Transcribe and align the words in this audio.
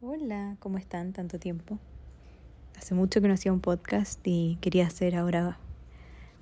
Hola, 0.00 0.56
¿cómo 0.60 0.78
están? 0.78 1.12
Tanto 1.12 1.40
tiempo. 1.40 1.76
Hace 2.76 2.94
mucho 2.94 3.20
que 3.20 3.26
no 3.26 3.34
hacía 3.34 3.52
un 3.52 3.58
podcast 3.58 4.20
y 4.24 4.56
quería 4.60 4.86
hacer 4.86 5.16
ahora 5.16 5.58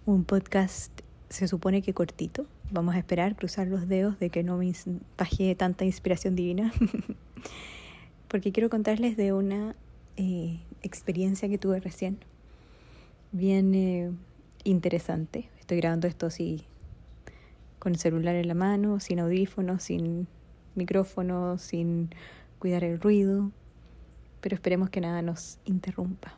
un 0.05 0.25
podcast, 0.25 0.93
se 1.31 1.49
supone 1.49 1.81
que 1.81 1.95
cortito. 1.95 2.45
Vamos 2.71 2.95
a 2.97 2.99
esperar, 2.99 3.35
cruzar 3.35 3.67
los 3.67 3.89
dedos 3.89 4.19
de 4.19 4.29
que 4.29 4.43
no 4.43 4.59
me 4.59 4.75
baje 5.17 5.55
tanta 5.55 5.87
inspiración 5.87 6.37
divina. 6.37 6.71
Porque 8.29 8.53
quiero 8.53 8.69
contarles 8.69 9.17
de 9.17 9.33
una 9.33 9.75
eh, 10.19 10.61
experiencia 10.83 11.49
que 11.49 11.57
tuve 11.57 11.81
recién. 11.81 12.19
Bien 13.33 13.75
eh, 13.75 14.13
interesante. 14.65 15.49
Estoy 15.59 15.79
grabando 15.79 16.09
esto 16.09 16.27
así 16.27 16.67
con 17.79 17.95
el 17.95 17.99
celular 17.99 18.35
en 18.35 18.49
la 18.49 18.55
mano, 18.55 19.01
sin 19.01 19.19
audífonos, 19.19 19.83
sin 19.83 20.29
micrófono, 20.75 21.57
sin 21.57 22.11
cuidar 22.59 22.85
el 22.85 23.01
ruido, 23.01 23.51
pero 24.41 24.55
esperemos 24.55 24.91
que 24.91 25.01
nada 25.01 25.23
nos 25.23 25.59
interrumpa. 25.65 26.37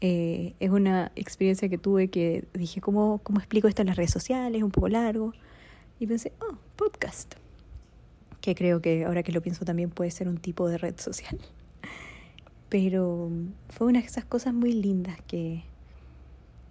Eh, 0.00 0.54
es 0.58 0.70
una 0.70 1.12
experiencia 1.14 1.68
que 1.68 1.78
tuve 1.78 2.08
que 2.08 2.44
dije, 2.54 2.80
¿cómo, 2.80 3.18
¿cómo 3.22 3.38
explico 3.38 3.68
esto 3.68 3.82
en 3.82 3.88
las 3.88 3.96
redes 3.96 4.10
sociales? 4.10 4.58
Es 4.58 4.64
un 4.64 4.70
poco 4.70 4.88
largo. 4.88 5.32
Y 6.00 6.06
pensé, 6.06 6.32
oh, 6.40 6.56
podcast. 6.76 7.34
Que 8.40 8.56
creo 8.56 8.82
que 8.82 9.04
ahora 9.04 9.22
que 9.22 9.30
lo 9.30 9.40
pienso 9.40 9.64
también 9.64 9.90
puede 9.90 10.10
ser 10.10 10.28
un 10.28 10.38
tipo 10.38 10.68
de 10.68 10.78
red 10.78 10.98
social. 10.98 11.38
Pero 12.68 13.30
fue 13.68 13.86
una 13.86 14.00
de 14.00 14.06
esas 14.06 14.24
cosas 14.24 14.52
muy 14.52 14.72
lindas 14.72 15.20
que, 15.28 15.62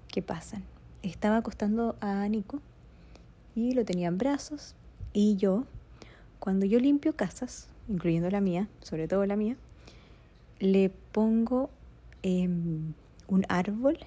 que 0.10 0.21
pasan. 0.21 0.63
Estaba 1.02 1.38
acostando 1.38 1.96
a 2.02 2.27
Nico 2.27 2.60
y 3.55 3.71
lo 3.71 3.85
tenía 3.85 4.10
en 4.10 4.18
brazos 4.18 4.76
y 5.13 5.35
yo, 5.35 5.66
cuando 6.40 6.66
yo 6.66 6.80
limpio 6.80 7.16
casas, 7.16 7.68
incluyendo 7.88 8.30
la 8.30 8.41
mía, 8.41 8.67
sobre 8.81 9.08
todo 9.08 9.26
la 9.26 9.35
mía, 9.35 9.55
le 10.59 10.91
pongo 11.12 11.70
em, 12.23 12.93
un 13.27 13.46
árbol 13.49 13.98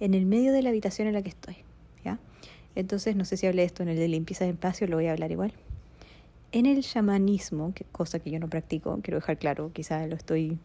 en 0.00 0.14
el 0.14 0.26
medio 0.26 0.52
de 0.52 0.62
la 0.62 0.70
habitación 0.70 1.08
en 1.08 1.14
la 1.14 1.22
que 1.22 1.30
estoy. 1.30 1.56
¿ya? 2.04 2.18
Entonces, 2.74 3.16
no 3.16 3.24
sé 3.24 3.36
si 3.36 3.46
hablé 3.46 3.64
esto 3.64 3.82
en 3.82 3.88
el 3.88 3.96
de 3.96 4.08
limpieza 4.08 4.44
de 4.44 4.50
espacio, 4.50 4.86
lo 4.86 4.96
voy 4.96 5.06
a 5.06 5.12
hablar 5.12 5.30
igual. 5.30 5.52
En 6.52 6.66
el 6.66 6.82
chamanismo, 6.82 7.72
que 7.74 7.84
cosa 7.84 8.18
que 8.18 8.30
yo 8.30 8.38
no 8.38 8.48
practico, 8.48 8.98
quiero 9.02 9.18
dejar 9.18 9.38
claro, 9.38 9.70
quizás 9.72 10.08
lo 10.08 10.16
estoy, 10.16 10.58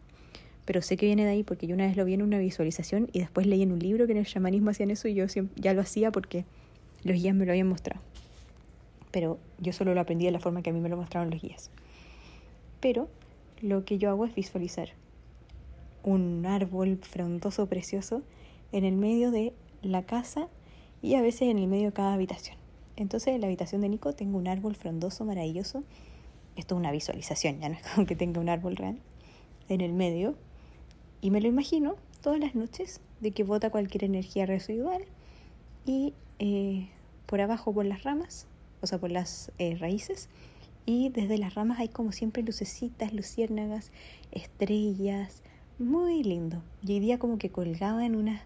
pero 0.65 0.81
sé 0.81 0.97
que 0.97 1.05
viene 1.05 1.23
de 1.23 1.31
ahí 1.31 1.43
porque 1.43 1.65
yo 1.65 1.75
una 1.75 1.85
vez 1.85 1.95
lo 1.95 2.03
vi 2.03 2.13
en 2.13 2.21
una 2.21 2.39
visualización 2.39 3.09
y 3.13 3.19
después 3.19 3.47
leí 3.47 3.61
en 3.61 3.71
un 3.71 3.79
libro 3.79 4.05
que 4.05 4.11
en 4.11 4.17
el 4.17 4.25
chamanismo 4.25 4.69
hacían 4.69 4.91
eso 4.91 5.07
y 5.07 5.13
yo 5.13 5.25
ya 5.55 5.73
lo 5.73 5.81
hacía 5.81 6.11
porque 6.11 6.43
los 7.05 7.15
guías 7.15 7.35
me 7.35 7.45
lo 7.45 7.53
habían 7.53 7.69
mostrado. 7.69 8.01
Pero 9.11 9.39
yo 9.59 9.71
solo 9.71 9.93
lo 9.93 10.01
aprendí 10.01 10.25
de 10.25 10.31
la 10.31 10.39
forma 10.39 10.61
que 10.61 10.71
a 10.71 10.73
mí 10.73 10.81
me 10.81 10.89
lo 10.89 10.97
mostraron 10.97 11.29
los 11.29 11.41
guías. 11.41 11.71
Pero 12.79 13.07
lo 13.61 13.85
que 13.85 13.97
yo 13.97 14.09
hago 14.09 14.25
es 14.25 14.35
visualizar 14.35 14.89
un 16.03 16.45
árbol 16.45 16.99
frondoso 17.01 17.67
precioso 17.67 18.21
en 18.71 18.85
el 18.85 18.95
medio 18.95 19.31
de 19.31 19.53
la 19.81 20.03
casa 20.03 20.47
y 21.01 21.15
a 21.15 21.21
veces 21.21 21.43
en 21.43 21.57
el 21.57 21.67
medio 21.67 21.87
de 21.87 21.93
cada 21.93 22.13
habitación. 22.13 22.57
Entonces 22.95 23.33
en 23.33 23.41
la 23.41 23.47
habitación 23.47 23.81
de 23.81 23.89
Nico 23.89 24.13
tengo 24.13 24.37
un 24.37 24.47
árbol 24.47 24.75
frondoso 24.75 25.25
maravilloso. 25.25 25.83
Esto 26.55 26.75
es 26.75 26.79
una 26.79 26.91
visualización, 26.91 27.59
ya 27.59 27.69
no 27.69 27.75
es 27.75 27.87
como 27.93 28.07
que 28.07 28.15
tenga 28.15 28.41
un 28.41 28.49
árbol 28.49 28.75
real 28.75 28.97
en 29.69 29.81
el 29.81 29.93
medio. 29.93 30.35
Y 31.21 31.31
me 31.31 31.41
lo 31.41 31.47
imagino 31.47 31.95
todas 32.21 32.39
las 32.39 32.55
noches 32.55 33.01
de 33.19 33.31
que 33.31 33.43
bota 33.43 33.69
cualquier 33.69 34.03
energía 34.03 34.45
residual 34.45 35.03
y 35.85 36.13
eh, 36.39 36.89
por 37.25 37.41
abajo 37.41 37.73
por 37.73 37.85
las 37.85 38.03
ramas, 38.03 38.47
o 38.81 38.87
sea, 38.87 38.99
por 38.99 39.11
las 39.11 39.51
eh, 39.57 39.75
raíces, 39.75 40.29
y 40.87 41.09
desde 41.09 41.37
las 41.37 41.53
ramas 41.53 41.79
hay 41.79 41.89
como 41.89 42.13
siempre 42.13 42.41
lucecitas, 42.41 43.13
luciérnagas, 43.13 43.91
estrellas, 44.31 45.43
muy 45.77 46.23
lindo. 46.23 46.63
Y 46.81 46.93
hoy 46.93 46.99
día 47.01 47.19
como 47.19 47.37
que 47.37 47.49
colgaba 47.51 48.05
en 48.05 48.15
una, 48.15 48.41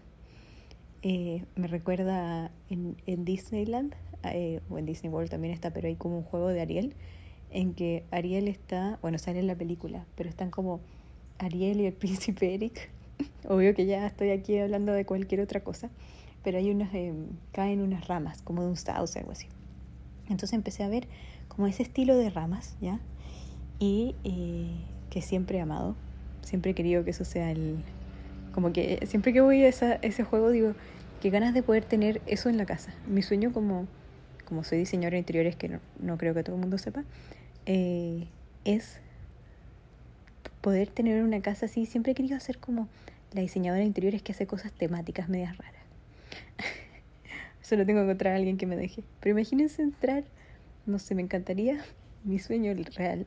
eh, 1.02 1.44
me 1.54 1.68
recuerda 1.68 2.50
en, 2.68 2.96
en 3.06 3.24
Disneyland, 3.24 3.94
eh, 4.24 4.60
o 4.68 4.78
en 4.78 4.86
Disney 4.86 5.12
World 5.12 5.30
también 5.30 5.54
está, 5.54 5.72
pero 5.72 5.86
hay 5.86 5.94
como 5.94 6.18
un 6.18 6.24
juego 6.24 6.48
de 6.48 6.60
Ariel, 6.60 6.94
en 7.52 7.74
que 7.74 8.02
Ariel 8.10 8.48
está, 8.48 8.98
bueno, 9.02 9.18
sale 9.18 9.38
en 9.38 9.46
la 9.46 9.54
película, 9.54 10.04
pero 10.16 10.28
están 10.28 10.50
como 10.50 10.80
Ariel 11.38 11.80
y 11.80 11.86
el 11.86 11.92
príncipe 11.94 12.54
Eric. 12.54 12.90
Obvio 13.48 13.72
que 13.72 13.86
ya 13.86 14.04
estoy 14.04 14.30
aquí 14.30 14.58
hablando 14.58 14.92
de 14.92 15.06
cualquier 15.06 15.42
otra 15.42 15.62
cosa, 15.62 15.90
pero 16.42 16.58
hay 16.58 16.72
unas, 16.72 16.92
eh, 16.92 17.14
caen 17.52 17.82
unas 17.82 18.08
ramas, 18.08 18.42
como 18.42 18.62
de 18.62 18.68
un 18.68 18.76
sauce, 18.76 19.20
algo 19.20 19.30
así. 19.30 19.46
Entonces 20.28 20.54
empecé 20.54 20.82
a 20.82 20.88
ver 20.88 21.06
como 21.54 21.66
ese 21.66 21.82
estilo 21.82 22.16
de 22.16 22.30
ramas, 22.30 22.76
¿ya? 22.80 22.98
Y 23.78 24.14
eh, 24.24 24.70
que 25.10 25.20
siempre 25.20 25.58
he 25.58 25.60
amado, 25.60 25.94
siempre 26.40 26.70
he 26.70 26.74
querido 26.74 27.04
que 27.04 27.10
eso 27.10 27.24
sea 27.24 27.50
el... 27.50 27.76
Como 28.54 28.72
que 28.72 29.06
siempre 29.06 29.32
que 29.32 29.40
voy 29.40 29.64
a 29.64 29.68
ese 29.68 30.24
juego 30.24 30.50
digo, 30.50 30.74
qué 31.20 31.30
ganas 31.30 31.52
de 31.54 31.62
poder 31.62 31.84
tener 31.84 32.22
eso 32.26 32.48
en 32.48 32.56
la 32.56 32.64
casa. 32.64 32.94
Mi 33.06 33.22
sueño 33.22 33.52
como, 33.52 33.86
como 34.46 34.64
soy 34.64 34.78
diseñadora 34.78 35.14
de 35.14 35.20
interiores, 35.20 35.56
que 35.56 35.78
no, 36.00 36.18
creo 36.18 36.34
que 36.34 36.42
todo 36.42 36.56
el 36.56 36.60
mundo 36.60 36.78
sepa, 36.78 37.04
eh, 37.66 38.26
es 38.64 39.00
poder 40.60 40.88
tener 40.88 41.22
una 41.22 41.40
casa 41.40 41.66
así. 41.66 41.86
Siempre 41.86 42.12
he 42.12 42.14
querido 42.14 42.36
hacer 42.36 42.58
como 42.58 42.88
la 43.32 43.40
diseñadora 43.40 43.80
de 43.80 43.86
interiores 43.86 44.22
que 44.22 44.32
hace 44.32 44.46
cosas 44.46 44.72
temáticas 44.72 45.28
medias 45.28 45.56
raras. 45.56 45.82
Solo 47.62 47.84
tengo 47.84 48.00
que 48.00 48.04
encontrar 48.04 48.34
a 48.34 48.36
alguien 48.36 48.56
que 48.56 48.66
me 48.66 48.76
deje. 48.76 49.02
Pero 49.20 49.38
imagínense 49.38 49.82
entrar 49.82 50.24
no 50.86 50.98
sé, 50.98 51.14
me 51.14 51.22
encantaría, 51.22 51.80
mi 52.24 52.38
sueño 52.38 52.72
real, 52.94 53.26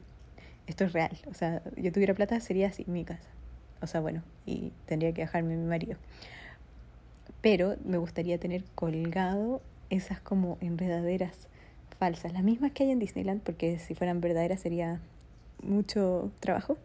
esto 0.67 0.85
es 0.85 0.93
real, 0.93 1.17
o 1.27 1.33
sea, 1.33 1.61
yo 1.77 1.91
tuviera 1.91 2.13
plata 2.13 2.39
sería 2.39 2.67
así 2.67 2.85
mi 2.87 3.05
casa, 3.05 3.29
o 3.81 3.87
sea, 3.87 4.01
bueno, 4.01 4.23
y 4.45 4.71
tendría 4.85 5.13
que 5.13 5.21
dejarme 5.21 5.55
mi 5.55 5.65
marido. 5.65 5.97
Pero 7.41 7.75
me 7.85 7.97
gustaría 7.97 8.39
tener 8.39 8.63
colgado 8.73 9.61
esas 9.91 10.19
como 10.19 10.57
enredaderas 10.61 11.47
falsas, 11.99 12.33
las 12.33 12.43
mismas 12.43 12.71
que 12.71 12.83
hay 12.83 12.91
en 12.91 12.99
Disneyland, 12.99 13.41
porque 13.41 13.77
si 13.79 13.93
fueran 13.93 14.21
verdaderas 14.21 14.61
sería 14.61 14.99
mucho 15.61 16.31
trabajo, 16.39 16.77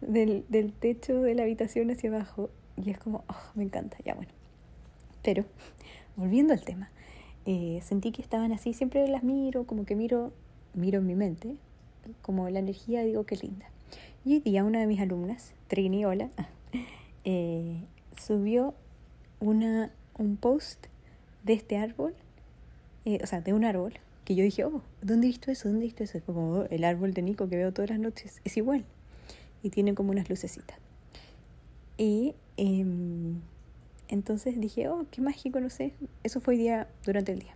del, 0.00 0.44
del 0.48 0.72
techo 0.72 1.20
de 1.22 1.34
la 1.34 1.42
habitación 1.42 1.90
hacia 1.90 2.10
abajo, 2.10 2.50
y 2.76 2.90
es 2.90 2.98
como, 2.98 3.24
oh, 3.28 3.50
me 3.54 3.64
encanta, 3.64 3.96
ya 4.04 4.14
bueno. 4.14 4.32
Pero, 5.22 5.44
volviendo 6.16 6.52
al 6.52 6.64
tema, 6.64 6.90
eh, 7.46 7.80
sentí 7.82 8.12
que 8.12 8.22
estaban 8.22 8.52
así, 8.52 8.72
siempre 8.72 9.06
las 9.08 9.22
miro, 9.22 9.64
como 9.64 9.84
que 9.84 9.96
miro, 9.96 10.32
miro 10.74 11.00
en 11.00 11.06
mi 11.06 11.14
mente, 11.14 11.56
como 12.20 12.48
la 12.48 12.58
energía, 12.58 13.02
digo 13.02 13.24
que 13.24 13.36
linda. 13.36 13.66
Y 14.24 14.34
hoy 14.34 14.40
día 14.40 14.64
una 14.64 14.80
de 14.80 14.86
mis 14.86 15.00
alumnas, 15.00 15.52
Trini, 15.66 16.04
hola, 16.04 16.30
eh, 17.24 17.82
subió 18.16 18.74
una, 19.40 19.90
un 20.16 20.36
post 20.36 20.86
de 21.42 21.54
este 21.54 21.76
árbol, 21.76 22.14
eh, 23.04 23.18
o 23.22 23.26
sea, 23.26 23.40
de 23.40 23.52
un 23.52 23.64
árbol, 23.64 23.94
que 24.24 24.36
yo 24.36 24.44
dije, 24.44 24.64
oh, 24.64 24.82
¿dónde 25.00 25.26
he 25.26 25.30
visto 25.30 25.50
eso? 25.50 25.68
¿Dónde 25.68 25.84
he 25.84 25.88
visto 25.88 26.04
eso? 26.04 26.20
Como 26.24 26.52
oh, 26.52 26.64
el 26.70 26.84
árbol 26.84 27.12
de 27.12 27.22
Nico 27.22 27.48
que 27.48 27.56
veo 27.56 27.72
todas 27.72 27.90
las 27.90 27.98
noches, 27.98 28.40
es 28.44 28.56
igual. 28.56 28.84
Y 29.64 29.70
tiene 29.70 29.94
como 29.94 30.12
unas 30.12 30.28
lucecitas. 30.30 30.78
Y 31.98 32.34
em, 32.56 33.40
entonces 34.12 34.60
dije, 34.60 34.88
oh, 34.88 35.06
qué 35.10 35.22
mágico, 35.22 35.58
no 35.58 35.70
sé. 35.70 35.94
Eso 36.22 36.40
fue 36.40 36.58
día 36.58 36.86
durante 37.06 37.32
el 37.32 37.38
día. 37.38 37.54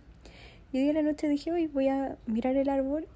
Y 0.73 0.77
hoy 0.77 0.83
día 0.83 0.91
a 0.91 0.95
la 0.95 1.01
noche 1.03 1.29
dije, 1.29 1.51
hoy 1.51 1.67
voy 1.67 1.87
a 1.87 2.17
mirar 2.25 2.55
el 2.55 2.67
árbol 2.67 3.07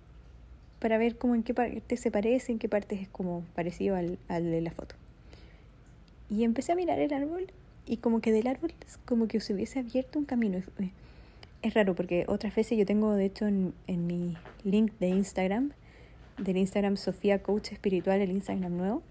para 0.79 0.99
ver 0.99 1.17
cómo 1.17 1.33
en 1.33 1.41
qué 1.41 1.55
parte 1.55 1.97
se 1.97 2.11
parece, 2.11 2.51
en 2.51 2.59
qué 2.59 2.69
parte 2.69 2.95
es 2.95 3.09
como 3.09 3.43
parecido 3.55 3.95
al, 3.95 4.19
al 4.27 4.43
de 4.43 4.61
la 4.61 4.69
foto. 4.69 4.93
Y 6.29 6.43
empecé 6.43 6.71
a 6.71 6.75
mirar 6.75 6.99
el 6.99 7.11
árbol 7.13 7.51
y 7.87 7.97
como 7.97 8.21
que 8.21 8.31
del 8.31 8.45
árbol 8.45 8.73
como 9.05 9.27
que 9.27 9.39
se 9.39 9.55
hubiese 9.55 9.79
abierto 9.79 10.19
un 10.19 10.25
camino. 10.25 10.61
Es 11.63 11.73
raro 11.73 11.95
porque 11.95 12.25
otras 12.27 12.55
veces 12.55 12.77
yo 12.77 12.85
tengo, 12.85 13.15
de 13.15 13.25
hecho, 13.25 13.47
en, 13.47 13.73
en 13.87 14.05
mi 14.05 14.37
link 14.63 14.91
de 14.99 15.09
Instagram, 15.09 15.71
del 16.37 16.57
Instagram 16.57 16.95
Sofía 16.95 17.41
Coach 17.41 17.71
Espiritual, 17.71 18.21
el 18.21 18.29
Instagram 18.29 18.77
nuevo, 18.77 19.01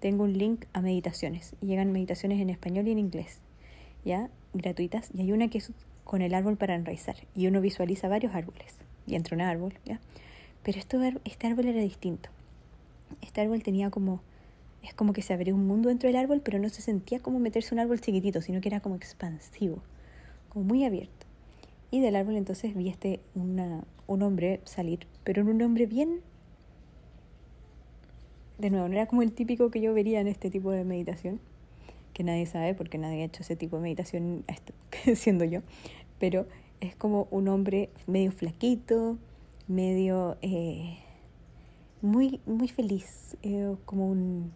tengo 0.00 0.24
un 0.24 0.36
link 0.36 0.64
a 0.72 0.80
meditaciones. 0.80 1.54
Y 1.62 1.66
llegan 1.66 1.92
meditaciones 1.92 2.40
en 2.40 2.50
español 2.50 2.88
y 2.88 2.90
en 2.90 2.98
inglés. 2.98 3.40
¿Ya? 4.08 4.30
gratuitas 4.54 5.10
y 5.12 5.20
hay 5.20 5.32
una 5.32 5.48
que 5.48 5.58
es 5.58 5.70
con 6.02 6.22
el 6.22 6.32
árbol 6.34 6.56
para 6.56 6.74
enraizar 6.74 7.16
y 7.36 7.46
uno 7.46 7.60
visualiza 7.60 8.08
varios 8.08 8.34
árboles 8.34 8.76
y 9.06 9.14
entra 9.14 9.34
un 9.34 9.42
árbol, 9.42 9.74
¿ya? 9.84 10.00
Pero 10.62 10.78
esto, 10.78 10.98
este 11.24 11.46
árbol 11.46 11.66
era 11.66 11.80
distinto. 11.80 12.30
Este 13.20 13.42
árbol 13.42 13.62
tenía 13.62 13.90
como, 13.90 14.20
es 14.82 14.94
como 14.94 15.12
que 15.12 15.20
se 15.20 15.34
abrió 15.34 15.54
un 15.54 15.66
mundo 15.66 15.90
dentro 15.90 16.08
del 16.08 16.16
árbol, 16.16 16.40
pero 16.42 16.58
no 16.58 16.70
se 16.70 16.80
sentía 16.80 17.20
como 17.20 17.38
meterse 17.38 17.74
un 17.74 17.80
árbol 17.80 18.00
chiquitito, 18.00 18.40
sino 18.40 18.62
que 18.62 18.68
era 18.68 18.80
como 18.80 18.96
expansivo, 18.96 19.82
como 20.48 20.64
muy 20.64 20.84
abierto. 20.84 21.26
Y 21.90 22.00
del 22.00 22.16
árbol 22.16 22.36
entonces 22.36 22.74
vi 22.74 22.88
este, 22.88 23.20
una, 23.34 23.84
un 24.06 24.22
hombre 24.22 24.60
salir, 24.64 25.06
pero 25.24 25.42
un 25.42 25.60
hombre 25.60 25.86
bien... 25.86 26.20
De 28.58 28.70
nuevo, 28.70 28.88
no 28.88 28.94
era 28.94 29.06
como 29.06 29.22
el 29.22 29.32
típico 29.32 29.70
que 29.70 29.80
yo 29.80 29.94
vería 29.94 30.20
en 30.20 30.26
este 30.26 30.50
tipo 30.50 30.72
de 30.72 30.84
meditación, 30.84 31.38
que 32.18 32.24
nadie 32.24 32.46
sabe 32.46 32.74
porque 32.74 32.98
nadie 32.98 33.22
ha 33.22 33.26
hecho 33.26 33.44
ese 33.44 33.54
tipo 33.54 33.76
de 33.76 33.82
meditación 33.82 34.44
siendo 35.14 35.44
yo, 35.44 35.60
pero 36.18 36.46
es 36.80 36.96
como 36.96 37.28
un 37.30 37.46
hombre 37.46 37.90
medio 38.08 38.32
flaquito, 38.32 39.18
medio, 39.68 40.36
eh, 40.42 40.98
muy, 42.02 42.40
muy 42.44 42.66
feliz, 42.66 43.36
eh, 43.44 43.76
como 43.84 44.10
un 44.10 44.50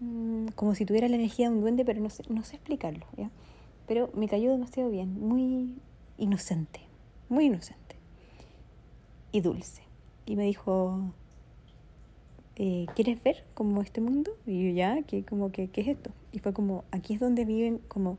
mm, 0.00 0.48
como 0.56 0.74
si 0.74 0.84
tuviera 0.84 1.08
la 1.08 1.14
energía 1.14 1.48
de 1.48 1.54
un 1.54 1.60
duende, 1.60 1.84
pero 1.84 2.00
no 2.00 2.10
sé, 2.10 2.24
no 2.28 2.42
sé 2.42 2.56
explicarlo, 2.56 3.06
¿ya? 3.16 3.30
Pero 3.86 4.10
me 4.12 4.26
cayó 4.26 4.50
demasiado 4.50 4.90
bien, 4.90 5.20
muy 5.20 5.76
inocente, 6.18 6.80
muy 7.28 7.44
inocente 7.44 7.94
y 9.30 9.42
dulce. 9.42 9.82
Y 10.26 10.34
me 10.34 10.42
dijo, 10.42 11.12
eh, 12.56 12.86
¿quieres 12.94 13.22
ver 13.22 13.44
como 13.54 13.82
este 13.82 14.00
mundo? 14.00 14.30
Y 14.46 14.68
yo 14.68 14.74
ya, 14.74 14.98
como 15.28 15.50
que, 15.50 15.68
¿qué 15.68 15.80
es 15.80 15.88
esto? 15.88 16.10
Y 16.32 16.38
fue 16.38 16.52
como, 16.52 16.84
aquí 16.92 17.14
es 17.14 17.20
donde 17.20 17.44
viven 17.44 17.78
como 17.88 18.18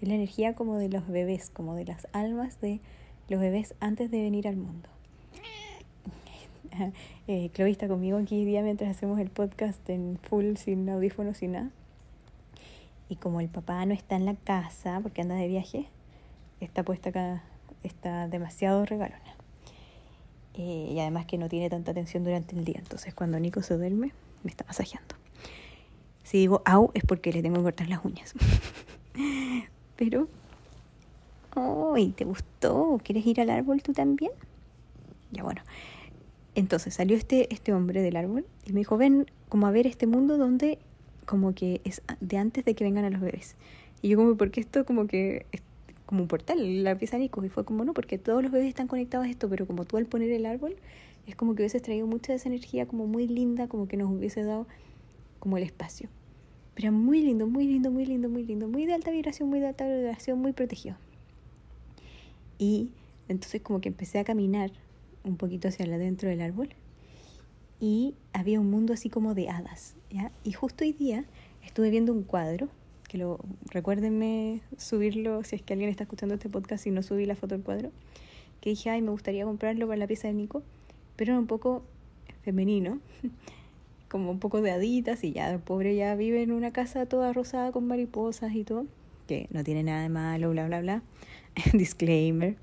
la 0.00 0.14
energía 0.14 0.54
como 0.54 0.76
de 0.76 0.88
los 0.88 1.06
bebés, 1.08 1.50
como 1.50 1.74
de 1.74 1.84
las 1.84 2.06
almas 2.12 2.60
de 2.60 2.80
los 3.28 3.40
bebés 3.40 3.74
antes 3.80 4.10
de 4.10 4.20
venir 4.22 4.48
al 4.48 4.56
mundo. 4.56 4.88
eh, 7.28 7.50
Chloe 7.54 7.70
está 7.70 7.88
conmigo 7.88 8.18
aquí 8.18 8.44
día 8.44 8.62
mientras 8.62 8.90
hacemos 8.90 9.18
el 9.20 9.30
podcast 9.30 9.88
en 9.88 10.18
full, 10.22 10.56
sin 10.56 10.88
audífonos, 10.88 11.38
sin 11.38 11.52
nada. 11.52 11.70
Y 13.08 13.16
como 13.16 13.40
el 13.40 13.48
papá 13.48 13.84
no 13.86 13.94
está 13.94 14.16
en 14.16 14.24
la 14.24 14.34
casa 14.34 15.00
porque 15.02 15.22
anda 15.22 15.34
de 15.34 15.48
viaje, 15.48 15.88
está 16.60 16.82
puesta 16.82 17.10
acá, 17.10 17.42
está 17.82 18.28
demasiado 18.28 18.84
regalona. 18.84 19.37
Eh, 20.58 20.90
y 20.92 20.98
además 20.98 21.24
que 21.24 21.38
no 21.38 21.48
tiene 21.48 21.70
tanta 21.70 21.92
atención 21.92 22.24
durante 22.24 22.56
el 22.56 22.64
día. 22.64 22.76
Entonces 22.78 23.14
cuando 23.14 23.38
Nico 23.38 23.62
se 23.62 23.76
duerme, 23.76 24.12
me 24.42 24.50
está 24.50 24.64
masajeando. 24.66 25.14
Si 26.24 26.38
digo 26.38 26.62
au, 26.64 26.90
es 26.94 27.04
porque 27.04 27.32
le 27.32 27.42
tengo 27.42 27.56
que 27.58 27.62
cortar 27.62 27.88
las 27.88 28.04
uñas. 28.04 28.34
Pero, 29.96 30.28
¡ay! 31.54 32.10
¿Te 32.10 32.24
gustó? 32.24 33.00
¿Quieres 33.02 33.24
ir 33.24 33.40
al 33.40 33.50
árbol 33.50 33.82
tú 33.82 33.92
también? 33.92 34.32
Ya 35.30 35.44
bueno. 35.44 35.62
Entonces 36.56 36.92
salió 36.92 37.16
este, 37.16 37.52
este 37.54 37.72
hombre 37.72 38.02
del 38.02 38.16
árbol 38.16 38.44
y 38.66 38.72
me 38.72 38.80
dijo, 38.80 38.96
ven 38.96 39.30
como 39.48 39.68
a 39.68 39.70
ver 39.70 39.86
este 39.86 40.08
mundo 40.08 40.38
donde 40.38 40.78
como 41.24 41.54
que 41.54 41.80
es 41.84 42.02
de 42.20 42.36
antes 42.36 42.64
de 42.64 42.74
que 42.74 42.82
vengan 42.82 43.04
a 43.04 43.10
los 43.10 43.20
bebés. 43.20 43.54
Y 44.02 44.08
yo 44.08 44.16
como, 44.16 44.36
porque 44.36 44.60
esto 44.60 44.84
como 44.84 45.06
que 45.06 45.46
como 46.08 46.22
un 46.22 46.28
portal, 46.28 46.82
la 46.82 46.96
pieza 46.96 47.18
Nico. 47.18 47.44
Y 47.44 47.50
fue 47.50 47.66
como, 47.66 47.84
no, 47.84 47.92
porque 47.92 48.16
todos 48.16 48.42
los 48.42 48.50
bebés 48.50 48.68
están 48.68 48.88
conectados 48.88 49.26
a 49.26 49.30
esto, 49.30 49.46
pero 49.50 49.66
como 49.66 49.84
tú 49.84 49.98
al 49.98 50.06
poner 50.06 50.30
el 50.32 50.46
árbol, 50.46 50.74
es 51.26 51.36
como 51.36 51.54
que 51.54 51.62
hubieses 51.62 51.82
traído 51.82 52.06
mucha 52.06 52.32
de 52.32 52.36
esa 52.38 52.48
energía 52.48 52.86
como 52.86 53.06
muy 53.06 53.28
linda, 53.28 53.68
como 53.68 53.86
que 53.86 53.98
nos 53.98 54.10
hubiese 54.10 54.42
dado 54.42 54.66
como 55.38 55.58
el 55.58 55.64
espacio. 55.64 56.08
Pero 56.74 56.92
muy 56.92 57.20
lindo, 57.20 57.46
muy 57.46 57.66
lindo, 57.66 57.90
muy 57.90 58.06
lindo, 58.06 58.30
muy 58.30 58.42
lindo, 58.42 58.68
muy 58.68 58.86
de 58.86 58.94
alta 58.94 59.10
vibración, 59.10 59.50
muy 59.50 59.60
de 59.60 59.66
alta 59.66 59.86
vibración, 59.86 60.38
muy 60.40 60.52
protegido. 60.52 60.96
Y 62.58 62.88
entonces 63.28 63.60
como 63.60 63.82
que 63.82 63.90
empecé 63.90 64.18
a 64.18 64.24
caminar 64.24 64.70
un 65.24 65.36
poquito 65.36 65.68
hacia 65.68 65.84
adentro 65.84 66.30
del 66.30 66.40
árbol 66.40 66.70
y 67.80 68.14
había 68.32 68.60
un 68.60 68.70
mundo 68.70 68.94
así 68.94 69.10
como 69.10 69.34
de 69.34 69.50
hadas, 69.50 69.94
¿ya? 70.10 70.32
Y 70.42 70.52
justo 70.52 70.84
hoy 70.84 70.92
día 70.92 71.26
estuve 71.62 71.90
viendo 71.90 72.14
un 72.14 72.22
cuadro, 72.22 72.70
que 73.08 73.18
lo 73.18 73.40
recuérdenme 73.70 74.60
subirlo 74.76 75.42
si 75.42 75.56
es 75.56 75.62
que 75.62 75.72
alguien 75.72 75.90
está 75.90 76.04
escuchando 76.04 76.34
este 76.34 76.50
podcast 76.50 76.86
y 76.86 76.90
no 76.90 77.02
subí 77.02 77.24
la 77.24 77.34
foto 77.34 77.54
del 77.54 77.64
cuadro, 77.64 77.90
que 78.60 78.70
dije, 78.70 78.90
ay, 78.90 79.02
me 79.02 79.10
gustaría 79.10 79.44
comprarlo 79.44 79.86
para 79.86 79.98
la 79.98 80.06
pieza 80.06 80.28
de 80.28 80.34
Nico, 80.34 80.62
pero 81.16 81.32
era 81.32 81.40
un 81.40 81.46
poco 81.46 81.82
femenino, 82.42 83.00
como 84.08 84.30
un 84.30 84.38
poco 84.38 84.60
de 84.60 84.70
haditas 84.70 85.24
y 85.24 85.32
ya 85.32 85.50
el 85.50 85.58
pobre 85.58 85.96
ya 85.96 86.14
vive 86.14 86.42
en 86.42 86.52
una 86.52 86.70
casa 86.70 87.06
toda 87.06 87.32
rosada 87.32 87.72
con 87.72 87.86
mariposas 87.86 88.54
y 88.54 88.64
todo, 88.64 88.86
que 89.26 89.48
no 89.50 89.64
tiene 89.64 89.82
nada 89.82 90.02
de 90.02 90.10
malo, 90.10 90.50
bla, 90.50 90.66
bla, 90.66 90.80
bla, 90.80 91.02
disclaimer, 91.72 92.56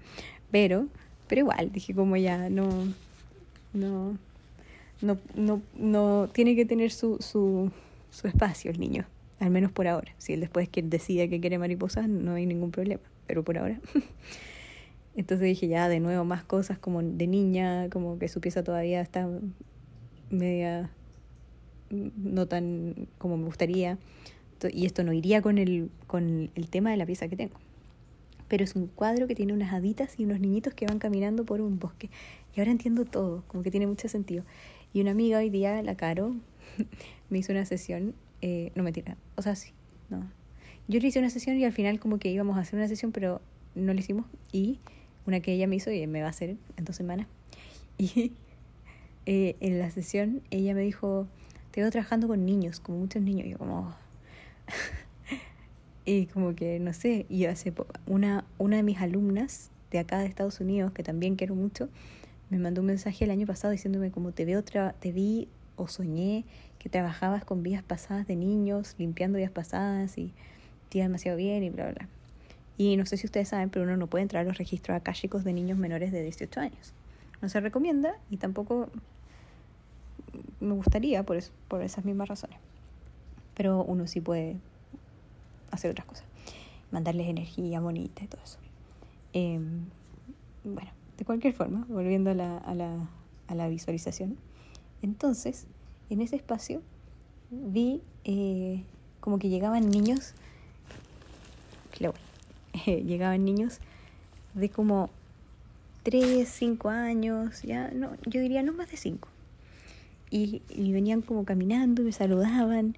pero, 0.51 0.85
pero 1.27 1.41
igual, 1.41 1.71
dije 1.71 1.95
como 1.95 2.17
ya 2.17 2.49
no, 2.49 2.69
no, 3.73 4.17
no, 5.01 5.17
no, 5.35 5.61
no 5.75 6.29
tiene 6.33 6.55
que 6.55 6.65
tener 6.65 6.91
su, 6.91 7.17
su, 7.19 7.71
su 8.11 8.27
espacio 8.27 8.69
el 8.69 8.79
niño, 8.79 9.05
al 9.39 9.49
menos 9.49 9.71
por 9.71 9.87
ahora. 9.87 10.13
Si 10.17 10.33
él 10.33 10.39
después 10.39 10.69
que 10.69 10.81
decide 10.81 11.29
que 11.29 11.39
quiere 11.39 11.57
mariposas, 11.57 12.07
no 12.07 12.33
hay 12.33 12.45
ningún 12.45 12.71
problema, 12.71 13.01
pero 13.27 13.43
por 13.43 13.57
ahora. 13.57 13.79
Entonces 15.15 15.47
dije 15.47 15.67
ya 15.67 15.87
de 15.87 15.99
nuevo 15.99 16.25
más 16.25 16.43
cosas 16.43 16.77
como 16.77 17.01
de 17.01 17.27
niña, 17.27 17.89
como 17.89 18.19
que 18.19 18.27
su 18.27 18.41
pieza 18.41 18.63
todavía 18.63 19.01
está 19.01 19.29
media 20.29 20.89
no 21.89 22.47
tan 22.47 23.07
como 23.17 23.37
me 23.37 23.45
gustaría. 23.45 23.97
Y 24.71 24.85
esto 24.85 25.03
no 25.03 25.13
iría 25.13 25.41
con 25.41 25.57
el, 25.57 25.91
con 26.07 26.49
el 26.55 26.69
tema 26.69 26.89
de 26.89 26.97
la 26.97 27.05
pieza 27.05 27.27
que 27.27 27.35
tengo. 27.35 27.55
Pero 28.47 28.63
es 28.63 28.75
un 28.75 28.87
cuadro 28.87 29.27
que 29.27 29.35
tiene 29.35 29.53
unas 29.53 29.73
haditas 29.73 30.19
y 30.19 30.25
unos 30.25 30.39
niñitos 30.39 30.73
que 30.73 30.87
van 30.87 30.97
caminando 30.97 31.45
por 31.45 31.61
un 31.61 31.77
bosque. 31.77 32.09
Y 32.55 32.59
ahora 32.59 32.71
entiendo 32.71 33.05
todo, 33.05 33.43
como 33.47 33.63
que 33.63 33.69
tiene 33.69 33.85
mucho 33.85 34.07
sentido. 34.07 34.43
Y 34.93 35.01
una 35.01 35.11
amiga 35.11 35.37
hoy 35.37 35.49
día, 35.49 35.81
la 35.83 35.95
Caro, 35.95 36.35
me 37.29 37.37
hizo 37.39 37.51
una 37.51 37.65
sesión, 37.65 38.15
eh, 38.47 38.71
no 38.75 38.83
mentira, 38.83 39.17
o 39.37 39.41
sea, 39.41 39.55
sí, 39.55 39.71
no. 40.07 40.29
Yo 40.87 40.99
le 40.99 41.07
hice 41.07 41.17
una 41.17 41.31
sesión 41.31 41.57
y 41.57 41.65
al 41.65 41.71
final 41.71 41.99
como 41.99 42.19
que 42.19 42.29
íbamos 42.29 42.57
a 42.57 42.59
hacer 42.59 42.77
una 42.77 42.87
sesión, 42.87 43.11
pero 43.11 43.41
no 43.73 43.91
la 43.91 43.99
hicimos. 43.99 44.27
Y 44.51 44.77
una 45.25 45.39
que 45.39 45.53
ella 45.53 45.65
me 45.65 45.77
hizo 45.77 45.89
y 45.89 46.05
me 46.05 46.21
va 46.21 46.27
a 46.27 46.29
hacer 46.29 46.55
en 46.77 46.85
dos 46.85 46.95
semanas. 46.95 47.25
Y 47.97 48.33
eh, 49.25 49.55
en 49.61 49.79
la 49.79 49.89
sesión 49.89 50.43
ella 50.51 50.75
me 50.75 50.81
dijo, 50.81 51.27
te 51.71 51.81
veo 51.81 51.89
trabajando 51.89 52.27
con 52.27 52.45
niños, 52.45 52.79
como 52.79 52.99
muchos 52.99 53.23
niños. 53.23 53.47
Y 53.47 53.51
yo 53.51 53.57
como... 53.57 53.95
y 56.05 56.27
como 56.27 56.53
que, 56.53 56.77
no 56.79 56.93
sé, 56.93 57.25
y 57.29 57.45
hace 57.45 57.73
una, 58.05 58.45
una 58.59 58.75
de 58.75 58.83
mis 58.83 58.99
alumnas 58.99 59.71
de 59.89 59.97
acá 59.97 60.19
de 60.19 60.27
Estados 60.27 60.59
Unidos, 60.59 60.91
que 60.91 61.01
también 61.01 61.35
quiero 61.35 61.55
mucho, 61.55 61.89
me 62.51 62.59
mandó 62.59 62.81
un 62.81 62.87
mensaje 62.87 63.25
el 63.25 63.31
año 63.31 63.47
pasado 63.47 63.71
diciéndome 63.71 64.11
como 64.11 64.33
te 64.33 64.45
veo 64.45 64.63
te 64.63 65.11
vi 65.11 65.47
o 65.77 65.87
soñé 65.87 66.45
que 66.85 66.89
trabajabas 66.91 67.43
con 67.43 67.63
vidas 67.63 67.81
pasadas 67.81 68.27
de 68.27 68.35
niños, 68.35 68.93
limpiando 68.99 69.39
vidas 69.39 69.49
pasadas 69.49 70.19
y 70.19 70.35
te 70.89 70.99
iba 70.99 71.07
demasiado 71.07 71.35
bien 71.35 71.63
y 71.63 71.71
bla, 71.71 71.89
bla. 71.89 72.07
Y 72.77 72.95
no 72.95 73.07
sé 73.07 73.17
si 73.17 73.25
ustedes 73.25 73.49
saben, 73.49 73.71
pero 73.71 73.85
uno 73.85 73.97
no 73.97 74.05
puede 74.05 74.21
entrar 74.21 74.45
a 74.45 74.47
los 74.47 74.59
registros 74.59 74.95
akáshicos 74.95 75.43
de 75.43 75.51
niños 75.51 75.79
menores 75.79 76.11
de 76.11 76.21
18 76.21 76.59
años. 76.59 76.93
No 77.41 77.49
se 77.49 77.59
recomienda 77.59 78.19
y 78.29 78.37
tampoco 78.37 78.91
me 80.59 80.75
gustaría 80.75 81.23
por, 81.23 81.37
eso, 81.37 81.51
por 81.69 81.81
esas 81.81 82.05
mismas 82.05 82.29
razones. 82.29 82.59
Pero 83.55 83.83
uno 83.83 84.05
sí 84.05 84.21
puede 84.21 84.57
hacer 85.71 85.89
otras 85.89 86.05
cosas. 86.05 86.25
Mandarles 86.91 87.27
energía 87.27 87.79
bonita 87.79 88.23
y 88.23 88.27
todo 88.27 88.41
eso. 88.43 88.59
Em, 89.33 89.85
bueno, 90.63 90.91
de 91.17 91.25
cualquier 91.25 91.55
forma, 91.55 91.83
volviendo 91.89 92.29
a 92.29 92.35
la, 92.35 92.59
a 92.59 92.75
la, 92.75 93.09
a 93.47 93.55
la 93.55 93.69
visualización, 93.69 94.37
entonces, 95.01 95.65
en 96.09 96.21
ese 96.21 96.35
espacio 96.35 96.81
vi 97.49 98.01
eh, 98.23 98.83
como 99.19 99.39
que 99.39 99.49
llegaban 99.49 99.89
niños, 99.89 100.33
claro, 101.91 102.13
llegaban 102.85 103.43
niños 103.45 103.79
de 104.53 104.69
como 104.69 105.09
3, 106.03 106.47
5 106.47 106.89
años, 106.89 107.61
ya, 107.63 107.89
no, 107.89 108.11
yo 108.25 108.41
diría 108.41 108.63
no 108.63 108.73
más 108.73 108.91
de 108.91 108.97
5. 108.97 109.27
Y, 110.31 110.61
y, 110.69 110.91
venían 110.91 111.21
como 111.21 111.45
caminando 111.45 112.01
y 112.01 112.05
me 112.05 112.11
saludaban. 112.11 112.97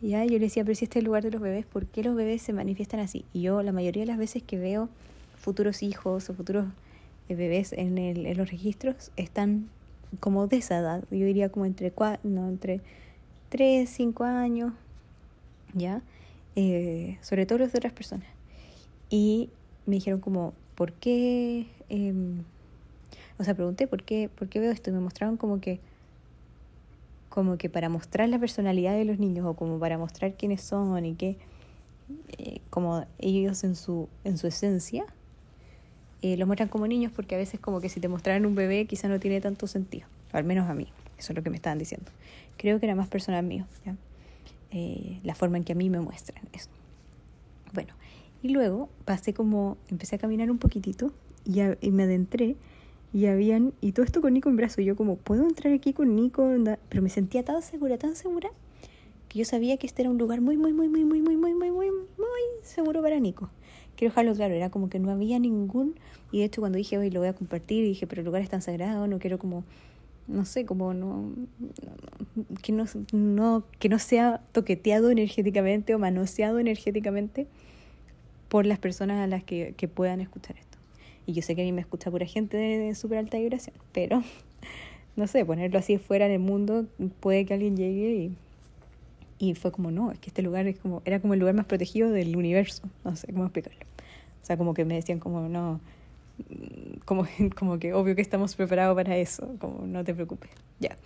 Ya, 0.00 0.24
yo 0.24 0.32
le 0.32 0.40
decía, 0.40 0.64
pero 0.64 0.74
si 0.74 0.84
este 0.84 0.98
es 0.98 1.02
el 1.02 1.06
lugar 1.06 1.22
de 1.22 1.30
los 1.30 1.40
bebés, 1.40 1.66
¿por 1.66 1.86
qué 1.86 2.02
los 2.02 2.16
bebés 2.16 2.42
se 2.42 2.52
manifiestan 2.52 3.00
así? 3.00 3.24
Y 3.32 3.42
yo 3.42 3.62
la 3.62 3.70
mayoría 3.70 4.02
de 4.02 4.06
las 4.06 4.18
veces 4.18 4.42
que 4.42 4.58
veo 4.58 4.88
futuros 5.36 5.82
hijos 5.82 6.28
o 6.28 6.34
futuros 6.34 6.66
bebés 7.28 7.72
en, 7.72 7.98
el, 7.98 8.26
en 8.26 8.36
los 8.36 8.50
registros 8.50 9.12
están 9.16 9.68
como 10.20 10.46
de 10.46 10.58
esa 10.58 10.78
edad, 10.78 11.04
yo 11.10 11.26
diría 11.26 11.50
como 11.50 11.66
entre, 11.66 11.92
no, 12.22 12.48
entre 12.48 12.80
3, 13.48 13.88
5 13.88 14.24
años, 14.24 14.72
¿ya? 15.74 16.02
Eh, 16.56 17.18
sobre 17.20 17.46
todo 17.46 17.58
los 17.58 17.72
de 17.72 17.78
otras 17.78 17.92
personas. 17.92 18.28
Y 19.10 19.50
me 19.86 19.96
dijeron 19.96 20.20
como, 20.20 20.54
¿por 20.74 20.92
qué? 20.92 21.66
Em, 21.88 22.42
o 23.38 23.44
sea, 23.44 23.54
pregunté, 23.54 23.86
¿por 23.86 24.02
qué, 24.02 24.28
¿por 24.28 24.48
qué 24.48 24.60
veo 24.60 24.72
esto? 24.72 24.90
Y 24.90 24.92
me 24.92 25.00
mostraron 25.00 25.36
como 25.36 25.60
que 25.60 25.80
como 27.28 27.58
que 27.58 27.68
para 27.68 27.88
mostrar 27.88 28.28
la 28.28 28.38
personalidad 28.38 28.92
de 28.94 29.04
los 29.04 29.18
niños 29.18 29.44
o 29.44 29.54
como 29.54 29.80
para 29.80 29.98
mostrar 29.98 30.34
quiénes 30.34 30.60
son 30.60 31.04
y 31.04 31.14
que 31.14 31.36
eh, 32.38 32.60
como 32.70 33.06
ellos 33.18 33.64
en 33.64 33.74
su 33.74 34.08
en 34.22 34.38
su 34.38 34.46
esencia 34.46 35.04
eh, 36.24 36.38
lo 36.38 36.46
muestran 36.46 36.70
como 36.70 36.86
niños 36.86 37.12
porque 37.14 37.34
a 37.34 37.38
veces 37.38 37.60
como 37.60 37.82
que 37.82 37.90
si 37.90 38.00
te 38.00 38.08
mostraran 38.08 38.46
un 38.46 38.54
bebé 38.54 38.86
quizá 38.86 39.08
no 39.08 39.20
tiene 39.20 39.42
tanto 39.42 39.66
sentido, 39.66 40.06
al 40.32 40.44
menos 40.44 40.70
a 40.70 40.72
mí, 40.72 40.88
eso 41.18 41.32
es 41.32 41.36
lo 41.36 41.42
que 41.42 41.50
me 41.50 41.56
estaban 41.56 41.78
diciendo. 41.78 42.10
Creo 42.56 42.80
que 42.80 42.86
era 42.86 42.94
más 42.94 43.08
personal 43.08 43.44
mío, 43.44 43.66
¿ya? 43.84 43.94
Eh, 44.70 45.20
la 45.22 45.34
forma 45.34 45.58
en 45.58 45.64
que 45.64 45.72
a 45.72 45.76
mí 45.76 45.90
me 45.90 46.00
muestran 46.00 46.42
eso. 46.54 46.70
Bueno, 47.74 47.92
y 48.42 48.48
luego 48.48 48.88
pasé 49.04 49.34
como, 49.34 49.76
empecé 49.90 50.16
a 50.16 50.18
caminar 50.18 50.50
un 50.50 50.56
poquitito 50.56 51.12
y, 51.44 51.60
y 51.60 51.90
me 51.90 52.04
adentré 52.04 52.56
y 53.12 53.26
habían, 53.26 53.74
y 53.82 53.92
todo 53.92 54.06
esto 54.06 54.22
con 54.22 54.32
Nico 54.32 54.48
en 54.48 54.56
brazo, 54.56 54.80
yo 54.80 54.96
como, 54.96 55.16
¿puedo 55.16 55.42
entrar 55.42 55.74
aquí 55.74 55.92
con 55.92 56.16
Nico? 56.16 56.50
Pero 56.88 57.02
me 57.02 57.10
sentía 57.10 57.44
tan 57.44 57.60
segura, 57.60 57.98
tan 57.98 58.16
segura, 58.16 58.48
que 59.28 59.40
yo 59.40 59.44
sabía 59.44 59.76
que 59.76 59.86
este 59.86 60.00
era 60.00 60.10
un 60.10 60.16
lugar 60.16 60.40
muy, 60.40 60.56
muy, 60.56 60.72
muy, 60.72 60.88
muy, 60.88 61.04
muy, 61.04 61.20
muy, 61.20 61.36
muy, 61.36 61.52
muy, 61.52 61.70
muy, 61.70 61.90
muy 61.90 62.40
seguro 62.62 63.02
para 63.02 63.20
Nico 63.20 63.50
quiero 63.96 64.12
dejarlo 64.12 64.34
claro, 64.34 64.54
era 64.54 64.70
como 64.70 64.88
que 64.88 64.98
no 64.98 65.10
había 65.10 65.38
ningún, 65.38 65.94
y 66.32 66.40
de 66.40 66.44
hecho 66.44 66.60
cuando 66.60 66.78
dije 66.78 66.98
hoy 66.98 67.10
lo 67.10 67.20
voy 67.20 67.28
a 67.28 67.34
compartir, 67.34 67.84
dije, 67.84 68.06
pero 68.06 68.20
el 68.20 68.26
lugar 68.26 68.42
es 68.42 68.50
tan 68.50 68.62
sagrado, 68.62 69.06
no 69.06 69.18
quiero 69.18 69.38
como 69.38 69.64
no 70.26 70.44
sé, 70.44 70.64
como 70.64 70.94
no, 70.94 71.30
que 72.62 72.72
no, 72.72 72.86
no, 73.12 73.64
que 73.78 73.88
no 73.88 73.98
sea 73.98 74.40
toqueteado 74.52 75.10
energéticamente 75.10 75.94
o 75.94 75.98
manoseado 75.98 76.58
energéticamente 76.58 77.46
por 78.48 78.66
las 78.66 78.78
personas 78.78 79.22
a 79.22 79.26
las 79.26 79.44
que, 79.44 79.74
que 79.76 79.88
puedan 79.88 80.20
escuchar 80.20 80.56
esto. 80.56 80.78
Y 81.26 81.32
yo 81.32 81.42
sé 81.42 81.54
que 81.54 81.62
a 81.62 81.64
mí 81.64 81.72
me 81.72 81.80
escucha 81.80 82.10
pura 82.10 82.26
gente 82.26 82.56
de, 82.56 82.78
de 82.78 82.94
súper 82.94 83.18
alta 83.18 83.38
vibración, 83.38 83.76
pero 83.92 84.22
no 85.16 85.26
sé, 85.26 85.44
ponerlo 85.44 85.78
así 85.78 85.98
fuera 85.98 86.26
en 86.26 86.32
el 86.32 86.38
mundo, 86.38 86.86
puede 87.20 87.44
que 87.44 87.54
alguien 87.54 87.76
llegue 87.76 88.14
y, 88.14 88.36
y 89.38 89.54
fue 89.54 89.72
como, 89.72 89.90
no, 89.90 90.12
es 90.12 90.18
que 90.18 90.30
este 90.30 90.42
lugar 90.42 90.66
es 90.66 90.78
como, 90.78 91.02
era 91.04 91.20
como 91.20 91.34
el 91.34 91.40
lugar 91.40 91.54
más 91.54 91.66
protegido 91.66 92.10
del 92.10 92.36
universo, 92.36 92.88
no 93.04 93.16
sé 93.16 93.32
cómo 93.32 93.44
explicarlo. 93.44 93.80
O 94.42 94.46
sea, 94.46 94.56
como 94.56 94.74
que 94.74 94.84
me 94.84 94.94
decían 94.94 95.18
como, 95.18 95.48
no, 95.48 95.80
como, 97.04 97.26
como 97.56 97.78
que 97.78 97.94
obvio 97.94 98.14
que 98.14 98.22
estamos 98.22 98.54
preparados 98.54 98.94
para 98.94 99.16
eso, 99.16 99.56
como 99.58 99.86
no 99.86 100.04
te 100.04 100.14
preocupes, 100.14 100.50
ya. 100.80 100.96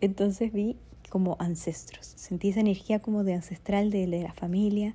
Entonces 0.00 0.52
vi 0.52 0.76
como 1.10 1.36
ancestros, 1.40 2.06
sentí 2.06 2.50
esa 2.50 2.60
energía 2.60 3.00
como 3.00 3.24
de 3.24 3.34
ancestral 3.34 3.90
de, 3.90 4.06
de 4.06 4.22
la 4.22 4.32
familia, 4.32 4.94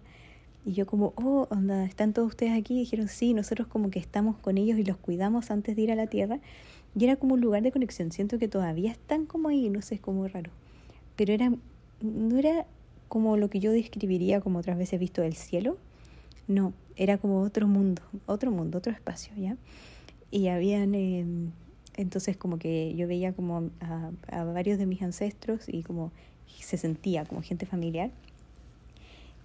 y 0.66 0.74
yo 0.74 0.88
como, 0.88 1.14
oh, 1.16 1.48
onda, 1.52 1.86
¿están 1.86 2.12
todos 2.12 2.30
ustedes 2.30 2.54
aquí? 2.58 2.74
Y 2.74 2.80
dijeron, 2.80 3.08
sí, 3.08 3.36
nosotros 3.36 3.68
como 3.68 3.92
que 3.92 4.00
estamos 4.00 4.36
con 4.38 4.58
ellos 4.58 4.80
y 4.80 4.84
los 4.84 4.98
cuidamos 4.98 5.52
antes 5.52 5.76
de 5.76 5.84
ir 5.84 5.92
a 5.92 5.96
la 5.96 6.08
Tierra. 6.08 6.40
Y 6.98 7.04
era 7.04 7.18
como 7.18 7.36
un 7.36 7.42
lugar 7.42 7.62
de 7.62 7.72
conexión. 7.72 8.12
Siento 8.12 8.40
que 8.40 8.48
todavía 8.48 8.92
están 8.92 9.28
como 9.28 9.50
ahí, 9.50 9.70
no 9.70 9.84
sé, 9.84 9.96
es 9.96 10.02
como 10.02 10.28
raro. 10.28 10.50
Pero 11.16 11.34
era, 11.34 11.52
no 12.02 12.38
era 12.38 12.66
como 13.08 13.38
lo 13.38 13.50
que 13.50 13.60
yo 13.60 13.72
describiría 13.72 14.42
como 14.42 14.60
otras 14.60 14.78
veces 14.78 15.00
visto 15.00 15.22
del 15.22 15.36
cielo. 15.36 15.78
No, 16.48 16.74
era 16.96 17.18
como 17.18 17.42
otro 17.42 17.68
mundo, 17.68 18.02
otro 18.26 18.52
mundo, 18.52 18.78
otro 18.78 18.92
espacio, 18.92 19.34
¿ya? 19.38 19.58
Y 20.32 20.48
habían, 20.48 20.94
eh, 20.96 21.26
entonces 21.96 22.38
como 22.38 22.60
que 22.60 22.94
yo 22.96 23.08
veía 23.08 23.34
como 23.34 23.70
a, 23.80 24.12
a 24.32 24.44
varios 24.44 24.78
de 24.78 24.86
mis 24.86 25.02
ancestros 25.02 25.68
y 25.68 25.84
como 25.84 26.12
se 26.60 26.78
sentía 26.78 27.26
como 27.26 27.42
gente 27.42 27.66
familiar. 27.66 28.12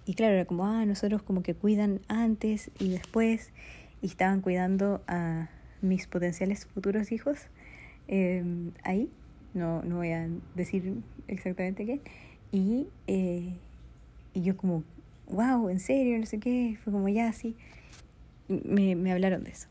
Y 0.05 0.15
claro, 0.15 0.33
era 0.33 0.45
como, 0.45 0.65
ah, 0.65 0.85
nosotros 0.85 1.21
como 1.21 1.43
que 1.43 1.53
cuidan 1.53 2.01
antes 2.07 2.71
y 2.79 2.89
después, 2.89 3.51
y 4.01 4.07
estaban 4.07 4.41
cuidando 4.41 5.01
a 5.07 5.49
mis 5.81 6.07
potenciales 6.07 6.65
futuros 6.65 7.11
hijos 7.11 7.47
eh, 8.07 8.43
ahí, 8.83 9.09
no, 9.53 9.83
no 9.83 9.97
voy 9.97 10.11
a 10.11 10.27
decir 10.55 10.95
exactamente 11.27 11.85
qué, 11.85 12.01
y, 12.51 12.87
eh, 13.07 13.53
y 14.33 14.41
yo 14.41 14.57
como, 14.57 14.83
wow, 15.27 15.69
en 15.69 15.79
serio, 15.79 16.17
no 16.17 16.25
sé 16.25 16.39
qué, 16.39 16.77
fue 16.83 16.91
como 16.91 17.07
ya 17.09 17.29
así, 17.29 17.55
me, 18.47 18.95
me 18.95 19.11
hablaron 19.11 19.43
de 19.43 19.51
eso. 19.51 19.67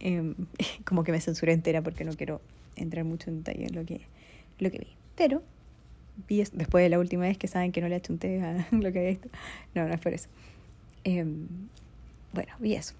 Eh, 0.00 0.34
como 0.84 1.04
que 1.04 1.12
me 1.12 1.20
censuré 1.20 1.52
entera 1.52 1.82
porque 1.82 2.04
no 2.04 2.12
quiero 2.12 2.40
entrar 2.76 3.04
mucho 3.04 3.30
en 3.30 3.42
detalle 3.42 3.66
en 3.66 3.74
lo 3.74 3.84
que, 3.84 4.02
lo 4.58 4.70
que 4.70 4.78
vi. 4.78 4.88
Pero 5.16 5.42
vi 6.28 6.38
después 6.52 6.82
de 6.82 6.88
la 6.88 6.98
última 6.98 7.22
vez 7.22 7.38
que 7.38 7.48
saben 7.48 7.72
que 7.72 7.80
no 7.80 7.88
le 7.88 7.96
achunté 7.96 8.42
a 8.42 8.66
lo 8.72 8.92
que 8.92 8.98
había 8.98 9.10
visto. 9.10 9.28
No, 9.74 9.86
no 9.86 9.94
es 9.94 10.00
por 10.00 10.12
eso. 10.12 10.28
Eh, 11.04 11.24
bueno, 12.32 12.52
vi 12.58 12.74
eso. 12.74 12.94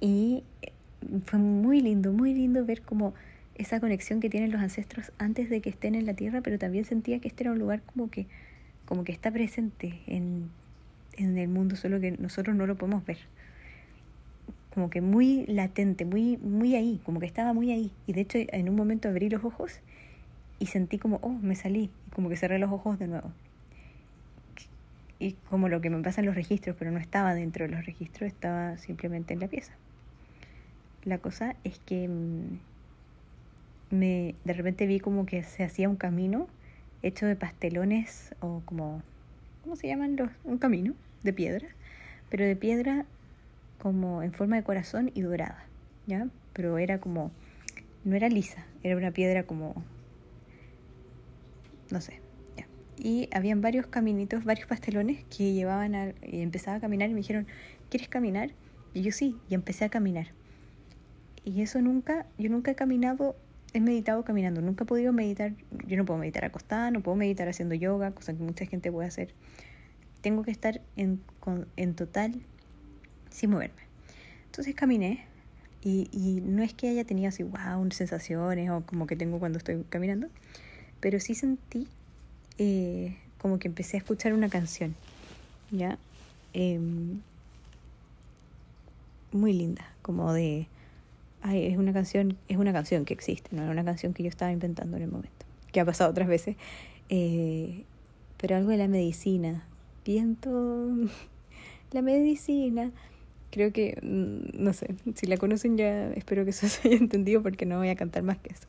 Y 0.00 0.42
fue 1.26 1.38
muy 1.38 1.80
lindo, 1.80 2.12
muy 2.12 2.34
lindo 2.34 2.64
ver 2.64 2.82
como 2.82 3.14
esa 3.60 3.78
conexión 3.78 4.20
que 4.20 4.30
tienen 4.30 4.50
los 4.50 4.60
ancestros 4.62 5.12
antes 5.18 5.50
de 5.50 5.60
que 5.60 5.68
estén 5.68 5.94
en 5.94 6.06
la 6.06 6.14
tierra, 6.14 6.40
pero 6.40 6.58
también 6.58 6.86
sentía 6.86 7.18
que 7.20 7.28
este 7.28 7.44
era 7.44 7.52
un 7.52 7.58
lugar 7.58 7.82
como 7.82 8.10
que, 8.10 8.26
como 8.86 9.04
que 9.04 9.12
está 9.12 9.30
presente 9.30 10.00
en, 10.06 10.48
en 11.16 11.36
el 11.36 11.48
mundo, 11.48 11.76
solo 11.76 12.00
que 12.00 12.12
nosotros 12.12 12.56
no 12.56 12.66
lo 12.66 12.76
podemos 12.76 13.04
ver. 13.04 13.18
Como 14.72 14.88
que 14.88 15.02
muy 15.02 15.44
latente, 15.46 16.06
muy, 16.06 16.38
muy 16.38 16.74
ahí, 16.74 17.00
como 17.04 17.20
que 17.20 17.26
estaba 17.26 17.52
muy 17.52 17.70
ahí. 17.70 17.92
Y 18.06 18.14
de 18.14 18.22
hecho 18.22 18.38
en 18.40 18.68
un 18.68 18.76
momento 18.76 19.08
abrí 19.08 19.28
los 19.28 19.44
ojos 19.44 19.80
y 20.58 20.66
sentí 20.66 20.98
como, 20.98 21.18
oh, 21.22 21.28
me 21.28 21.54
salí, 21.54 21.90
y 22.06 22.10
como 22.14 22.30
que 22.30 22.36
cerré 22.36 22.58
los 22.58 22.70
ojos 22.70 22.98
de 22.98 23.08
nuevo. 23.08 23.30
Y 25.18 25.32
como 25.50 25.68
lo 25.68 25.82
que 25.82 25.90
me 25.90 26.02
pasa 26.02 26.22
en 26.22 26.26
los 26.26 26.34
registros, 26.34 26.76
pero 26.78 26.90
no 26.92 26.98
estaba 26.98 27.34
dentro 27.34 27.66
de 27.66 27.72
los 27.72 27.84
registros, 27.84 28.26
estaba 28.26 28.78
simplemente 28.78 29.34
en 29.34 29.40
la 29.40 29.48
pieza. 29.48 29.74
La 31.04 31.18
cosa 31.18 31.56
es 31.64 31.78
que 31.80 32.08
mm, 32.08 32.70
me 33.90 34.34
de 34.44 34.52
repente 34.52 34.86
vi 34.86 35.00
como 35.00 35.26
que 35.26 35.42
se 35.42 35.64
hacía 35.64 35.88
un 35.88 35.96
camino 35.96 36.48
hecho 37.02 37.26
de 37.26 37.36
pastelones 37.36 38.34
o 38.40 38.62
como 38.64 39.02
¿cómo 39.62 39.76
se 39.76 39.88
llaman 39.88 40.16
los? 40.16 40.30
un 40.44 40.58
camino 40.58 40.94
de 41.22 41.32
piedra, 41.32 41.68
pero 42.30 42.44
de 42.44 42.56
piedra 42.56 43.04
como 43.78 44.22
en 44.22 44.32
forma 44.32 44.56
de 44.56 44.62
corazón 44.62 45.10
y 45.14 45.22
dorada, 45.22 45.64
¿ya? 46.06 46.28
Pero 46.52 46.78
era 46.78 46.98
como 46.98 47.30
no 48.04 48.16
era 48.16 48.28
lisa, 48.28 48.64
era 48.82 48.96
una 48.96 49.10
piedra 49.10 49.44
como 49.44 49.82
no 51.90 52.00
sé, 52.00 52.20
ya. 52.56 52.66
Y 52.96 53.28
habían 53.32 53.60
varios 53.60 53.86
caminitos, 53.86 54.44
varios 54.44 54.68
pastelones 54.68 55.24
que 55.24 55.52
llevaban 55.52 55.94
a 55.94 56.12
y 56.22 56.40
empezaba 56.42 56.76
a 56.76 56.80
caminar 56.80 57.10
y 57.10 57.14
me 57.14 57.20
dijeron, 57.20 57.46
"¿Quieres 57.88 58.08
caminar?" 58.08 58.50
Y 58.94 59.02
yo 59.02 59.12
sí, 59.12 59.36
y 59.48 59.54
empecé 59.54 59.84
a 59.84 59.88
caminar. 59.88 60.28
Y 61.44 61.62
eso 61.62 61.80
nunca, 61.80 62.26
yo 62.38 62.50
nunca 62.50 62.70
he 62.70 62.74
caminado, 62.74 63.36
he 63.72 63.80
meditado 63.80 64.24
caminando, 64.24 64.60
nunca 64.60 64.84
he 64.84 64.86
podido 64.86 65.12
meditar, 65.12 65.52
yo 65.86 65.96
no 65.96 66.04
puedo 66.04 66.18
meditar 66.18 66.44
acostada, 66.44 66.90
no 66.90 67.00
puedo 67.00 67.16
meditar 67.16 67.48
haciendo 67.48 67.74
yoga, 67.74 68.10
cosa 68.12 68.32
que 68.34 68.42
mucha 68.42 68.66
gente 68.66 68.90
puede 68.90 69.08
hacer. 69.08 69.32
Tengo 70.20 70.42
que 70.42 70.50
estar 70.50 70.80
en, 70.96 71.20
en 71.76 71.94
total 71.94 72.40
sin 73.30 73.50
moverme. 73.50 73.82
Entonces 74.46 74.74
caminé 74.74 75.24
y, 75.82 76.08
y 76.12 76.40
no 76.42 76.62
es 76.62 76.74
que 76.74 76.88
haya 76.88 77.04
tenido 77.04 77.28
así, 77.28 77.42
wow, 77.42 77.90
sensaciones 77.90 78.70
o 78.70 78.82
como 78.82 79.06
que 79.06 79.16
tengo 79.16 79.38
cuando 79.38 79.58
estoy 79.58 79.84
caminando, 79.88 80.28
pero 81.00 81.20
sí 81.20 81.34
sentí 81.34 81.88
eh, 82.58 83.16
como 83.38 83.58
que 83.58 83.68
empecé 83.68 83.96
a 83.96 84.00
escuchar 84.00 84.34
una 84.34 84.48
canción, 84.50 84.94
¿ya? 85.70 85.98
Eh, 86.52 86.78
muy 89.32 89.52
linda, 89.52 89.88
como 90.02 90.32
de 90.32 90.66
ay, 91.42 91.66
es 91.66 91.78
una 91.78 91.92
canción, 91.92 92.36
es 92.48 92.56
una 92.56 92.72
canción 92.72 93.04
que 93.04 93.14
existe, 93.14 93.54
no 93.54 93.62
era 93.62 93.70
una 93.70 93.84
canción 93.84 94.12
que 94.12 94.22
yo 94.22 94.28
estaba 94.28 94.52
inventando 94.52 94.96
en 94.96 95.04
el 95.04 95.10
momento, 95.10 95.46
que 95.72 95.80
ha 95.80 95.84
pasado 95.84 96.10
otras 96.10 96.28
veces. 96.28 96.56
Eh, 97.08 97.84
pero 98.36 98.56
algo 98.56 98.70
de 98.70 98.78
la 98.78 98.88
medicina, 98.88 99.64
viento, 100.04 100.88
la 101.92 102.02
medicina. 102.02 102.90
Creo 103.50 103.72
que, 103.72 103.98
mm, 104.00 104.62
no 104.62 104.72
sé, 104.72 104.94
si 105.14 105.26
la 105.26 105.36
conocen 105.36 105.76
ya 105.76 106.10
espero 106.12 106.44
que 106.44 106.50
eso 106.50 106.68
se 106.68 106.88
haya 106.88 106.96
entendido 106.96 107.42
porque 107.42 107.66
no 107.66 107.78
voy 107.78 107.88
a 107.88 107.96
cantar 107.96 108.22
más 108.22 108.38
que 108.38 108.52
eso. 108.52 108.66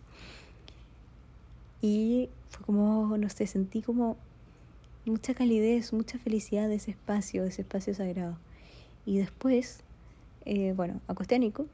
Y 1.82 2.30
fue 2.50 2.66
como, 2.66 3.18
no 3.18 3.30
sé, 3.30 3.48
sentí 3.48 3.82
como 3.82 4.18
mucha 5.06 5.34
calidez, 5.34 5.94
mucha 5.94 6.20
felicidad 6.20 6.68
de 6.68 6.76
ese 6.76 6.92
espacio, 6.92 7.44
de 7.44 7.50
ese 7.50 7.62
espacio 7.62 7.94
sagrado. 7.94 8.38
Y 9.06 9.18
después, 9.18 9.80
eh, 10.46 10.74
bueno, 10.76 11.02
acosté 11.08 11.36
a 11.36 11.40
Nico 11.40 11.66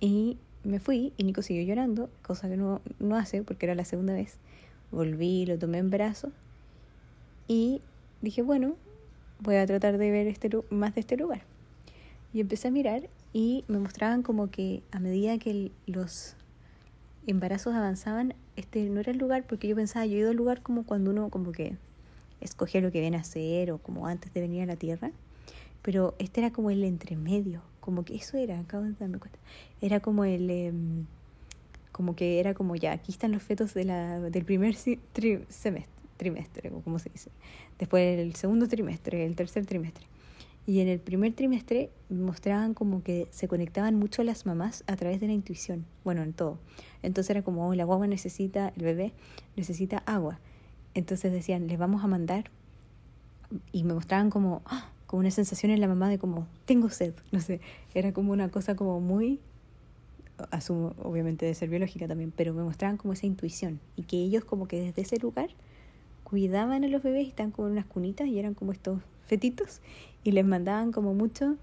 y 0.00 0.38
me 0.64 0.80
fui 0.80 1.12
y 1.16 1.24
Nico 1.24 1.42
siguió 1.42 1.62
llorando, 1.64 2.10
cosa 2.22 2.48
que 2.48 2.56
no, 2.56 2.80
no 2.98 3.16
hace 3.16 3.42
porque 3.42 3.66
era 3.66 3.74
la 3.74 3.84
segunda 3.84 4.14
vez. 4.14 4.38
Volví, 4.90 5.46
lo 5.46 5.58
tomé 5.58 5.78
en 5.78 5.90
brazos 5.90 6.32
y 7.48 7.80
dije, 8.22 8.42
bueno, 8.42 8.74
voy 9.40 9.56
a 9.56 9.66
tratar 9.66 9.98
de 9.98 10.10
ver 10.10 10.26
este, 10.26 10.50
más 10.70 10.94
de 10.94 11.00
este 11.00 11.16
lugar. 11.16 11.42
Y 12.32 12.40
empecé 12.40 12.68
a 12.68 12.70
mirar 12.70 13.08
y 13.32 13.64
me 13.68 13.78
mostraban 13.78 14.22
como 14.22 14.50
que 14.50 14.82
a 14.92 14.98
medida 14.98 15.38
que 15.38 15.70
los 15.86 16.34
embarazos 17.26 17.74
avanzaban, 17.74 18.34
este 18.56 18.84
no 18.84 19.00
era 19.00 19.12
el 19.12 19.18
lugar 19.18 19.44
porque 19.46 19.68
yo 19.68 19.76
pensaba, 19.76 20.06
yo 20.06 20.16
he 20.16 20.20
ido 20.20 20.30
al 20.30 20.36
lugar 20.36 20.62
como 20.62 20.84
cuando 20.84 21.10
uno 21.10 21.28
como 21.28 21.52
que 21.52 21.76
escoge 22.40 22.80
lo 22.80 22.90
que 22.92 23.00
viene 23.00 23.16
a 23.16 23.20
hacer 23.20 23.72
o 23.72 23.78
como 23.78 24.06
antes 24.06 24.32
de 24.32 24.40
venir 24.40 24.62
a 24.62 24.66
la 24.66 24.76
tierra, 24.76 25.10
pero 25.82 26.14
este 26.18 26.40
era 26.40 26.50
como 26.50 26.70
el 26.70 26.84
entremedio, 26.84 27.62
como 27.86 28.04
que 28.04 28.16
eso 28.16 28.36
era, 28.36 28.58
acabo 28.58 28.82
de 28.82 28.92
darme 28.94 29.18
cuenta, 29.18 29.38
era 29.80 30.00
como 30.00 30.24
el, 30.24 30.50
em, 30.50 31.06
como 31.92 32.16
que 32.16 32.40
era 32.40 32.52
como 32.52 32.74
ya, 32.74 32.90
aquí 32.90 33.12
están 33.12 33.30
los 33.30 33.44
fetos 33.44 33.72
de 33.74 33.84
la, 33.84 34.18
del 34.20 34.44
primer 34.44 34.74
semestre, 34.74 35.86
trimestre, 36.16 36.70
como 36.84 36.98
se 36.98 37.10
dice, 37.10 37.30
después 37.78 38.18
el 38.18 38.34
segundo 38.34 38.66
trimestre, 38.66 39.24
el 39.24 39.36
tercer 39.36 39.66
trimestre. 39.66 40.04
Y 40.66 40.80
en 40.80 40.88
el 40.88 40.98
primer 40.98 41.32
trimestre 41.32 41.90
mostraban 42.10 42.74
como 42.74 43.04
que 43.04 43.28
se 43.30 43.46
conectaban 43.46 43.94
mucho 43.94 44.24
las 44.24 44.46
mamás 44.46 44.82
a 44.88 44.96
través 44.96 45.20
de 45.20 45.28
la 45.28 45.32
intuición, 45.32 45.86
bueno, 46.02 46.24
en 46.24 46.32
todo. 46.32 46.58
Entonces 47.04 47.30
era 47.30 47.42
como, 47.42 47.68
oh, 47.68 47.74
la 47.76 47.84
guagua 47.84 48.08
necesita, 48.08 48.72
el 48.76 48.82
bebé 48.82 49.12
necesita 49.54 49.98
agua. 50.06 50.40
Entonces 50.94 51.30
decían, 51.30 51.68
les 51.68 51.78
vamos 51.78 52.02
a 52.02 52.08
mandar. 52.08 52.50
Y 53.70 53.84
me 53.84 53.94
mostraban 53.94 54.28
como, 54.28 54.62
¡ah! 54.64 54.90
Como 55.06 55.20
una 55.20 55.30
sensación 55.30 55.72
en 55.72 55.80
la 55.80 55.88
mamá 55.88 56.08
de 56.08 56.18
como, 56.18 56.46
tengo 56.64 56.90
sed, 56.90 57.14
no 57.32 57.40
sé, 57.40 57.60
era 57.94 58.12
como 58.12 58.32
una 58.32 58.48
cosa 58.50 58.76
como 58.76 59.00
muy, 59.00 59.40
asumo 60.50 60.94
obviamente 61.02 61.46
de 61.46 61.54
ser 61.54 61.68
biológica 61.68 62.06
también, 62.06 62.32
pero 62.34 62.52
me 62.52 62.62
mostraban 62.62 62.96
como 62.96 63.12
esa 63.14 63.26
intuición 63.26 63.80
y 63.96 64.02
que 64.02 64.16
ellos 64.18 64.44
como 64.44 64.68
que 64.68 64.80
desde 64.80 65.02
ese 65.02 65.18
lugar 65.18 65.50
cuidaban 66.24 66.84
a 66.84 66.88
los 66.88 67.02
bebés 67.02 67.28
estaban 67.28 67.52
como 67.52 67.68
en 67.68 67.72
unas 67.72 67.86
cunitas 67.86 68.26
y 68.26 68.38
eran 68.38 68.54
como 68.54 68.72
estos 68.72 69.00
fetitos 69.26 69.80
y 70.24 70.32
les 70.32 70.44
mandaban 70.44 70.92
como 70.92 71.14
mucho, 71.14 71.56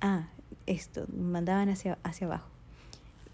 ah, 0.00 0.28
esto, 0.66 1.06
mandaban 1.16 1.68
hacia, 1.68 1.98
hacia 2.02 2.26
abajo. 2.26 2.48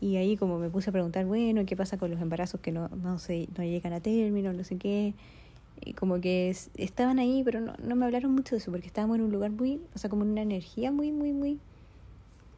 y 0.01 0.17
ahí 0.17 0.37
como 0.37 0.59
me 0.59 0.69
puse 0.69 0.91
a 0.91 0.93
preguntar, 0.93 1.27
bueno, 1.27 1.65
¿qué 1.67 1.77
pasa 1.77 1.97
con 1.97 2.11
los 2.11 2.21
embarazos 2.21 2.61
que 2.61 2.73
no, 2.73 2.89
no, 2.89 3.19
se, 3.19 3.49
no 3.57 3.65
llegan 3.65 3.93
a 3.93 4.01
término, 4.01 4.53
no 4.53 4.65
sé 4.65 4.77
qué? 4.77 5.15
Como 5.97 6.21
que 6.21 6.55
estaban 6.77 7.19
ahí, 7.19 7.43
pero 7.45 7.61
no, 7.61 7.75
no 7.83 7.97
me 7.97 8.05
hablaron 8.05 8.33
mucho 8.33 8.55
de 8.55 8.61
eso, 8.61 8.71
porque 8.71 8.87
estábamos 8.87 9.19
en 9.19 9.25
un 9.25 9.33
lugar 9.33 9.51
muy, 9.51 9.81
o 9.95 9.99
sea, 9.99 10.11
como 10.11 10.25
en 10.25 10.31
una 10.31 10.43
energía 10.43 10.93
muy, 10.93 11.13
muy, 11.13 11.33
muy 11.33 11.59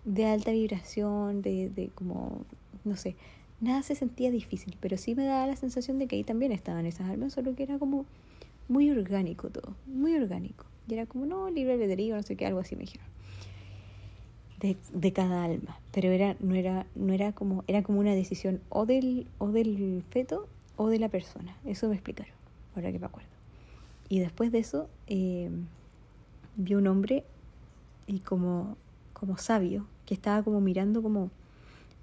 de 0.05 0.27
alta 0.27 0.51
vibración, 0.53 1.43
de, 1.43 1.71
de 1.71 1.89
como, 1.95 2.45
no 2.85 2.97
sé, 2.97 3.17
nada 3.61 3.83
se 3.83 3.95
sentía 3.95 4.31
difícil, 4.31 4.77
pero 4.81 4.97
sí 4.97 5.15
me 5.15 5.25
daba 5.25 5.47
la 5.47 5.57
sensación 5.57 5.99
de 5.99 6.07
que 6.07 6.17
ahí 6.17 6.25
también 6.25 6.53
estaban 6.53 6.87
esas 6.87 7.09
almas, 7.09 7.33
solo 7.33 7.55
que 7.55 7.63
era 7.63 7.79
como 7.79 8.07
muy 8.69 8.91
orgánico 8.91 9.51
todo, 9.51 9.75
muy 9.87 10.15
orgánico. 10.15 10.65
Y 10.89 10.95
era 10.95 11.07
como, 11.07 11.27
no, 11.27 11.51
libre 11.51 11.75
albedrío, 11.75 12.17
no 12.17 12.23
sé 12.23 12.37
qué, 12.37 12.47
algo 12.47 12.61
así 12.61 12.75
me 12.77 12.83
dijeron 12.83 13.11
de, 14.61 14.77
de, 14.93 15.13
cada 15.13 15.45
alma, 15.45 15.81
pero 15.91 16.11
era, 16.11 16.37
no, 16.41 16.55
era, 16.55 16.87
no 16.95 17.13
era 17.13 17.33
como, 17.33 17.65
era 17.67 17.83
como 17.83 17.99
una 17.99 18.15
decisión 18.15 18.61
o 18.69 18.85
del, 18.87 19.27
o 19.39 19.49
del 19.49 20.05
feto 20.11 20.47
o 20.77 20.89
de 20.89 20.99
la 20.99 21.09
persona. 21.09 21.57
Eso 21.65 21.89
me 21.89 21.95
explicaron, 21.95 22.35
ahora 22.75 22.93
que 22.93 22.99
me 22.99 23.07
acuerdo. 23.07 23.31
Y 24.09 24.19
después 24.19 24.53
de 24.53 24.59
eso 24.59 24.89
eh, 25.07 25.51
vi 26.57 26.75
un 26.75 26.87
hombre 26.87 27.25
y 28.07 28.21
como, 28.21 28.77
como 29.13 29.39
sabio, 29.39 29.87
que 30.07 30.15
estaba 30.15 30.43
como 30.43 30.61
mirando 30.61 31.03
como 31.03 31.31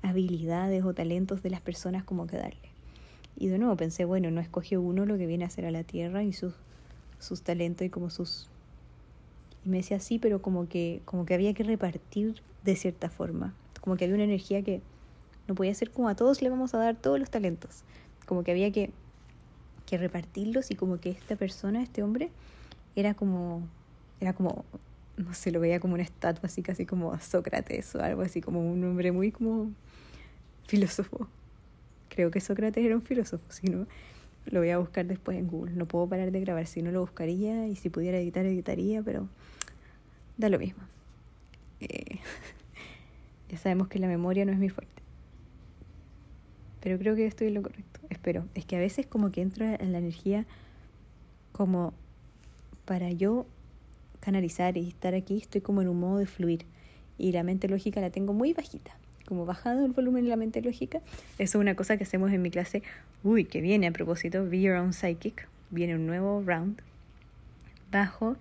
habilidades 0.01 0.83
o 0.83 0.93
talentos 0.93 1.43
de 1.43 1.49
las 1.49 1.61
personas 1.61 2.03
como 2.03 2.27
que 2.27 2.37
darle. 2.37 2.69
Y 3.35 3.47
de 3.47 3.57
nuevo 3.57 3.75
pensé, 3.75 4.05
bueno, 4.05 4.31
no 4.31 4.41
escogió 4.41 4.81
uno 4.81 5.05
lo 5.05 5.17
que 5.17 5.27
viene 5.27 5.43
a 5.43 5.47
hacer 5.47 5.65
a 5.65 5.71
la 5.71 5.83
tierra 5.83 6.23
y 6.23 6.33
sus, 6.33 6.53
sus 7.19 7.41
talentos 7.41 7.85
y 7.85 7.89
como 7.89 8.09
sus 8.09 8.49
y 9.67 9.69
me 9.69 9.77
decía 9.77 9.99
sí, 9.99 10.17
pero 10.17 10.41
como 10.41 10.69
que, 10.69 11.01
como 11.03 11.25
que 11.25 11.33
había 11.33 11.53
que 11.53 11.63
repartir 11.63 12.41
de 12.63 12.77
cierta 12.77 13.09
forma. 13.09 13.53
Como 13.81 13.97
que 13.97 14.05
había 14.05 14.15
una 14.15 14.23
energía 14.23 14.61
que 14.61 14.81
no 15.45 15.55
podía 15.55 15.73
ser 15.75 15.91
como 15.91 16.07
a 16.07 16.15
todos 16.15 16.41
le 16.41 16.49
vamos 16.49 16.73
a 16.73 16.77
dar 16.77 16.95
todos 16.95 17.19
los 17.19 17.29
talentos. 17.29 17.83
Como 18.25 18.45
que 18.45 18.51
había 18.51 18.71
que, 18.71 18.91
que 19.87 19.97
repartirlos 19.97 20.69
y 20.69 20.75
como 20.75 20.99
que 20.99 21.09
esta 21.09 21.35
persona, 21.35 21.81
este 21.81 22.03
hombre, 22.03 22.29
era 22.95 23.15
como, 23.15 23.67
era 24.19 24.33
como, 24.33 24.65
no 25.15 25.33
sé, 25.33 25.49
lo 25.49 25.59
veía 25.59 25.79
como 25.79 25.95
una 25.95 26.03
estatua 26.03 26.47
así 26.47 26.61
casi 26.61 26.85
como 26.85 27.17
Sócrates 27.19 27.95
o 27.95 28.03
algo 28.03 28.21
así, 28.21 28.41
como 28.41 28.59
un 28.59 28.83
hombre 28.83 29.11
muy 29.11 29.31
como 29.31 29.71
filósofo. 30.67 31.27
Creo 32.09 32.29
que 32.29 32.41
Sócrates 32.41 32.85
era 32.85 32.95
un 32.95 33.01
filósofo, 33.01 33.45
si 33.49 33.67
no, 33.67 33.87
lo 34.45 34.59
voy 34.59 34.69
a 34.69 34.77
buscar 34.77 35.05
después 35.05 35.37
en 35.37 35.47
Google. 35.47 35.73
No 35.75 35.87
puedo 35.87 36.07
parar 36.07 36.31
de 36.31 36.41
grabar, 36.41 36.67
si 36.67 36.81
no 36.81 36.91
lo 36.91 37.01
buscaría 37.01 37.67
y 37.67 37.75
si 37.75 37.89
pudiera 37.89 38.17
editar, 38.17 38.45
editaría, 38.45 39.01
pero 39.01 39.27
da 40.37 40.49
lo 40.49 40.59
mismo. 40.59 40.83
Eh, 41.79 42.19
ya 43.49 43.57
sabemos 43.57 43.87
que 43.87 43.99
la 43.99 44.07
memoria 44.07 44.43
no 44.43 44.51
es 44.51 44.59
mi 44.59 44.69
fuerte. 44.69 45.06
Pero 46.87 46.99
creo 46.99 47.17
que 47.17 47.25
estoy 47.25 47.47
en 47.47 47.55
lo 47.55 47.63
correcto. 47.63 47.99
Espero. 48.09 48.45
Es 48.55 48.63
que 48.63 48.77
a 48.77 48.79
veces 48.79 49.05
como 49.05 49.29
que 49.29 49.41
entro 49.41 49.65
en 49.65 49.91
la 49.91 49.97
energía 49.97 50.45
como 51.51 51.93
para 52.85 53.11
yo 53.11 53.45
canalizar 54.21 54.77
y 54.77 54.87
estar 54.87 55.13
aquí, 55.13 55.37
estoy 55.37 55.59
como 55.59 55.81
en 55.81 55.89
un 55.89 55.99
modo 55.99 56.19
de 56.19 56.27
fluir. 56.27 56.65
Y 57.17 57.33
la 57.33 57.43
mente 57.43 57.67
lógica 57.67 57.99
la 57.99 58.09
tengo 58.09 58.31
muy 58.31 58.53
bajita. 58.53 58.95
Como 59.25 59.45
bajado 59.45 59.85
el 59.85 59.91
volumen 59.91 60.23
de 60.23 60.29
la 60.29 60.37
mente 60.37 60.61
lógica. 60.61 61.01
Eso 61.39 61.57
es 61.57 61.61
una 61.61 61.75
cosa 61.75 61.97
que 61.97 62.05
hacemos 62.05 62.31
en 62.31 62.41
mi 62.41 62.51
clase. 62.51 62.83
Uy, 63.21 63.43
que 63.43 63.59
viene 63.59 63.87
a 63.87 63.91
propósito. 63.91 64.49
Be 64.49 64.61
Your 64.61 64.77
Own 64.77 64.93
Psychic. 64.93 65.45
Viene 65.71 65.93
un 65.93 66.07
nuevo 66.07 66.41
round. 66.41 66.81
Bajo 67.91 68.37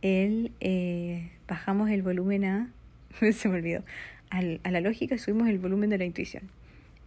el, 0.00 0.52
eh, 0.60 1.28
bajamos 1.48 1.90
el 1.90 2.02
volumen 2.02 2.44
a, 2.44 2.70
se 3.32 3.48
me 3.48 3.56
olvidó, 3.56 3.82
al, 4.30 4.60
a 4.62 4.70
la 4.70 4.80
lógica 4.80 5.18
subimos 5.18 5.48
el 5.48 5.58
volumen 5.58 5.90
de 5.90 5.98
la 5.98 6.04
intuición. 6.04 6.59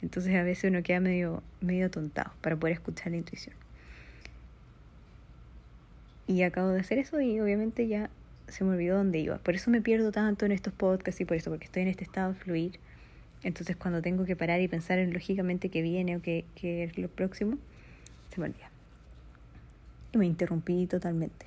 Entonces 0.03 0.35
a 0.35 0.43
veces 0.43 0.69
uno 0.69 0.83
queda 0.83 0.99
medio, 0.99 1.41
medio 1.61 1.89
tontado 1.89 2.33
para 2.41 2.57
poder 2.57 2.73
escuchar 2.73 3.11
la 3.11 3.17
intuición. 3.17 3.55
Y 6.27 6.43
acabo 6.43 6.69
de 6.69 6.81
hacer 6.81 6.99
eso 6.99 7.21
y 7.21 7.39
obviamente 7.39 7.87
ya 7.87 8.09
se 8.49 8.65
me 8.65 8.71
olvidó 8.71 8.97
dónde 8.97 9.19
iba. 9.19 9.37
Por 9.37 9.55
eso 9.55 9.71
me 9.71 9.81
pierdo 9.81 10.11
tanto 10.11 10.45
en 10.45 10.51
estos 10.51 10.73
podcasts 10.73 11.21
y 11.21 11.25
por 11.25 11.37
eso, 11.37 11.49
porque 11.49 11.65
estoy 11.65 11.83
en 11.83 11.87
este 11.87 12.03
estado 12.03 12.33
de 12.33 12.39
fluir. 12.39 12.79
Entonces 13.43 13.77
cuando 13.77 14.01
tengo 14.01 14.25
que 14.25 14.35
parar 14.35 14.59
y 14.59 14.67
pensar 14.67 14.99
en 14.99 15.13
lógicamente 15.13 15.69
qué 15.69 15.81
viene 15.81 16.17
o 16.17 16.21
qué, 16.21 16.43
qué 16.55 16.83
es 16.83 16.97
lo 16.97 17.07
próximo, 17.07 17.57
se 18.33 18.41
me 18.41 18.47
olvida. 18.47 18.69
Y 20.11 20.17
me 20.17 20.25
interrumpí 20.25 20.85
totalmente. 20.85 21.45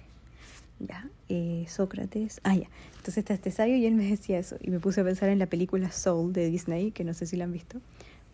Ya, 0.79 1.09
eh, 1.29 1.66
Sócrates. 1.69 2.40
Ah, 2.42 2.55
ya. 2.55 2.69
Entonces 2.92 3.19
está 3.19 3.35
este 3.35 3.51
sabio 3.51 3.77
y 3.77 3.85
él 3.85 3.95
me 3.95 4.09
decía 4.09 4.38
eso. 4.38 4.57
Y 4.61 4.71
me 4.71 4.81
puse 4.81 5.03
a 5.03 5.05
pensar 5.05 5.29
en 5.29 5.38
la 5.38 5.47
película 5.47 5.90
Soul 5.92 6.33
de 6.33 6.49
Disney, 6.49 6.90
que 6.90 7.05
no 7.05 7.12
sé 7.12 7.27
si 7.27 7.37
la 7.37 7.45
han 7.45 7.53
visto, 7.53 7.81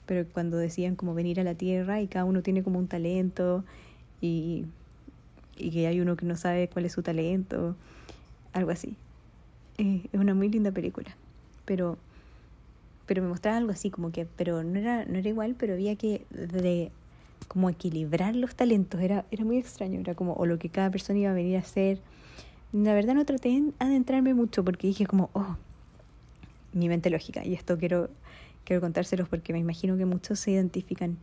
pero 0.07 0.27
cuando 0.33 0.57
decían 0.57 0.97
como 0.97 1.15
venir 1.15 1.41
a 1.41 1.45
la 1.45 1.55
tierra 1.55 2.01
y 2.01 2.07
cada 2.07 2.25
uno 2.25 2.43
tiene 2.43 2.63
como 2.63 2.79
un 2.79 2.89
talento 2.89 3.65
y, 4.21 4.65
y 5.57 5.71
que 5.71 5.87
hay 5.87 6.01
uno 6.01 6.17
que 6.17 6.27
no 6.27 6.37
sabe 6.37 6.69
cuál 6.69 6.85
es 6.85 6.93
su 6.93 7.03
talento, 7.03 7.77
algo 8.53 8.71
así. 8.71 8.97
Eh, 9.79 10.03
es 10.13 10.21
una 10.21 10.35
muy 10.35 10.49
linda 10.49 10.71
película. 10.71 11.15
Pero 11.65 11.99
pero 13.07 13.21
me 13.21 13.29
mostraba 13.29 13.57
algo 13.57 13.73
así 13.73 13.91
como 13.91 14.13
que 14.13 14.27
pero 14.37 14.63
no 14.63 14.79
era 14.79 15.05
no 15.05 15.19
era 15.19 15.29
igual 15.29 15.57
pero 15.59 15.75
había 15.75 15.97
que 15.97 16.25
de 16.31 16.93
como 17.49 17.69
equilibrar 17.69 18.37
los 18.37 18.55
talentos 18.55 19.01
era 19.01 19.25
era 19.33 19.45
muy 19.45 19.59
extraño 19.59 19.99
era 20.01 20.15
como 20.15 20.35
o 20.35 20.47
lo 20.47 20.59
que 20.59 20.69
cada 20.69 20.89
persona 20.91 21.19
iba 21.19 21.31
a 21.33 21.35
venir 21.35 21.57
a 21.57 21.61
hacer 21.61 22.01
la 22.73 22.95
verdad 22.95 23.15
no 23.15 23.25
traté 23.27 23.51
de 23.51 23.73
adentrarme 23.79 24.33
mucho 24.35 24.65
porque 24.65 24.87
dije 24.87 25.07
como, 25.07 25.29
oh, 25.35 25.57
mi 26.73 26.89
mente 26.89 27.11
lógica. 27.11 27.45
Y 27.45 27.53
esto 27.55 27.79
quiero, 27.79 28.09
quiero 28.65 28.81
contárselos 28.81 29.29
porque 29.29 29.53
me 29.53 29.59
imagino 29.59 29.97
que 29.97 30.05
muchos 30.05 30.41
se 30.41 30.53
identifican 30.53 31.17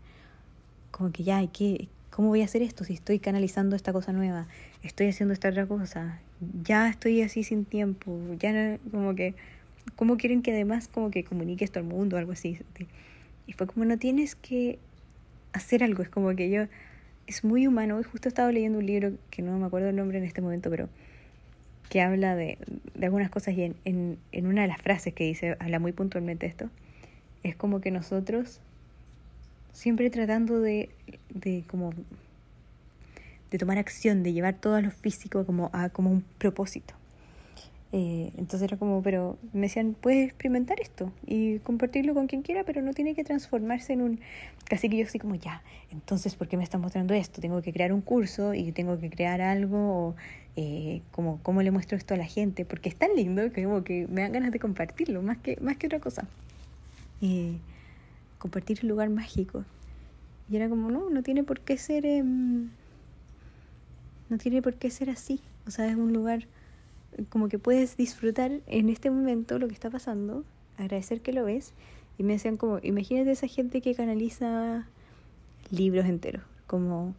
como 0.91 1.11
que 1.11 1.23
ya, 1.23 1.45
¿qué, 1.47 1.87
¿cómo 2.09 2.29
voy 2.29 2.41
a 2.41 2.45
hacer 2.45 2.61
esto 2.61 2.83
si 2.83 2.93
estoy 2.93 3.19
canalizando 3.19 3.75
esta 3.75 3.93
cosa 3.93 4.11
nueva? 4.11 4.47
Estoy 4.83 5.07
haciendo 5.07 5.33
esta 5.33 5.49
otra 5.49 5.65
cosa. 5.65 6.19
Ya 6.63 6.89
estoy 6.89 7.21
así 7.21 7.43
sin 7.43 7.65
tiempo. 7.65 8.17
Ya 8.39 8.51
no, 8.51 8.77
como 8.91 9.15
que, 9.15 9.35
¿cómo 9.95 10.17
quieren 10.17 10.41
que 10.41 10.51
además 10.51 10.87
como 10.87 11.11
que 11.11 11.23
comunique 11.23 11.63
esto 11.63 11.79
al 11.79 11.85
mundo 11.85 12.15
o 12.15 12.19
algo 12.19 12.31
así? 12.31 12.59
Y 13.47 13.53
fue 13.53 13.67
como, 13.67 13.85
no 13.85 13.97
tienes 13.97 14.35
que 14.35 14.79
hacer 15.53 15.83
algo. 15.83 16.03
Es 16.03 16.09
como 16.09 16.35
que 16.35 16.49
yo, 16.49 16.63
es 17.27 17.43
muy 17.43 17.67
humano. 17.67 18.01
Justo 18.11 18.27
estaba 18.27 18.51
leyendo 18.51 18.79
un 18.79 18.85
libro 18.85 19.13
que 19.29 19.41
no 19.41 19.57
me 19.57 19.65
acuerdo 19.65 19.89
el 19.89 19.95
nombre 19.95 20.17
en 20.17 20.23
este 20.23 20.41
momento, 20.41 20.69
pero 20.69 20.89
que 21.89 22.01
habla 22.01 22.35
de, 22.35 22.57
de 22.93 23.05
algunas 23.05 23.29
cosas 23.29 23.55
y 23.57 23.63
en, 23.63 23.75
en, 23.83 24.17
en, 24.31 24.45
una 24.45 24.61
de 24.61 24.67
las 24.67 24.81
frases 24.81 25.13
que 25.13 25.23
dice, 25.23 25.57
habla 25.59 25.79
muy 25.79 25.91
puntualmente 25.91 26.45
esto, 26.45 26.69
es 27.43 27.55
como 27.55 27.81
que 27.81 27.91
nosotros 27.91 28.59
siempre 29.73 30.09
tratando 30.09 30.59
de, 30.59 30.89
de 31.29 31.63
como 31.67 31.93
de 33.51 33.57
tomar 33.57 33.77
acción, 33.77 34.23
de 34.23 34.33
llevar 34.33 34.55
todo 34.55 34.75
a 34.75 34.81
lo 34.81 34.91
físico 34.91 35.45
como 35.45 35.69
a 35.73 35.89
como 35.89 36.11
un 36.11 36.23
propósito. 36.37 36.93
Eh, 37.91 38.31
entonces 38.37 38.61
era 38.61 38.77
como, 38.77 39.01
pero 39.01 39.37
me 39.51 39.61
decían, 39.61 39.95
puedes 39.99 40.27
experimentar 40.27 40.79
esto 40.79 41.11
y 41.25 41.57
compartirlo 41.59 42.13
con 42.13 42.27
quien 42.27 42.43
quiera, 42.43 42.63
pero 42.63 42.83
no 42.83 42.93
tiene 42.93 43.15
que 43.15 43.23
transformarse 43.23 43.93
en 43.93 44.01
un... 44.01 44.19
Casi 44.65 44.89
que 44.89 44.97
yo 44.97 45.05
así 45.05 45.17
como, 45.17 45.33
ya, 45.33 45.63
entonces, 45.91 46.35
¿por 46.35 46.47
qué 46.47 46.55
me 46.55 46.63
están 46.63 46.81
mostrando 46.81 47.15
esto? 47.15 47.41
Tengo 47.41 47.63
que 47.63 47.73
crear 47.73 47.91
un 47.91 48.01
curso 48.01 48.53
y 48.53 48.71
tengo 48.71 48.99
que 48.99 49.09
crear 49.09 49.41
algo, 49.41 49.77
o 49.77 50.15
eh, 50.55 51.01
como, 51.11 51.39
¿cómo 51.41 51.63
le 51.63 51.71
muestro 51.71 51.97
esto 51.97 52.13
a 52.13 52.17
la 52.17 52.25
gente? 52.25 52.63
Porque 52.63 52.89
es 52.89 52.95
tan 52.95 53.15
lindo 53.15 53.51
que 53.51 53.63
como 53.63 53.83
que 53.83 54.05
me 54.07 54.21
dan 54.21 54.33
ganas 54.33 54.51
de 54.51 54.59
compartirlo, 54.59 55.23
más 55.23 55.39
que, 55.39 55.57
más 55.59 55.77
que 55.77 55.87
otra 55.87 55.99
cosa. 55.99 56.27
Eh, 57.21 57.57
compartir 58.37 58.79
el 58.81 58.89
lugar 58.89 59.09
mágico. 59.09 59.65
Y 60.49 60.55
era 60.55 60.69
como, 60.69 60.89
no, 60.89 61.09
no 61.09 61.23
tiene 61.23 61.43
por 61.43 61.59
qué 61.59 61.77
ser... 61.77 62.05
Em, 62.05 62.69
no 64.29 64.37
tiene 64.37 64.61
por 64.61 64.75
qué 64.75 64.89
ser 64.91 65.09
así. 65.09 65.41
O 65.67 65.71
sea, 65.71 65.87
es 65.87 65.95
un 65.95 66.13
lugar 66.13 66.47
como 67.29 67.49
que 67.49 67.59
puedes 67.59 67.97
disfrutar 67.97 68.51
en 68.67 68.89
este 68.89 69.09
momento 69.09 69.59
lo 69.59 69.67
que 69.67 69.73
está 69.73 69.89
pasando, 69.89 70.43
agradecer 70.77 71.21
que 71.21 71.33
lo 71.33 71.45
ves. 71.45 71.73
Y 72.17 72.23
me 72.23 72.33
decían 72.33 72.57
como, 72.57 72.79
imagínate 72.83 73.31
esa 73.31 73.47
gente 73.47 73.81
que 73.81 73.95
canaliza 73.95 74.85
libros 75.71 76.05
enteros, 76.05 76.43
como, 76.67 77.15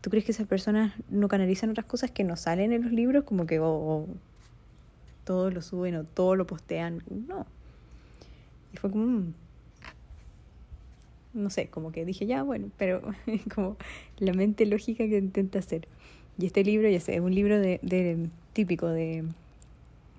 ¿tú 0.00 0.10
crees 0.10 0.24
que 0.24 0.32
esas 0.32 0.46
personas 0.46 0.92
no 1.08 1.28
canalizan 1.28 1.70
otras 1.70 1.86
cosas 1.86 2.10
que 2.10 2.24
no 2.24 2.36
salen 2.36 2.72
en 2.72 2.82
los 2.82 2.92
libros? 2.92 3.24
Como 3.24 3.46
que 3.46 3.60
oh, 3.60 4.06
todo 5.24 5.50
lo 5.50 5.62
suben 5.62 5.96
o 5.96 6.04
todo 6.04 6.36
lo 6.36 6.46
postean. 6.46 7.02
No. 7.28 7.46
Y 8.72 8.76
fue 8.76 8.90
como, 8.90 9.06
mm, 9.06 9.34
no 11.34 11.50
sé, 11.50 11.68
como 11.68 11.92
que 11.92 12.04
dije, 12.04 12.26
ya, 12.26 12.42
bueno, 12.42 12.70
pero 12.76 13.02
como 13.54 13.76
la 14.18 14.32
mente 14.32 14.66
lógica 14.66 15.06
que 15.06 15.18
intenta 15.18 15.58
hacer. 15.58 15.88
Y 16.38 16.46
este 16.46 16.64
libro, 16.64 16.88
ya 16.88 17.00
sé, 17.00 17.14
es 17.14 17.20
un 17.20 17.34
libro 17.34 17.58
de, 17.58 17.80
de 17.82 18.28
típico 18.52 18.88
de 18.88 19.24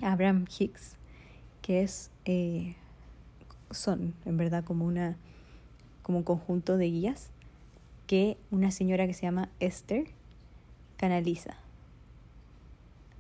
Abraham 0.02 0.46
Hicks, 0.48 0.96
que 1.62 1.82
es, 1.82 2.12
eh, 2.26 2.76
son 3.72 4.14
en 4.26 4.38
verdad 4.38 4.64
como, 4.64 4.86
una, 4.86 5.18
como 6.02 6.20
un 6.20 6.24
conjunto 6.24 6.78
de 6.78 6.86
guías 6.86 7.30
que 8.08 8.38
una 8.52 8.72
señora 8.72 9.08
que 9.08 9.14
se 9.14 9.24
llama 9.24 9.50
Esther 9.60 10.06
canaliza. 10.98 11.56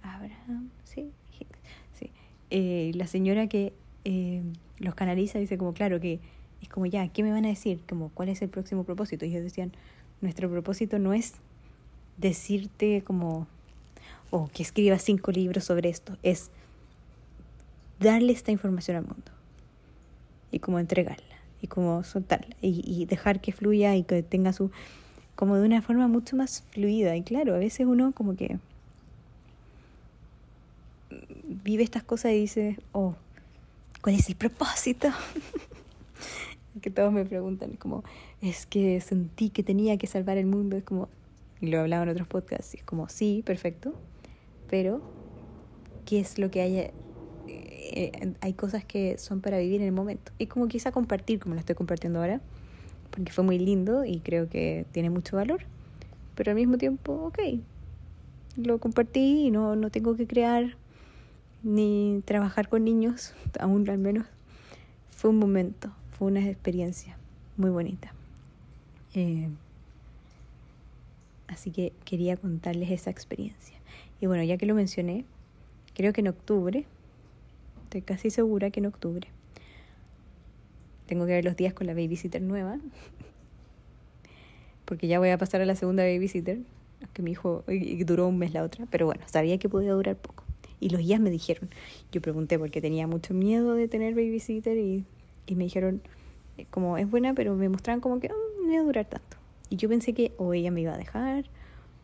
Abraham, 0.03 0.69
sí, 0.83 1.11
sí. 1.93 2.11
Eh, 2.49 2.91
la 2.95 3.07
señora 3.07 3.47
que 3.47 3.73
eh, 4.03 4.43
los 4.81 4.95
canaliza 4.95 5.39
dice 5.39 5.57
como, 5.57 5.73
claro, 5.73 5.99
que 5.99 6.19
Es 6.61 6.69
como, 6.69 6.85
ya, 6.85 7.07
¿qué 7.07 7.23
me 7.23 7.31
van 7.31 7.45
a 7.45 7.49
decir? 7.49 7.81
Como, 7.87 8.09
¿cuál 8.09 8.29
es 8.29 8.41
el 8.41 8.49
próximo 8.49 8.83
propósito? 8.83 9.25
Y 9.25 9.29
ellos 9.29 9.43
decían, 9.43 9.71
nuestro 10.21 10.49
propósito 10.49 10.99
no 10.99 11.13
es 11.13 11.33
decirte 12.17 13.03
como, 13.03 13.47
o 14.29 14.47
que 14.47 14.61
escribas 14.61 15.01
cinco 15.01 15.31
libros 15.31 15.63
sobre 15.63 15.89
esto, 15.89 16.17
es 16.21 16.51
darle 17.99 18.33
esta 18.33 18.51
información 18.51 18.97
al 18.97 19.03
mundo 19.03 19.31
y 20.51 20.59
como 20.59 20.79
entregarla 20.79 21.35
y 21.61 21.67
como 21.67 22.03
soltarla 22.03 22.55
y, 22.61 22.83
y 22.85 23.05
dejar 23.05 23.41
que 23.41 23.51
fluya 23.51 23.95
y 23.95 24.03
que 24.03 24.23
tenga 24.23 24.53
su 24.53 24.71
como 25.35 25.55
de 25.55 25.65
una 25.65 25.81
forma 25.81 26.07
mucho 26.07 26.35
más 26.35 26.63
fluida 26.71 27.15
y 27.15 27.21
claro 27.23 27.55
a 27.55 27.57
veces 27.57 27.87
uno 27.87 28.11
como 28.11 28.35
que 28.35 28.57
vive 31.63 31.83
estas 31.83 32.03
cosas 32.03 32.33
y 32.33 32.41
dice 32.41 32.77
oh 32.91 33.15
cuál 34.01 34.15
es 34.15 34.29
el 34.29 34.35
propósito 34.35 35.09
que 36.81 36.89
todos 36.89 37.11
me 37.11 37.25
preguntan 37.25 37.75
como 37.75 38.03
es 38.41 38.65
que 38.65 39.01
sentí 39.01 39.49
que 39.49 39.63
tenía 39.63 39.97
que 39.97 40.07
salvar 40.07 40.37
el 40.37 40.45
mundo 40.45 40.77
es 40.77 40.83
como 40.83 41.09
y 41.59 41.67
lo 41.67 41.77
he 41.77 41.79
hablado 41.79 42.03
en 42.03 42.09
otros 42.09 42.27
podcasts 42.27 42.73
es 42.73 42.83
como 42.83 43.09
sí 43.09 43.43
perfecto 43.45 43.93
pero 44.69 45.01
qué 46.05 46.19
es 46.19 46.39
lo 46.39 46.49
que 46.49 46.61
hay 46.61 46.91
eh, 47.93 48.33
hay 48.39 48.53
cosas 48.53 48.85
que 48.85 49.17
son 49.17 49.41
para 49.41 49.57
vivir 49.57 49.81
en 49.81 49.87
el 49.87 49.93
momento. 49.93 50.31
Y 50.37 50.47
como 50.47 50.67
quizá 50.69 50.91
compartir, 50.93 51.39
como 51.39 51.55
lo 51.55 51.59
estoy 51.59 51.75
compartiendo 51.75 52.19
ahora, 52.19 52.39
porque 53.09 53.33
fue 53.33 53.43
muy 53.43 53.59
lindo 53.59 54.05
y 54.05 54.19
creo 54.19 54.47
que 54.49 54.85
tiene 54.93 55.09
mucho 55.09 55.35
valor. 55.35 55.61
Pero 56.35 56.51
al 56.51 56.55
mismo 56.55 56.77
tiempo, 56.77 57.11
ok, 57.13 57.39
lo 58.55 58.79
compartí 58.79 59.47
y 59.47 59.51
no, 59.51 59.75
no 59.75 59.89
tengo 59.89 60.15
que 60.15 60.25
crear 60.25 60.77
ni 61.63 62.21
trabajar 62.25 62.69
con 62.69 62.83
niños, 62.83 63.33
aún 63.59 63.89
al 63.89 63.97
menos. 63.97 64.25
Fue 65.09 65.29
un 65.29 65.37
momento, 65.37 65.91
fue 66.11 66.29
una 66.29 66.47
experiencia 66.47 67.17
muy 67.57 67.69
bonita. 67.69 68.13
Eh, 69.13 69.49
así 71.47 71.71
que 71.71 71.93
quería 72.05 72.37
contarles 72.37 72.89
esa 72.91 73.09
experiencia. 73.09 73.77
Y 74.19 74.25
bueno, 74.25 74.43
ya 74.43 74.57
que 74.57 74.65
lo 74.65 74.73
mencioné, 74.73 75.25
creo 75.93 76.13
que 76.13 76.21
en 76.21 76.29
octubre 76.29 76.85
Estoy 77.91 78.03
casi 78.03 78.29
segura 78.29 78.69
que 78.69 78.79
en 78.79 78.85
octubre. 78.85 79.27
Tengo 81.07 81.25
que 81.25 81.33
ver 81.33 81.43
los 81.43 81.57
días 81.57 81.73
con 81.73 81.87
la 81.87 81.93
babysitter 81.93 82.41
nueva. 82.41 82.79
Porque 84.85 85.09
ya 85.09 85.19
voy 85.19 85.27
a 85.27 85.37
pasar 85.37 85.59
a 85.59 85.65
la 85.65 85.75
segunda 85.75 86.03
babysitter. 86.03 86.59
Que 87.11 87.21
mi 87.21 87.31
hijo 87.31 87.65
duró 88.05 88.29
un 88.29 88.37
mes 88.37 88.53
la 88.53 88.63
otra. 88.63 88.85
Pero 88.89 89.07
bueno, 89.07 89.21
sabía 89.25 89.57
que 89.57 89.67
podía 89.67 89.91
durar 89.91 90.15
poco. 90.15 90.45
Y 90.81 90.89
los 90.89 90.99
días 90.99 91.21
me 91.21 91.29
dijeron. 91.29 91.69
Yo 92.11 92.21
pregunté 92.21 92.59
porque 92.59 92.81
tenía 92.81 93.07
mucho 93.07 93.33
miedo 93.33 93.73
de 93.75 93.87
tener 93.87 94.13
babysitter. 94.13 94.77
Y, 94.77 95.05
y 95.47 95.55
me 95.55 95.63
dijeron, 95.63 96.01
eh, 96.57 96.65
como 96.69 96.97
es 96.97 97.09
buena, 97.09 97.33
pero 97.33 97.55
me 97.55 97.69
mostraban 97.69 98.01
como 98.01 98.19
que 98.19 98.27
oh, 98.27 98.65
no 98.65 98.73
iba 98.73 98.81
a 98.81 98.85
durar 98.85 99.05
tanto. 99.05 99.37
Y 99.69 99.77
yo 99.77 99.87
pensé 99.87 100.13
que 100.13 100.33
o 100.37 100.53
ella 100.53 100.71
me 100.71 100.81
iba 100.81 100.93
a 100.93 100.97
dejar 100.97 101.45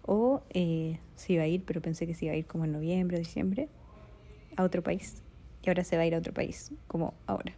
o 0.03 0.41
eh, 0.51 0.99
se 1.17 1.33
iba 1.33 1.43
a 1.43 1.47
ir, 1.47 1.63
pero 1.65 1.81
pensé 1.81 2.07
que 2.07 2.13
se 2.13 2.25
iba 2.25 2.33
a 2.33 2.37
ir 2.37 2.45
como 2.45 2.63
en 2.63 2.71
noviembre 2.71 3.17
o 3.17 3.19
diciembre 3.19 3.67
a 4.55 4.63
otro 4.63 4.81
país 4.81 5.21
ahora 5.69 5.83
se 5.83 5.97
va 5.97 6.03
a 6.03 6.05
ir 6.05 6.15
a 6.15 6.19
otro 6.19 6.33
país, 6.33 6.71
como 6.87 7.13
ahora. 7.25 7.53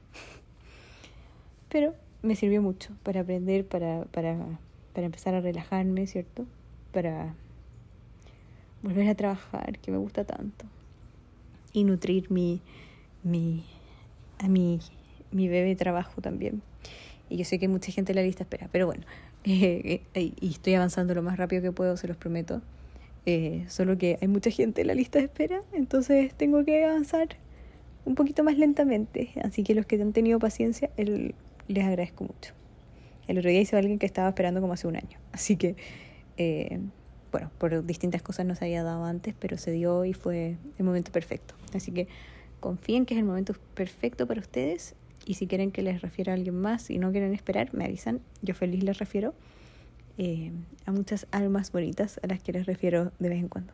Pero 1.70 1.94
me 2.22 2.36
sirvió 2.36 2.62
mucho 2.62 2.94
para 3.04 3.22
aprender, 3.22 3.68
para, 3.68 4.06
para, 4.06 4.38
para 4.94 5.06
empezar 5.06 5.36
a 5.36 5.42
relajarme, 5.42 6.08
¿cierto? 6.08 6.46
Para 6.92 7.36
volver 8.82 9.08
a 9.10 9.16
trabajar, 9.16 9.80
que 9.80 9.92
me 9.92 9.98
gusta 9.98 10.26
tanto. 10.26 10.66
Nutrir 11.84 12.32
mi, 12.32 12.62
mi, 13.24 13.65
a 14.39 14.48
mi, 14.48 14.80
mi 15.32 15.48
bebé 15.48 15.76
trabajo 15.76 16.22
también. 16.22 16.62
Y 17.30 17.38
yo 17.38 17.46
sé 17.46 17.60
que 17.60 17.68
mucha 17.68 17.92
gente 17.92 18.12
en 18.12 18.18
la 18.18 18.24
lista 18.24 18.44
espera, 18.44 18.68
pero 18.72 18.88
bueno, 18.88 19.04
eh, 19.44 20.02
eh, 20.13 20.32
y 20.39 20.50
estoy 20.50 20.74
avanzando 20.74 21.13
lo 21.13 21.22
más 21.22 21.38
rápido 21.38 21.62
que 21.62 21.72
puedo, 21.72 21.96
se 21.98 22.08
los 22.08 22.18
prometo. 22.18 22.62
Eh, 23.26 23.65
solo 23.68 23.98
que 23.98 24.18
hay 24.22 24.28
mucha 24.28 24.50
gente 24.50 24.82
en 24.82 24.88
la 24.88 24.96
lista 24.96 25.20
de 25.20 25.26
espera, 25.26 25.62
entonces 25.74 26.34
tengo 26.34 26.63
que 26.63 26.86
avanzar 26.86 27.28
un 28.06 28.15
poquito 28.15 28.44
más 28.44 28.58
lentamente. 28.58 29.32
Así 29.44 29.63
que 29.63 29.76
los 29.76 29.86
que 29.86 30.02
han 30.02 30.13
tenido 30.13 30.39
paciencia, 30.39 30.89
les 30.98 31.86
agradezco 31.86 32.24
mucho. 32.24 32.54
El 33.28 33.38
otro 33.38 33.52
día 33.52 33.62
a 33.72 33.78
alguien 33.78 34.00
que 34.00 34.08
estaba 34.08 34.30
esperando 34.30 34.62
como 34.62 34.74
hace 34.74 34.88
un 34.88 34.96
año. 34.96 35.20
Así 35.32 35.56
que, 35.56 35.76
bueno, 37.32 37.52
por 37.58 37.86
distintas 37.86 38.22
cosas 38.22 38.46
no 38.46 38.56
se 38.56 38.65
había 38.65 38.84
dado 38.84 39.06
antes, 39.06 39.36
pero 39.39 39.58
se 39.58 39.72
dio 39.72 40.06
y 40.06 40.13
fue 40.13 40.58
el 40.78 40.86
momento 40.86 41.12
perfecto. 41.12 41.54
Así 41.74 41.92
que 41.92 42.08
confíen 42.60 43.06
que 43.06 43.13
es 43.13 43.20
el 43.20 43.26
momento 43.26 43.54
perfecto 43.74 44.28
para 44.28 44.42
ustedes. 44.42 44.96
Y 45.26 45.36
si 45.36 45.48
quieren 45.48 45.72
que 45.72 45.82
les 45.82 46.02
refiera 46.02 46.34
a 46.34 46.36
alguien 46.36 46.60
más 46.60 46.89
y 46.89 46.98
no 46.98 47.12
quieren 47.12 47.34
esperar, 47.34 47.74
me 47.74 47.86
avisan. 47.86 48.22
Yo 48.42 48.54
feliz 48.54 48.84
les 48.84 48.98
refiero 48.98 49.34
eh, 50.18 50.52
a 50.86 50.92
muchas 50.92 51.28
almas 51.32 51.72
bonitas 51.72 52.20
a 52.24 52.28
las 52.28 52.42
que 52.42 52.52
les 52.52 52.65
refiero 52.65 53.12
de 53.20 53.30
vez 53.30 53.39
en 53.39 53.48
cuando. 53.48 53.74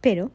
Pero 0.00 0.30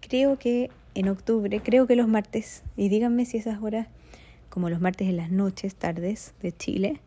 creo 0.00 0.38
que 0.38 0.70
en 0.94 1.08
octubre, 1.08 1.60
creo 1.62 1.86
que 1.86 1.96
los 1.96 2.08
martes, 2.08 2.62
y 2.76 2.88
díganme 2.88 3.24
si 3.26 3.38
esas 3.38 3.62
horas, 3.62 3.88
como 4.48 4.70
los 4.70 4.80
martes 4.80 5.08
en 5.08 5.16
las 5.16 5.30
noches, 5.30 5.74
tardes 5.74 6.34
de 6.42 6.52
Chile, 6.52 7.00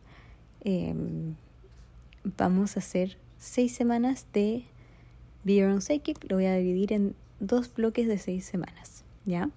em, 0.64 1.34
vamos 2.36 2.76
a 2.76 2.80
hacer 2.80 3.16
seis 3.38 3.74
semanas 3.74 4.26
de 4.32 4.64
Be 5.44 5.56
Your 5.56 5.70
Own 5.70 5.80
Psychic. 5.80 6.18
Lo 6.30 6.36
voy 6.36 6.46
a 6.46 6.56
dividir 6.56 6.92
en 6.92 7.14
dos 7.40 7.72
bloques 7.74 8.08
de 8.08 8.18
seis 8.18 8.44
semanas, 8.44 9.04
¿ya? 9.24 9.50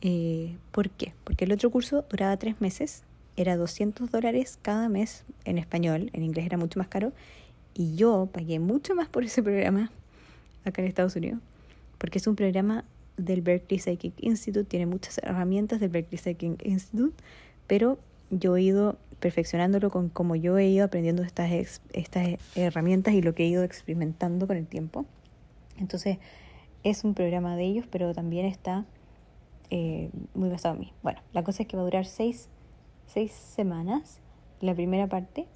Eh, 0.00 0.56
¿Por 0.70 0.90
qué? 0.90 1.14
Porque 1.24 1.44
el 1.44 1.52
otro 1.52 1.70
curso 1.70 2.04
duraba 2.10 2.36
tres 2.36 2.60
meses, 2.60 3.04
era 3.36 3.56
200 3.56 4.10
dólares 4.10 4.58
cada 4.62 4.88
mes 4.88 5.24
en 5.44 5.58
español, 5.58 6.10
en 6.12 6.22
inglés 6.22 6.46
era 6.46 6.58
mucho 6.58 6.78
más 6.78 6.88
caro, 6.88 7.12
y 7.74 7.96
yo 7.96 8.28
pagué 8.32 8.58
mucho 8.58 8.94
más 8.94 9.08
por 9.08 9.24
ese 9.24 9.42
programa 9.42 9.90
acá 10.64 10.82
en 10.82 10.88
Estados 10.88 11.16
Unidos 11.16 11.40
porque 12.04 12.18
es 12.18 12.26
un 12.26 12.36
programa 12.36 12.84
del 13.16 13.40
Berkeley 13.40 13.78
Psychic 13.78 14.12
Institute, 14.18 14.64
tiene 14.64 14.84
muchas 14.84 15.16
herramientas 15.18 15.80
del 15.80 15.88
Berkeley 15.88 16.18
Psychic 16.18 16.62
Institute, 16.66 17.14
pero 17.66 17.98
yo 18.38 18.56
he 18.56 18.62
ido 18.62 18.96
perfeccionándolo 19.20 19.90
con 19.90 20.08
como 20.08 20.36
yo 20.36 20.58
he 20.58 20.66
ido 20.66 20.84
aprendiendo 20.84 21.22
estas, 21.22 21.80
estas 21.92 22.28
herramientas 22.54 23.14
y 23.14 23.22
lo 23.22 23.34
que 23.34 23.44
he 23.44 23.46
ido 23.46 23.62
experimentando 23.62 24.46
con 24.46 24.56
el 24.56 24.66
tiempo. 24.66 25.06
Entonces, 25.78 26.18
es 26.82 27.04
un 27.04 27.14
programa 27.14 27.56
de 27.56 27.64
ellos, 27.64 27.86
pero 27.90 28.12
también 28.14 28.46
está 28.46 28.84
eh, 29.70 30.10
muy 30.34 30.50
basado 30.50 30.74
en 30.74 30.80
mí. 30.82 30.92
Bueno, 31.02 31.20
la 31.32 31.42
cosa 31.42 31.62
es 31.62 31.68
que 31.68 31.76
va 31.76 31.82
a 31.82 31.86
durar 31.86 32.04
seis, 32.04 32.48
seis 33.06 33.32
semanas, 33.32 34.20
la 34.60 34.74
primera 34.74 35.06
parte, 35.08 35.46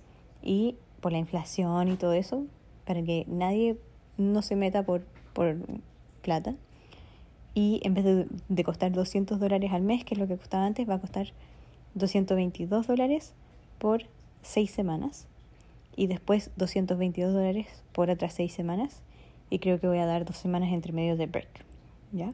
y 0.42 0.76
por 1.00 1.12
la 1.12 1.18
inflación 1.18 1.88
y 1.88 1.96
todo 1.96 2.12
eso, 2.14 2.46
para 2.84 3.02
que 3.02 3.26
nadie 3.28 3.78
no 4.16 4.42
se 4.42 4.56
meta 4.56 4.84
por, 4.84 5.02
por 5.32 5.56
plata. 6.22 6.54
Y 7.54 7.80
en 7.84 7.94
vez 7.94 8.04
de, 8.48 8.64
costar 8.64 8.92
200 8.92 9.38
dólares 9.40 9.72
al 9.72 9.82
mes, 9.82 10.04
que 10.04 10.14
es 10.14 10.20
lo 10.20 10.26
que 10.26 10.36
costaba 10.36 10.64
antes, 10.64 10.88
va 10.88 10.94
a 10.94 11.00
costar 11.00 11.32
222 11.94 12.87
dólares 12.87 13.35
por 13.79 14.03
6 14.42 14.70
semanas. 14.70 15.27
Y 15.96 16.07
después 16.07 16.51
222 16.57 17.33
dólares 17.33 17.66
por 17.92 18.11
otras 18.11 18.35
6 18.35 18.53
semanas. 18.53 19.03
Y 19.51 19.59
creo 19.59 19.81
que 19.81 19.88
voy 19.88 19.98
a 19.98 20.07
dar 20.07 20.24
dos 20.24 20.37
semanas 20.37 20.72
entre 20.72 20.92
medio 20.92 21.16
de 21.16 21.27
break. 21.27 21.48
¿Ya? 22.12 22.33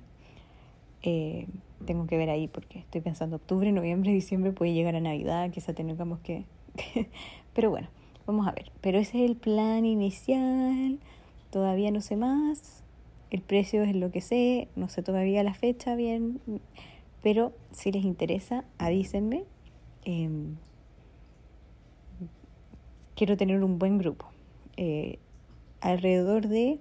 Eh, 1.02 1.46
tengo 1.84 2.06
que 2.06 2.16
ver 2.16 2.30
ahí 2.30 2.48
porque 2.48 2.78
estoy 2.80 3.00
pensando 3.00 3.36
octubre, 3.36 3.70
noviembre, 3.72 4.12
diciembre 4.12 4.52
puede 4.52 4.72
llegar 4.72 4.96
a 4.96 5.00
Navidad, 5.00 5.50
quizá 5.50 5.72
tengamos 5.74 6.18
que... 6.20 6.44
Pero 7.54 7.70
bueno, 7.70 7.88
vamos 8.26 8.46
a 8.48 8.52
ver. 8.52 8.72
Pero 8.80 8.98
ese 8.98 9.22
es 9.24 9.30
el 9.30 9.36
plan 9.36 9.84
inicial. 9.84 10.98
Todavía 11.50 11.90
no 11.90 12.00
sé 12.00 12.16
más. 12.16 12.82
El 13.30 13.42
precio 13.42 13.82
es 13.82 13.94
lo 13.94 14.10
que 14.10 14.20
sé, 14.20 14.68
no 14.76 14.88
sé 14.88 15.02
todavía 15.02 15.42
la 15.42 15.54
fecha 15.54 15.96
bien, 15.96 16.40
pero 17.24 17.52
si 17.72 17.90
les 17.90 18.04
interesa, 18.04 18.64
avísenme. 18.76 19.44
Em, 20.04 20.56
quiero 23.16 23.38
tener 23.38 23.64
un 23.64 23.78
buen 23.78 23.96
grupo. 23.96 24.26
Eh, 24.76 25.18
alrededor 25.80 26.48
de 26.48 26.78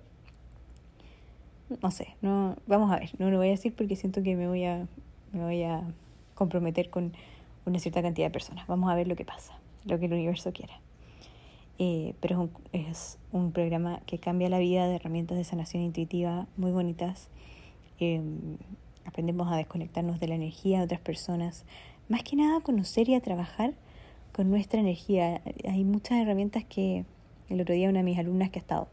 no 1.82 1.92
sé, 1.92 2.16
no 2.22 2.58
vamos 2.68 2.92
a 2.92 3.00
ver, 3.00 3.12
no 3.20 3.32
lo 3.32 3.38
voy 3.38 3.48
a 3.48 3.52
decir 3.52 3.74
porque 3.74 3.96
siento 3.96 4.22
que 4.22 4.36
me 4.36 4.48
voy 4.48 4.66
a 4.66 4.86
me 5.32 5.44
voy 5.44 5.64
a 5.64 5.82
comprometer 6.36 6.90
con 6.90 7.14
una 7.66 7.80
cierta 7.80 8.02
cantidad 8.02 8.28
de 8.28 8.32
personas. 8.32 8.68
Vamos 8.68 8.92
a 8.92 8.96
ver 8.96 9.08
lo 9.08 9.16
que 9.16 9.24
pasa, 9.24 9.58
lo 9.86 9.98
que 9.98 10.08
el 10.08 10.14
universo 10.14 10.52
quiera. 10.52 10.80
Eh, 11.80 12.16
pero 12.20 12.50
es 12.74 12.82
un, 13.32 13.48
es 13.48 13.52
programa 13.54 14.02
que 14.06 14.20
cambia 14.20 14.50
la 14.50 14.60
vida 14.60 14.88
de 14.88 14.96
herramientas 14.96 15.38
de 15.38 15.46
sanación 15.46 15.84
intuitiva 15.84 16.48
muy 16.58 16.72
bonitas. 16.72 17.30
Em, 18.00 18.58
aprendemos 19.06 19.52
a 19.52 19.58
desconectarnos 19.58 20.20
de 20.20 20.28
la 20.28 20.36
energía 20.36 20.80
de 20.80 20.86
otras 20.86 21.02
personas, 21.02 21.66
más 22.10 22.24
que 22.24 22.36
nada 22.36 22.58
a 22.58 22.62
conocer 22.62 23.10
y 23.10 23.16
a 23.16 23.22
trabajar 23.22 23.74
con 24.32 24.50
nuestra 24.50 24.80
energía. 24.80 25.42
Hay 25.68 25.84
muchas 25.84 26.20
herramientas 26.20 26.63
que 26.63 27.06
el 27.50 27.62
otro 27.62 27.76
día 27.76 27.89
una 27.89 28.00
de 28.00 28.04
mis 28.04 28.18
alumnas 28.18 28.50
que 28.50 28.60
ha 28.60 28.62
estado 28.62 28.88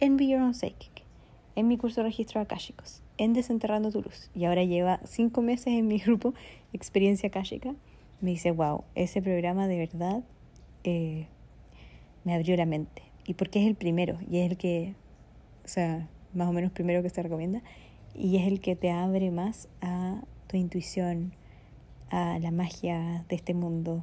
en 0.00 0.16
Be 0.16 0.28
Your 0.28 0.40
Own 0.40 0.54
Psychic 0.54 1.06
en 1.56 1.68
mi 1.68 1.78
curso 1.78 2.02
de 2.02 2.08
registro 2.08 2.40
akashicos, 2.40 3.02
en 3.16 3.32
Desenterrando 3.32 3.90
tu 3.90 4.02
Luz. 4.02 4.30
Y 4.34 4.44
ahora 4.44 4.62
lleva 4.62 5.00
cinco 5.04 5.40
meses 5.42 5.68
en 5.68 5.88
mi 5.88 5.98
grupo 6.06 6.34
Experiencia 6.72 7.28
Akashica. 7.28 7.74
Me 8.20 8.30
dice, 8.30 8.50
wow, 8.50 8.84
ese 8.94 9.20
programa 9.22 9.66
de 9.66 9.78
verdad 9.78 10.22
eh, 10.84 11.26
me 12.24 12.34
abrió 12.34 12.56
la 12.56 12.66
mente. 12.66 13.02
Y 13.26 13.34
porque 13.34 13.60
es 13.60 13.66
el 13.66 13.74
primero, 13.74 14.18
y 14.30 14.38
es 14.38 14.50
el 14.50 14.56
que, 14.56 14.94
o 15.64 15.68
sea, 15.68 16.08
más 16.32 16.48
o 16.48 16.52
menos 16.52 16.70
primero 16.70 17.02
que 17.02 17.10
se 17.10 17.22
recomienda, 17.22 17.62
y 18.16 18.36
es 18.36 18.46
el 18.46 18.60
que 18.60 18.76
te 18.76 18.90
abre 18.90 19.30
más 19.30 19.68
a 19.80 20.22
tu 20.46 20.56
intuición, 20.56 21.32
a 22.10 22.38
la 22.38 22.50
magia 22.50 23.24
de 23.28 23.36
este 23.36 23.52
mundo. 23.52 24.02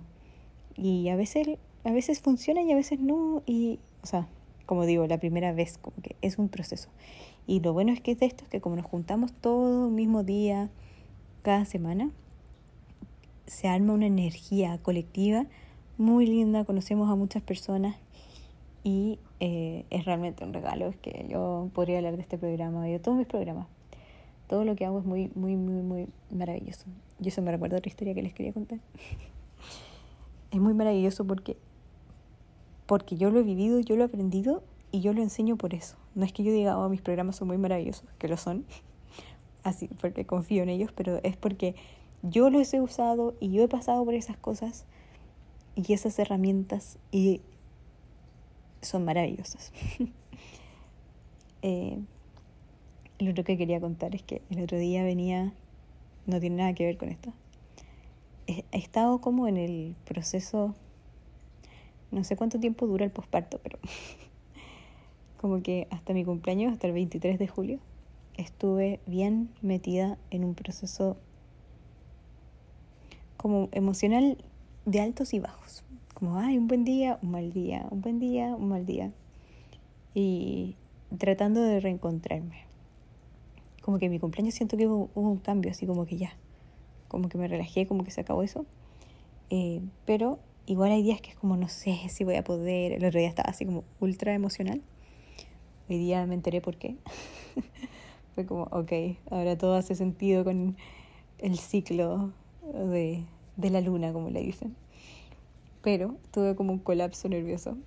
Y 0.75 1.09
a 1.09 1.15
veces, 1.15 1.47
a 1.83 1.91
veces 1.91 2.21
funciona 2.21 2.61
y 2.61 2.71
a 2.71 2.75
veces 2.75 2.99
no. 2.99 3.41
Y, 3.45 3.79
o 4.03 4.05
sea, 4.05 4.27
como 4.65 4.85
digo, 4.85 5.07
la 5.07 5.17
primera 5.17 5.51
vez, 5.51 5.77
como 5.77 5.95
que 6.01 6.15
es 6.21 6.37
un 6.37 6.49
proceso. 6.49 6.89
Y 7.47 7.59
lo 7.59 7.73
bueno 7.73 7.91
es 7.91 8.01
que 8.01 8.11
es 8.11 8.19
de 8.19 8.27
esto, 8.27 8.43
es 8.43 8.49
que 8.49 8.61
como 8.61 8.75
nos 8.75 8.85
juntamos 8.85 9.33
todo 9.33 9.87
el 9.87 9.93
mismo 9.93 10.23
día, 10.23 10.69
cada 11.41 11.65
semana, 11.65 12.11
se 13.47 13.67
arma 13.67 13.93
una 13.93 14.05
energía 14.05 14.77
colectiva 14.77 15.45
muy 15.97 16.25
linda, 16.25 16.65
conocemos 16.65 17.09
a 17.09 17.15
muchas 17.15 17.43
personas 17.43 17.95
y 18.83 19.19
eh, 19.39 19.85
es 19.89 20.05
realmente 20.05 20.43
un 20.43 20.53
regalo. 20.53 20.87
Es 20.87 20.97
que 20.97 21.25
yo 21.29 21.69
podría 21.73 21.97
hablar 21.97 22.15
de 22.15 22.21
este 22.21 22.37
programa 22.37 22.87
y 22.87 22.91
de 22.91 22.99
todos 22.99 23.17
mis 23.17 23.27
programas. 23.27 23.67
Todo 24.47 24.65
lo 24.65 24.75
que 24.75 24.85
hago 24.85 24.99
es 24.99 25.05
muy, 25.05 25.31
muy, 25.35 25.55
muy, 25.55 25.81
muy 25.81 26.07
maravilloso. 26.31 26.85
Y 27.21 27.29
eso 27.29 27.41
me 27.41 27.51
recuerda 27.51 27.77
otra 27.77 27.89
historia 27.89 28.13
que 28.13 28.21
les 28.21 28.33
quería 28.33 28.53
contar. 28.53 28.79
es 30.51 30.59
muy 30.59 30.73
maravilloso 30.73 31.25
porque, 31.25 31.57
porque 32.85 33.15
yo 33.15 33.31
lo 33.31 33.39
he 33.39 33.43
vivido, 33.43 33.79
yo 33.79 33.95
lo 33.95 34.03
he 34.03 34.05
aprendido 34.05 34.63
y 34.91 35.01
yo 35.01 35.13
lo 35.13 35.21
enseño 35.21 35.57
por 35.57 35.73
eso. 35.73 35.97
No 36.15 36.25
es 36.25 36.31
que 36.31 36.43
yo 36.43 36.51
diga, 36.51 36.77
oh, 36.77 36.89
mis 36.89 37.01
programas 37.01 37.37
son 37.37 37.47
muy 37.47 37.57
maravillosos, 37.57 38.05
que 38.19 38.27
lo 38.27 38.37
son, 38.37 38.65
así, 39.63 39.89
porque 39.99 40.25
confío 40.25 40.61
en 40.63 40.69
ellos, 40.69 40.91
pero 40.95 41.19
es 41.23 41.35
porque 41.35 41.75
yo 42.21 42.49
los 42.49 42.73
he 42.73 42.81
usado 42.81 43.33
y 43.39 43.51
yo 43.51 43.63
he 43.63 43.67
pasado 43.67 44.05
por 44.05 44.13
esas 44.13 44.37
cosas 44.37 44.85
y 45.75 45.93
esas 45.93 46.17
herramientas 46.19 46.99
y 47.11 47.41
son 48.81 49.05
maravillosas. 49.05 49.73
eh, 51.63 51.99
lo 53.23 53.31
otro 53.31 53.43
que 53.43 53.57
quería 53.57 53.79
contar 53.79 54.15
es 54.15 54.23
que 54.23 54.41
el 54.49 54.61
otro 54.61 54.77
día 54.77 55.03
venía, 55.03 55.53
no 56.25 56.39
tiene 56.39 56.57
nada 56.57 56.73
que 56.73 56.85
ver 56.85 56.97
con 56.97 57.09
esto. 57.09 57.33
He, 58.47 58.65
estado 58.71 59.19
como 59.19 59.47
en 59.47 59.57
el 59.57 59.95
proceso, 60.05 60.75
no 62.11 62.23
sé 62.23 62.35
cuánto 62.35 62.59
tiempo 62.59 62.85
dura 62.87 63.05
el 63.05 63.11
posparto, 63.11 63.59
pero 63.63 63.79
como 65.41 65.61
que 65.63 65.87
hasta 65.89 66.13
mi 66.13 66.25
cumpleaños, 66.25 66.73
hasta 66.73 66.87
el 66.87 66.93
23 66.93 67.39
de 67.39 67.47
julio, 67.47 67.79
estuve 68.35 68.99
bien 69.05 69.49
metida 69.61 70.17
en 70.29 70.43
un 70.43 70.55
proceso 70.55 71.17
como 73.37 73.69
emocional 73.71 74.37
de 74.85 75.01
altos 75.01 75.33
y 75.33 75.39
bajos. 75.39 75.83
Como, 76.13 76.39
ay, 76.39 76.57
un 76.57 76.67
buen 76.67 76.83
día, 76.83 77.19
un 77.21 77.31
mal 77.31 77.51
día, 77.53 77.85
un 77.89 78.01
buen 78.01 78.19
día, 78.19 78.55
un 78.55 78.69
mal 78.69 78.85
día. 78.85 79.11
Y 80.13 80.75
tratando 81.17 81.61
de 81.61 81.79
reencontrarme 81.79 82.72
como 83.83 83.99
que 83.99 84.07
mi 84.07 84.17
cumpleaños 84.17 84.55
siento 84.55 84.77
que 84.77 84.87
hubo, 84.87 85.09
un 85.13 85.37
cambio, 85.39 85.69
así 85.69 85.85
como 85.85 86.05
que 86.05 86.15
ya, 86.15 86.37
como 87.09 87.27
que 87.27 87.37
me 87.37 87.49
relajé, 87.49 87.85
como 87.85 88.05
que 88.05 88.11
se 88.11 88.21
acabó 88.21 88.41
eso. 88.41 88.65
Eh, 89.49 89.81
pero 90.05 90.39
igual 90.65 90.93
hay 90.93 91.03
días 91.03 91.19
que 91.19 91.31
es 91.31 91.35
como, 91.35 91.57
no 91.57 91.67
sé 91.67 91.99
si 92.09 92.23
voy 92.23 92.35
a 92.35 92.45
poder. 92.45 92.93
El 92.93 93.03
otro 93.03 93.19
día 93.19 93.27
estaba 93.27 93.49
así 93.49 93.65
como 93.65 93.83
ultra 93.99 94.33
emocional. 94.33 94.81
Hoy 95.89 95.97
día 95.97 96.25
me 96.25 96.33
enteré 96.33 96.61
por 96.61 96.77
qué. 96.77 96.95
Fue 98.35 98.45
como, 98.45 98.63
ok, 98.71 98.91
ahora 99.29 99.57
todo 99.57 99.75
hace 99.75 99.95
sentido 99.95 100.45
con 100.45 100.77
el 101.39 101.57
ciclo 101.57 102.31
de, 102.73 103.25
de 103.57 103.69
la 103.69 103.81
luna, 103.81 104.13
como 104.13 104.29
le 104.29 104.41
dicen. 104.41 104.77
Pero 105.81 106.15
tuve 106.31 106.55
como 106.55 106.71
un 106.71 106.79
colapso 106.79 107.27
nervioso. 107.27 107.77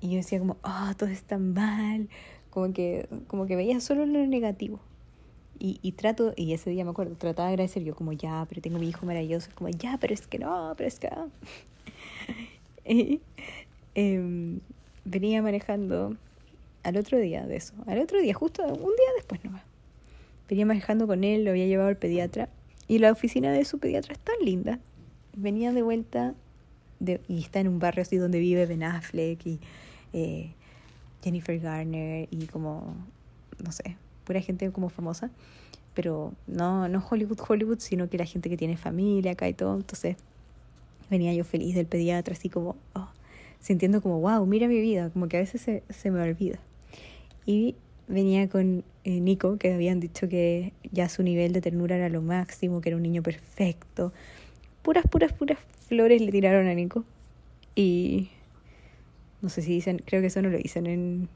Y 0.00 0.10
yo 0.10 0.16
decía 0.16 0.38
como, 0.38 0.58
oh, 0.62 0.94
todo 0.96 1.08
está 1.08 1.38
mal. 1.38 2.08
Como 2.50 2.72
que, 2.72 3.08
como 3.26 3.46
que 3.46 3.56
veía 3.56 3.80
solo 3.80 4.06
lo 4.06 4.24
negativo. 4.28 4.78
Y, 5.62 5.78
y, 5.82 5.92
trato, 5.92 6.32
y 6.36 6.54
ese 6.54 6.70
día 6.70 6.84
me 6.84 6.90
acuerdo, 6.90 7.14
trataba 7.16 7.48
de 7.48 7.52
agradecer 7.52 7.84
yo 7.84 7.94
como 7.94 8.14
ya, 8.14 8.46
pero 8.48 8.62
tengo 8.62 8.78
mi 8.78 8.88
hijo 8.88 9.04
maravilloso, 9.04 9.50
como 9.54 9.68
ya, 9.68 9.98
pero 10.00 10.14
es 10.14 10.26
que 10.26 10.38
no, 10.38 10.72
pero 10.74 10.88
es 10.88 10.98
que 10.98 11.10
y, 12.86 13.20
em, 13.94 14.60
venía 15.04 15.42
manejando 15.42 16.16
al 16.82 16.96
otro 16.96 17.18
día 17.18 17.46
de 17.46 17.56
eso, 17.56 17.74
al 17.86 17.98
otro 17.98 18.20
día, 18.20 18.32
justo 18.32 18.64
un 18.64 18.78
día 18.78 19.10
después 19.16 19.44
nomás. 19.44 19.62
Venía 20.48 20.64
manejando 20.64 21.06
con 21.06 21.24
él, 21.24 21.44
lo 21.44 21.50
había 21.50 21.66
llevado 21.66 21.90
al 21.90 21.96
pediatra 21.96 22.48
y 22.88 22.98
la 22.98 23.12
oficina 23.12 23.52
de 23.52 23.64
su 23.64 23.78
pediatra 23.78 24.14
es 24.14 24.18
tan 24.18 24.36
linda. 24.42 24.80
Venía 25.36 25.72
de 25.72 25.82
vuelta 25.82 26.34
de, 26.98 27.20
y 27.28 27.40
está 27.40 27.60
en 27.60 27.68
un 27.68 27.78
barrio 27.78 28.02
así 28.02 28.16
donde 28.16 28.40
vive 28.40 28.66
Ben 28.66 28.82
Affleck 28.82 29.46
y 29.46 29.60
eh, 30.12 30.50
Jennifer 31.22 31.58
Garner 31.60 32.26
y 32.30 32.46
como, 32.46 32.96
no 33.62 33.72
sé, 33.72 33.96
pura 34.30 34.40
gente 34.40 34.70
como 34.70 34.90
famosa, 34.90 35.28
pero 35.92 36.32
no, 36.46 36.88
no 36.88 37.04
Hollywood, 37.10 37.40
Hollywood, 37.48 37.80
sino 37.80 38.08
que 38.08 38.16
la 38.16 38.24
gente 38.24 38.48
que 38.48 38.56
tiene 38.56 38.76
familia 38.76 39.32
acá 39.32 39.48
y 39.48 39.54
todo. 39.54 39.74
Entonces 39.74 40.16
venía 41.10 41.34
yo 41.34 41.42
feliz 41.42 41.74
del 41.74 41.86
pediatra, 41.86 42.34
así 42.34 42.48
como, 42.48 42.76
oh, 42.94 43.08
sintiendo 43.58 44.00
como, 44.00 44.20
wow, 44.20 44.46
mira 44.46 44.68
mi 44.68 44.80
vida, 44.80 45.10
como 45.10 45.26
que 45.26 45.36
a 45.36 45.40
veces 45.40 45.62
se, 45.62 45.82
se 45.88 46.12
me 46.12 46.22
olvida. 46.22 46.60
Y 47.44 47.74
venía 48.06 48.48
con 48.48 48.84
eh, 49.02 49.18
Nico, 49.18 49.56
que 49.56 49.74
habían 49.74 49.98
dicho 49.98 50.28
que 50.28 50.74
ya 50.92 51.08
su 51.08 51.24
nivel 51.24 51.52
de 51.52 51.60
ternura 51.60 51.96
era 51.96 52.08
lo 52.08 52.22
máximo, 52.22 52.80
que 52.80 52.90
era 52.90 52.96
un 52.96 53.02
niño 53.02 53.24
perfecto. 53.24 54.12
Puras, 54.82 55.06
puras, 55.10 55.32
puras 55.32 55.58
flores 55.88 56.22
le 56.22 56.30
tiraron 56.30 56.68
a 56.68 56.74
Nico. 56.74 57.02
Y 57.74 58.28
no 59.42 59.48
sé 59.48 59.60
si 59.62 59.72
dicen, 59.72 60.00
creo 60.06 60.20
que 60.20 60.28
eso 60.28 60.40
no 60.40 60.50
lo 60.50 60.58
dicen 60.58 60.86
en, 60.86 61.28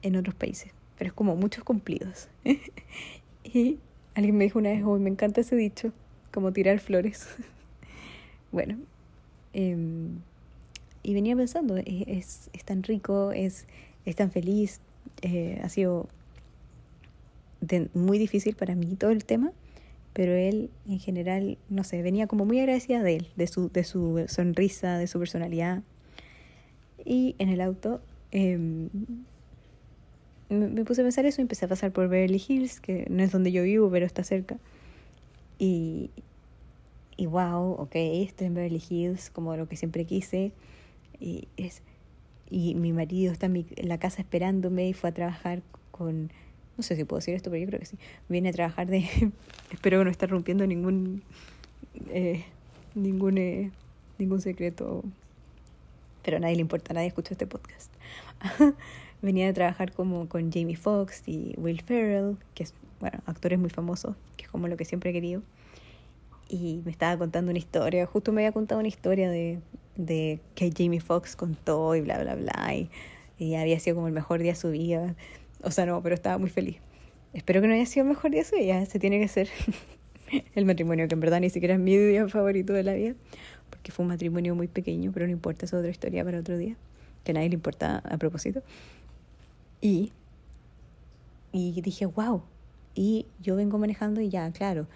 en 0.00 0.16
otros 0.16 0.34
países 0.34 0.72
pero 1.00 1.08
es 1.08 1.14
como 1.14 1.34
muchos 1.34 1.64
cumplidos. 1.64 2.28
y 3.42 3.78
alguien 4.14 4.36
me 4.36 4.44
dijo 4.44 4.58
una 4.58 4.68
vez, 4.68 4.84
hoy 4.84 5.00
me 5.00 5.08
encanta 5.08 5.40
ese 5.40 5.56
dicho, 5.56 5.94
como 6.30 6.52
tirar 6.52 6.78
flores. 6.78 7.26
bueno, 8.52 8.76
em, 9.54 10.18
y 11.02 11.14
venía 11.14 11.34
pensando, 11.34 11.78
es, 11.78 12.50
es, 12.52 12.64
tan 12.66 12.82
rico, 12.82 13.32
es, 13.32 13.66
es 14.04 14.14
tan 14.14 14.30
feliz, 14.30 14.82
eh, 15.22 15.58
ha 15.64 15.70
sido 15.70 16.06
muy 17.94 18.18
difícil 18.18 18.54
para 18.54 18.74
mí 18.74 18.94
todo 18.94 19.10
el 19.10 19.24
tema, 19.24 19.52
pero 20.12 20.34
él 20.34 20.68
en 20.86 20.98
general, 20.98 21.56
no 21.70 21.82
sé, 21.82 22.02
venía 22.02 22.26
como 22.26 22.44
muy 22.44 22.60
agradecida 22.60 23.02
de 23.02 23.16
él, 23.16 23.28
de 23.36 23.46
su, 23.46 23.70
de 23.70 23.84
su 23.84 24.22
sonrisa, 24.28 24.98
de 24.98 25.06
su 25.06 25.18
personalidad. 25.18 25.82
Y 27.06 27.36
en 27.38 27.48
el 27.48 27.62
auto 27.62 28.02
eh, 28.32 28.58
me, 30.50 30.84
puse 30.84 31.00
a 31.00 31.04
pensar 31.04 31.24
eso 31.26 31.40
y 31.40 31.42
empecé 31.42 31.64
a 31.64 31.68
pasar 31.68 31.92
por 31.92 32.08
Beverly 32.08 32.42
Hills, 32.46 32.80
que 32.80 33.06
no 33.08 33.22
es 33.22 33.32
donde 33.32 33.52
yo 33.52 33.62
vivo, 33.62 33.90
pero 33.90 34.04
está 34.04 34.24
cerca. 34.24 34.58
Y, 35.58 36.10
y 37.16 37.26
wow, 37.26 37.72
ok, 37.72 37.92
estoy 37.94 38.48
en 38.48 38.54
Beverly 38.54 38.82
Hills, 38.88 39.30
como 39.30 39.56
lo 39.56 39.68
que 39.68 39.76
siempre 39.76 40.04
quise. 40.04 40.52
Y, 41.20 41.48
es, 41.56 41.82
y 42.50 42.74
mi 42.74 42.92
marido 42.92 43.32
está 43.32 43.46
en, 43.46 43.66
la 43.76 43.98
casa 43.98 44.22
esperándome 44.22 44.88
y 44.88 44.92
fue 44.92 45.10
a 45.10 45.14
trabajar 45.14 45.62
con, 45.90 46.32
no 46.76 46.82
sé 46.82 46.96
si 46.96 47.04
puedo 47.04 47.18
decir 47.18 47.34
esto, 47.34 47.50
pero 47.50 47.62
yo 47.62 47.68
creo 47.68 47.80
que 47.80 47.86
sí. 47.86 47.98
Viene 48.28 48.48
a 48.48 48.52
trabajar 48.52 48.88
de, 48.88 49.06
espero 49.72 49.98
que 49.98 50.04
no 50.04 50.10
esté 50.10 50.26
rompiendo 50.26 50.66
ningún, 50.66 51.22
eh, 52.08 52.44
ningún, 52.94 53.38
eh, 53.38 53.70
ningún 54.18 54.40
secreto, 54.40 55.04
pero 56.22 56.38
a 56.38 56.40
nadie 56.40 56.56
le 56.56 56.62
importa, 56.62 56.92
nadie 56.92 57.08
escucha 57.08 57.34
este 57.34 57.46
podcast. 57.46 57.92
venía 59.22 59.46
de 59.46 59.52
trabajar 59.52 59.92
como 59.92 60.28
con 60.28 60.50
Jamie 60.52 60.76
Foxx 60.76 61.22
y 61.26 61.54
Will 61.56 61.82
Ferrell, 61.82 62.36
que 62.54 62.64
es, 62.64 62.74
bueno, 63.00 63.20
actores 63.26 63.58
muy 63.58 63.70
famosos, 63.70 64.16
que 64.36 64.44
es 64.44 64.50
como 64.50 64.68
lo 64.68 64.76
que 64.76 64.84
siempre 64.84 65.10
he 65.10 65.12
querido. 65.12 65.42
Y 66.48 66.82
me 66.84 66.90
estaba 66.90 67.16
contando 67.16 67.50
una 67.50 67.58
historia, 67.58 68.06
justo 68.06 68.32
me 68.32 68.42
había 68.42 68.52
contado 68.52 68.80
una 68.80 68.88
historia 68.88 69.30
de, 69.30 69.60
de 69.96 70.40
que 70.54 70.72
Jamie 70.76 71.00
Foxx 71.00 71.36
contó 71.36 71.94
y 71.94 72.00
bla, 72.00 72.18
bla, 72.20 72.34
bla, 72.34 72.74
y, 72.74 72.90
y, 73.38 73.54
había 73.54 73.78
sido 73.78 73.96
como 73.96 74.08
el 74.08 74.12
mejor 74.12 74.40
día 74.40 74.52
de 74.52 74.58
su 74.58 74.70
vida. 74.70 75.14
O 75.62 75.70
sea, 75.70 75.86
no, 75.86 76.02
pero 76.02 76.14
estaba 76.14 76.38
muy 76.38 76.50
feliz. 76.50 76.78
Espero 77.32 77.60
que 77.60 77.68
no 77.68 77.74
haya 77.74 77.86
sido 77.86 78.04
el 78.04 78.08
mejor 78.08 78.32
día 78.32 78.40
de 78.40 78.48
su 78.48 78.56
vida, 78.56 78.84
se 78.86 78.98
tiene 78.98 79.20
que 79.20 79.28
ser 79.28 79.48
el 80.54 80.64
matrimonio, 80.64 81.06
que 81.06 81.14
en 81.14 81.20
verdad 81.20 81.40
ni 81.40 81.50
siquiera 81.50 81.74
es 81.74 81.80
mi 81.80 81.96
día 81.96 82.26
favorito 82.28 82.72
de 82.72 82.82
la 82.82 82.94
vida, 82.94 83.14
porque 83.68 83.92
fue 83.92 84.02
un 84.02 84.08
matrimonio 84.08 84.56
muy 84.56 84.66
pequeño, 84.66 85.12
pero 85.12 85.26
no 85.26 85.32
importa, 85.32 85.66
es 85.66 85.72
otra 85.72 85.90
historia 85.90 86.24
para 86.24 86.40
otro 86.40 86.58
día, 86.58 86.76
que 87.22 87.30
a 87.30 87.34
nadie 87.34 87.48
le 87.50 87.54
importa 87.54 87.98
a 87.98 88.16
propósito. 88.18 88.62
Y, 89.80 90.12
y 91.52 91.80
dije, 91.80 92.06
wow. 92.06 92.42
Y 92.94 93.26
yo 93.40 93.56
vengo 93.56 93.78
manejando 93.78 94.20
y 94.20 94.28
ya, 94.28 94.50
claro, 94.52 94.86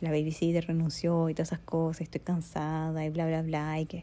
la 0.00 0.10
babysitter 0.10 0.66
renunció 0.66 1.28
y 1.28 1.34
todas 1.34 1.48
esas 1.48 1.60
cosas, 1.60 2.02
estoy 2.02 2.20
cansada 2.20 3.04
y 3.04 3.10
bla, 3.10 3.26
bla, 3.26 3.42
bla, 3.42 3.80
y 3.80 3.86
que 3.86 4.02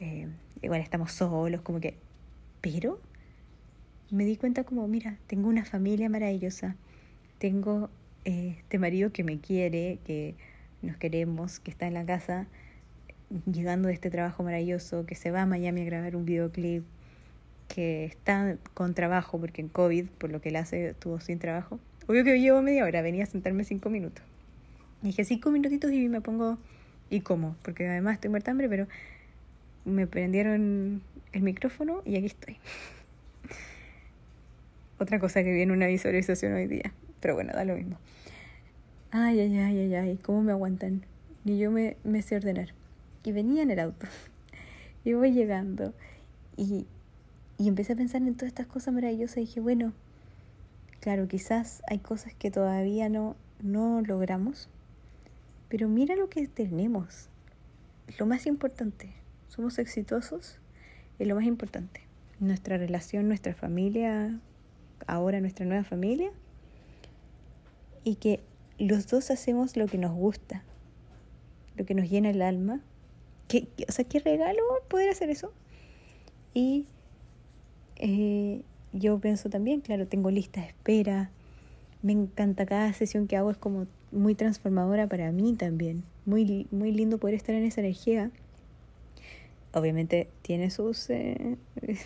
eh, 0.00 0.28
igual 0.62 0.80
estamos 0.80 1.12
solos, 1.12 1.60
como 1.60 1.80
que... 1.80 1.94
Pero 2.60 2.98
me 4.10 4.24
di 4.24 4.36
cuenta 4.36 4.64
como, 4.64 4.88
mira, 4.88 5.18
tengo 5.26 5.48
una 5.48 5.64
familia 5.64 6.08
maravillosa, 6.08 6.74
tengo 7.38 7.88
eh, 8.24 8.56
este 8.58 8.78
marido 8.78 9.12
que 9.12 9.22
me 9.22 9.38
quiere, 9.38 10.00
que 10.04 10.34
nos 10.82 10.96
queremos, 10.96 11.60
que 11.60 11.70
está 11.70 11.86
en 11.86 11.94
la 11.94 12.04
casa, 12.04 12.48
llegando 13.50 13.88
de 13.88 13.94
este 13.94 14.10
trabajo 14.10 14.42
maravilloso, 14.42 15.06
que 15.06 15.14
se 15.14 15.30
va 15.30 15.42
a 15.42 15.46
Miami 15.46 15.82
a 15.82 15.84
grabar 15.84 16.16
un 16.16 16.24
videoclip, 16.24 16.84
que 17.68 18.06
está 18.06 18.56
con 18.74 18.94
trabajo, 18.94 19.38
porque 19.38 19.60
en 19.60 19.68
COVID, 19.68 20.06
por 20.18 20.30
lo 20.30 20.40
que 20.40 20.48
él 20.48 20.56
hace, 20.56 20.88
estuvo 20.88 21.20
sin 21.20 21.38
trabajo. 21.38 21.78
Obvio 22.06 22.24
que 22.24 22.40
llevo 22.40 22.62
media 22.62 22.84
hora, 22.84 23.02
venía 23.02 23.24
a 23.24 23.26
sentarme 23.26 23.64
cinco 23.64 23.90
minutos. 23.90 24.24
dije 25.02 25.24
cinco 25.24 25.50
minutitos 25.50 25.92
y 25.92 26.08
me 26.08 26.20
pongo 26.20 26.58
y 27.10 27.20
como, 27.20 27.56
porque 27.62 27.86
además 27.88 28.14
estoy 28.14 28.30
muerta 28.30 28.50
hambre, 28.50 28.68
pero 28.68 28.86
me 29.84 30.06
prendieron 30.06 31.02
el 31.32 31.42
micrófono 31.42 32.02
y 32.04 32.16
aquí 32.16 32.26
estoy. 32.26 32.56
Otra 34.98 35.18
cosa 35.18 35.42
que 35.42 35.52
viene 35.52 35.72
una 35.72 35.86
visualización 35.86 36.54
hoy 36.54 36.66
día, 36.66 36.92
pero 37.20 37.34
bueno, 37.34 37.52
da 37.52 37.64
lo 37.64 37.76
mismo. 37.76 37.98
Ay, 39.10 39.40
ay, 39.40 39.58
ay, 39.58 39.78
ay, 39.78 39.94
ay, 39.94 40.16
¿cómo 40.16 40.42
me 40.42 40.52
aguantan? 40.52 41.02
Ni 41.44 41.58
yo 41.58 41.70
me, 41.70 41.96
me 42.04 42.20
sé 42.20 42.36
ordenar. 42.36 42.74
Y 43.24 43.32
venía 43.32 43.62
en 43.62 43.70
el 43.70 43.80
auto. 43.80 44.06
y 45.04 45.14
voy 45.14 45.32
llegando. 45.32 45.94
Y, 46.56 46.86
y 47.58 47.66
empecé 47.66 47.94
a 47.94 47.96
pensar 47.96 48.22
en 48.22 48.34
todas 48.34 48.48
estas 48.48 48.68
cosas 48.68 48.94
maravillosas 48.94 49.38
y 49.38 49.40
dije, 49.40 49.60
bueno, 49.60 49.92
claro, 51.00 51.26
quizás 51.26 51.82
hay 51.88 51.98
cosas 51.98 52.32
que 52.34 52.52
todavía 52.52 53.08
no, 53.08 53.36
no 53.60 54.00
logramos, 54.00 54.68
pero 55.68 55.88
mira 55.88 56.14
lo 56.14 56.30
que 56.30 56.46
tenemos. 56.46 57.28
Lo 58.18 58.26
más 58.26 58.46
importante, 58.46 59.12
somos 59.48 59.78
exitosos, 59.80 60.58
es 61.18 61.26
lo 61.26 61.34
más 61.34 61.44
importante. 61.44 62.02
Nuestra 62.38 62.78
relación, 62.78 63.26
nuestra 63.26 63.54
familia, 63.54 64.38
ahora 65.08 65.40
nuestra 65.40 65.66
nueva 65.66 65.82
familia, 65.82 66.30
y 68.04 68.14
que 68.14 68.40
los 68.78 69.08
dos 69.08 69.32
hacemos 69.32 69.76
lo 69.76 69.86
que 69.86 69.98
nos 69.98 70.14
gusta, 70.14 70.62
lo 71.76 71.84
que 71.84 71.94
nos 71.94 72.08
llena 72.08 72.30
el 72.30 72.40
alma. 72.40 72.80
¿Qué, 73.48 73.68
o 73.88 73.92
sea, 73.92 74.04
qué 74.04 74.20
regalo 74.20 74.62
poder 74.88 75.10
hacer 75.10 75.28
eso. 75.30 75.52
Y 76.54 76.86
eh, 77.98 78.62
yo 78.92 79.18
pienso 79.18 79.50
también, 79.50 79.80
claro, 79.80 80.06
tengo 80.06 80.30
lista 80.30 80.60
de 80.60 80.68
espera. 80.68 81.30
Me 82.02 82.12
encanta 82.12 82.64
cada 82.64 82.92
sesión 82.92 83.26
que 83.26 83.36
hago, 83.36 83.50
es 83.50 83.56
como 83.56 83.86
muy 84.12 84.34
transformadora 84.34 85.06
para 85.06 85.30
mí 85.32 85.54
también. 85.54 86.04
Muy, 86.24 86.66
muy 86.70 86.92
lindo 86.92 87.18
poder 87.18 87.34
estar 87.34 87.54
en 87.54 87.64
esa 87.64 87.80
energía. 87.80 88.30
Obviamente 89.72 90.28
tiene 90.42 90.70
sus, 90.70 91.10
eh, 91.10 91.56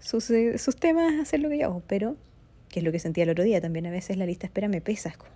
sus, 0.00 0.30
eh, 0.30 0.58
sus 0.58 0.76
temas 0.76 1.14
hacer 1.20 1.40
lo 1.40 1.48
que 1.48 1.58
yo 1.58 1.66
hago, 1.66 1.82
pero 1.86 2.16
que 2.68 2.80
es 2.80 2.84
lo 2.84 2.92
que 2.92 2.98
sentía 2.98 3.24
el 3.24 3.30
otro 3.30 3.44
día 3.44 3.60
también. 3.60 3.86
A 3.86 3.90
veces 3.90 4.16
la 4.16 4.26
lista 4.26 4.42
de 4.42 4.48
espera 4.48 4.68
me 4.68 4.80
pesa, 4.80 5.08
es 5.08 5.16
como, 5.16 5.32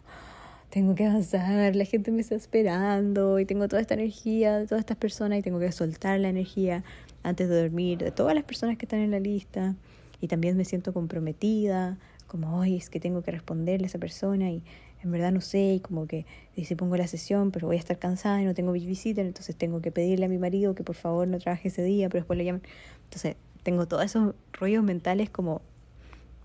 tengo 0.71 0.95
que 0.95 1.07
avanzar, 1.07 1.75
la 1.75 1.85
gente 1.85 2.13
me 2.13 2.21
está 2.21 2.37
esperando 2.37 3.41
y 3.41 3.45
tengo 3.45 3.67
toda 3.67 3.83
esta 3.83 3.95
energía 3.95 4.59
de 4.59 4.67
todas 4.67 4.81
estas 4.81 4.97
personas 4.97 5.39
y 5.39 5.43
tengo 5.43 5.59
que 5.59 5.73
soltar 5.73 6.21
la 6.21 6.29
energía 6.29 6.85
antes 7.23 7.49
de 7.49 7.63
dormir 7.63 7.99
de 7.99 8.11
todas 8.11 8.35
las 8.35 8.45
personas 8.45 8.77
que 8.77 8.87
están 8.87 9.01
en 9.01 9.11
la 9.11 9.21
lista 9.21 9.77
y 10.21 10.29
también 10.29 10.57
me 10.57 10.65
siento 10.65 10.93
comprometida, 10.93 11.99
como, 12.27 12.59
hoy 12.59 12.77
es 12.77 12.91
que 12.91 13.01
tengo 13.01 13.23
que 13.23 13.33
responderle 13.33 13.87
a 13.87 13.89
esa 13.89 13.99
persona 13.99 14.51
y 14.51 14.63
en 15.03 15.11
verdad 15.11 15.33
no 15.33 15.41
sé, 15.41 15.75
y 15.75 15.81
como 15.81 16.07
que 16.07 16.27
si 16.63 16.75
pongo 16.75 16.97
la 16.97 17.07
sesión, 17.07 17.51
pero 17.51 17.67
voy 17.67 17.77
a 17.77 17.79
estar 17.79 17.99
cansada 17.99 18.41
y 18.41 18.45
no 18.45 18.55
tengo 18.55 18.73
visita, 18.73 19.23
entonces 19.23 19.57
tengo 19.57 19.81
que 19.81 19.91
pedirle 19.91 20.27
a 20.27 20.29
mi 20.29 20.39
marido 20.39 20.75
que 20.75 20.85
por 20.85 20.95
favor 20.95 21.27
no 21.27 21.39
trabaje 21.39 21.69
ese 21.69 21.83
día, 21.83 22.09
pero 22.09 22.21
después 22.21 22.37
le 22.37 22.45
llaman. 22.45 22.63
Entonces, 23.05 23.37
tengo 23.63 23.87
todos 23.89 24.05
esos 24.05 24.35
rollos 24.53 24.85
mentales 24.85 25.31
como, 25.31 25.63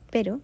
pero 0.09 0.39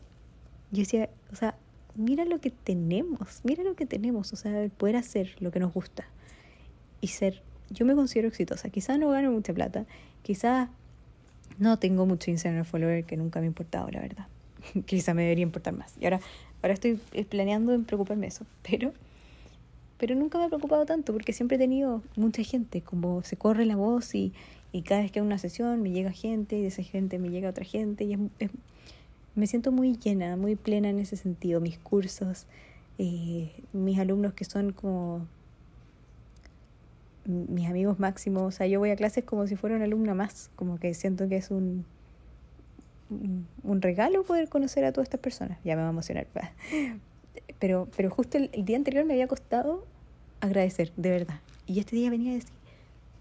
yo 0.72 0.80
decía, 0.80 1.10
o 1.32 1.36
sea, 1.36 1.56
mira 1.96 2.26
lo 2.26 2.40
que 2.40 2.50
tenemos, 2.52 3.42
mira 3.44 3.64
lo 3.64 3.76
que 3.76 3.86
tenemos, 3.86 4.34
o 4.34 4.36
sea, 4.36 4.70
poder 4.78 4.98
hacer 4.98 5.36
lo 5.40 5.52
que 5.52 5.60
nos 5.60 5.74
gusta 5.74 6.06
y 7.00 7.08
ser, 7.08 7.42
yo 7.70 7.86
me 7.86 7.96
considero 7.96 8.28
exitosa, 8.28 8.70
quizás 8.70 9.00
no 9.00 9.10
gano 9.10 9.32
mucha 9.32 9.54
plata, 9.54 9.86
quizás 10.24 10.70
no 11.60 11.78
tengo 11.80 12.06
mucho 12.06 12.32
Instagram 12.32 12.66
follower 12.66 13.04
que 13.06 13.18
nunca 13.18 13.40
me 13.40 13.46
ha 13.46 13.48
importado, 13.48 13.90
la 13.90 14.02
verdad, 14.02 14.28
quizás 14.86 15.16
me 15.16 15.24
debería 15.24 15.44
importar 15.44 15.74
más. 15.74 15.94
Y 16.00 16.06
ahora, 16.06 16.20
ahora 16.62 16.74
estoy 16.74 17.00
planeando 17.30 17.74
en 17.74 17.86
preocuparme 17.86 18.28
eso, 18.28 18.46
pero, 18.70 18.94
pero 19.98 20.16
nunca 20.16 20.38
me 20.38 20.46
ha 20.46 20.48
preocupado 20.48 20.86
tanto 20.86 21.14
porque 21.14 21.34
siempre 21.34 21.56
he 21.56 21.60
tenido 21.60 22.02
mucha 22.16 22.44
gente, 22.44 22.82
como 22.82 23.24
se 23.24 23.38
corre 23.38 23.66
la 23.66 23.76
voz 23.76 24.16
y, 24.16 24.34
y 24.72 24.82
cada 24.84 25.02
vez 25.02 25.12
que 25.12 25.20
hay 25.20 25.26
una 25.26 25.38
sesión 25.38 25.82
me 25.82 25.92
llega 25.92 26.12
gente 26.12 26.58
y 26.58 26.62
de 26.62 26.68
esa 26.68 26.84
gente 26.84 27.20
me 27.20 27.30
llega 27.30 27.50
otra 27.50 27.66
gente 27.66 28.04
y 28.06 28.14
es 28.40 28.50
me 29.36 29.48
siento 29.48 29.72
muy 29.72 29.98
llena, 29.98 30.36
muy 30.36 30.56
plena 30.56 30.90
en 30.90 31.00
ese 31.00 31.16
sentido. 31.16 31.62
Mis 31.62 31.78
cursos, 31.78 32.46
eh, 32.98 33.52
mis 33.74 34.00
alumnos 34.00 34.34
que 34.34 34.46
son 34.46 34.74
como 34.74 35.28
mis 37.26 37.70
amigos 37.70 38.00
máximos, 38.00 38.44
o 38.44 38.52
sea, 38.52 38.68
yo 38.68 38.80
voy 38.80 38.90
a 38.90 38.96
clases 38.96 39.24
como 39.24 39.48
si 39.48 39.56
fuera 39.56 39.76
una 39.76 39.86
alumna 39.86 40.14
más, 40.14 40.50
como 40.56 40.80
que 40.80 40.94
siento 40.94 41.28
que 41.30 41.38
es 41.38 41.52
un, 41.52 41.86
un 43.64 43.82
regalo 43.82 44.24
poder 44.24 44.50
conocer 44.50 44.86
a 44.86 44.92
todas 44.92 45.06
estas 45.06 45.20
personas. 45.20 45.60
Ya 45.64 45.76
me 45.76 45.82
va 45.82 45.90
a 45.90 45.92
emocionar. 45.92 46.28
Pero, 47.60 47.88
pero 47.96 48.10
justo 48.10 48.40
el, 48.40 48.50
día 48.66 48.76
anterior 48.76 49.06
me 49.06 49.14
había 49.14 49.28
costado 49.28 49.86
agradecer, 50.40 50.92
de 50.98 51.12
verdad. 51.12 51.40
Y 51.68 51.80
este 51.80 51.96
día 51.96 52.10
venía 52.10 52.32
a 52.32 52.36
decir, 52.36 52.50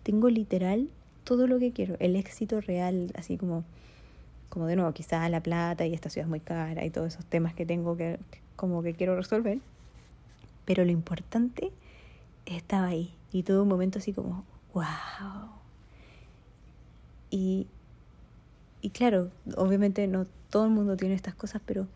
tengo 0.02 0.30
literal 0.30 0.88
todo 1.24 1.46
lo 1.46 1.58
que 1.58 1.72
quiero, 1.72 1.96
el 1.98 2.16
éxito 2.16 2.60
real, 2.62 3.12
así 3.16 3.36
como 3.36 3.64
como 4.50 4.66
de 4.66 4.76
nuevo, 4.76 4.92
quizás 4.92 5.30
la 5.30 5.42
plata 5.42 5.86
y 5.86 5.94
esta 5.94 6.10
ciudad 6.10 6.26
es 6.26 6.28
muy 6.28 6.40
cara 6.40 6.84
y 6.84 6.90
todos 6.90 7.14
esos 7.14 7.24
temas 7.24 7.54
que 7.54 7.64
tengo 7.64 7.96
que, 7.96 8.18
como 8.56 8.82
que 8.82 8.94
quiero 8.94 9.16
resolver. 9.16 9.58
Pero 10.66 10.84
lo 10.84 10.90
importante 10.90 11.70
estaba 12.56 12.86
ahí 12.86 13.12
y 13.32 13.42
todo 13.42 13.62
un 13.62 13.68
momento 13.68 13.98
así 13.98 14.12
como, 14.12 14.44
wow. 14.74 14.84
Y, 17.30 17.66
y 18.82 18.90
claro, 18.90 19.30
obviamente 19.56 20.06
no 20.06 20.26
todo 20.50 20.64
el 20.64 20.70
mundo 20.70 20.96
tiene 20.96 21.14
estas 21.14 21.34
cosas, 21.34 21.62
pero 21.64 21.86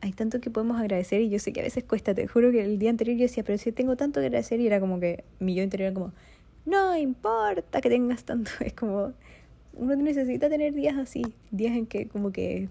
hay 0.00 0.12
tanto 0.12 0.38
que 0.40 0.50
podemos 0.50 0.78
agradecer 0.78 1.22
y 1.22 1.30
yo 1.30 1.38
sé 1.38 1.52
que 1.52 1.60
a 1.60 1.62
veces 1.62 1.82
cuesta, 1.84 2.14
te 2.14 2.26
juro 2.26 2.52
que 2.52 2.62
el 2.62 2.78
día 2.78 2.90
anterior 2.90 3.16
yo 3.16 3.22
decía, 3.22 3.42
pero 3.42 3.56
si 3.56 3.72
tengo 3.72 3.96
tanto 3.96 4.20
que 4.20 4.26
agradecer 4.26 4.60
y 4.60 4.66
era 4.66 4.78
como 4.80 5.00
que 5.00 5.24
mi 5.40 5.54
yo 5.54 5.62
interior 5.62 5.88
era 5.88 5.94
como, 5.94 6.12
no 6.66 6.96
importa 6.96 7.80
que 7.80 7.88
tengas 7.88 8.24
tanto, 8.24 8.50
es 8.60 8.74
como, 8.74 9.14
uno 9.72 9.96
necesita 9.96 10.50
tener 10.50 10.74
días 10.74 10.98
así, 10.98 11.22
días 11.50 11.74
en 11.74 11.86
que 11.86 12.06
como 12.06 12.32
que 12.32 12.68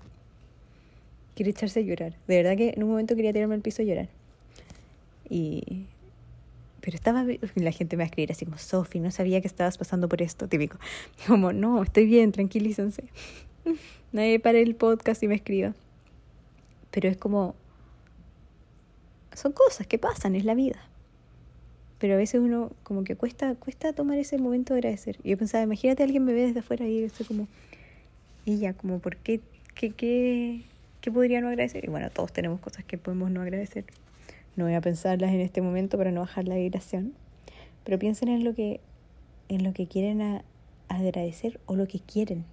quiere 1.35 1.51
echarse 1.51 1.79
a 1.79 1.83
llorar. 1.83 2.13
De 2.27 2.37
verdad 2.37 2.55
que 2.55 2.73
en 2.75 2.83
un 2.83 2.89
momento 2.91 3.15
quería 3.15 3.33
tirarme 3.33 3.55
al 3.55 3.61
piso 3.61 3.81
a 3.81 3.85
llorar. 3.85 4.09
Y... 5.27 5.87
Pero 6.83 6.95
estaba... 6.95 7.25
La 7.55 7.71
gente 7.71 7.95
me 7.95 8.01
va 8.01 8.05
a 8.05 8.07
escribir 8.07 8.31
así 8.31 8.45
como, 8.45 8.57
Sofi, 8.57 8.99
no 8.99 9.09
sabía 9.09 9.39
que 9.39 9.47
estabas 9.47 9.77
pasando 9.77 10.09
por 10.09 10.21
esto, 10.21 10.47
típico. 10.47 10.77
Como, 11.27 11.53
no, 11.53 11.81
estoy 11.81 12.05
bien, 12.05 12.31
tranquilícense. 12.31 13.05
Nadie 14.11 14.39
para 14.39 14.59
el 14.59 14.75
podcast 14.75 15.23
y 15.23 15.27
me 15.27 15.35
escriba. 15.35 15.73
Pero 16.91 17.09
es 17.09 17.17
como... 17.17 17.55
Son 19.33 19.51
cosas 19.51 19.87
que 19.87 19.97
pasan, 19.97 20.35
es 20.35 20.45
la 20.45 20.53
vida 20.53 20.79
pero 22.03 22.15
a 22.15 22.17
veces 22.17 22.41
uno 22.41 22.69
como 22.83 23.05
que 23.05 23.15
cuesta, 23.15 23.55
cuesta 23.55 23.93
tomar 23.93 24.17
ese 24.17 24.37
momento 24.37 24.73
de 24.73 24.79
agradecer. 24.79 25.15
Y 25.23 25.29
yo 25.29 25.37
pensaba, 25.37 25.63
imagínate 25.63 26.03
alguien 26.03 26.25
me 26.25 26.33
ve 26.33 26.47
desde 26.47 26.59
afuera 26.59 26.85
y 26.85 27.01
estoy 27.01 27.25
como, 27.25 27.47
y 28.43 28.57
ya, 28.57 28.73
como, 28.73 28.99
¿por 28.99 29.15
qué, 29.15 29.39
qué, 29.73 29.91
qué, 29.91 30.63
qué 30.99 31.11
podría 31.13 31.39
no 31.39 31.47
agradecer? 31.47 31.85
Y 31.85 31.87
bueno, 31.87 32.09
todos 32.09 32.33
tenemos 32.33 32.59
cosas 32.59 32.83
que 32.83 32.97
podemos 32.97 33.31
no 33.31 33.41
agradecer. 33.41 33.85
No 34.55 34.65
voy 34.65 34.73
a 34.73 34.81
pensarlas 34.81 35.31
en 35.31 35.39
este 35.39 35.61
momento 35.61 35.97
para 35.97 36.11
no 36.11 36.21
bajar 36.21 36.47
la 36.47 36.55
vibración, 36.55 37.13
pero 37.83 37.97
piensen 37.99 38.29
en 38.29 38.43
lo 38.43 38.53
que, 38.53 38.79
en 39.49 39.63
lo 39.63 39.73
que 39.73 39.87
quieren 39.87 40.41
agradecer 40.87 41.59
o 41.65 41.75
lo 41.75 41.87
que 41.87 41.99
quieren. 41.99 42.45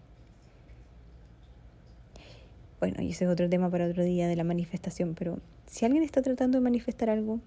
Bueno, 2.80 3.02
y 3.02 3.10
ese 3.10 3.24
es 3.24 3.30
otro 3.30 3.48
tema 3.48 3.70
para 3.70 3.86
otro 3.86 4.02
día 4.02 4.26
de 4.26 4.36
la 4.36 4.44
manifestación, 4.44 5.14
pero 5.14 5.38
si 5.66 5.84
alguien 5.84 6.02
está 6.02 6.22
tratando 6.22 6.58
de 6.58 6.64
manifestar 6.64 7.10
algo, 7.10 7.40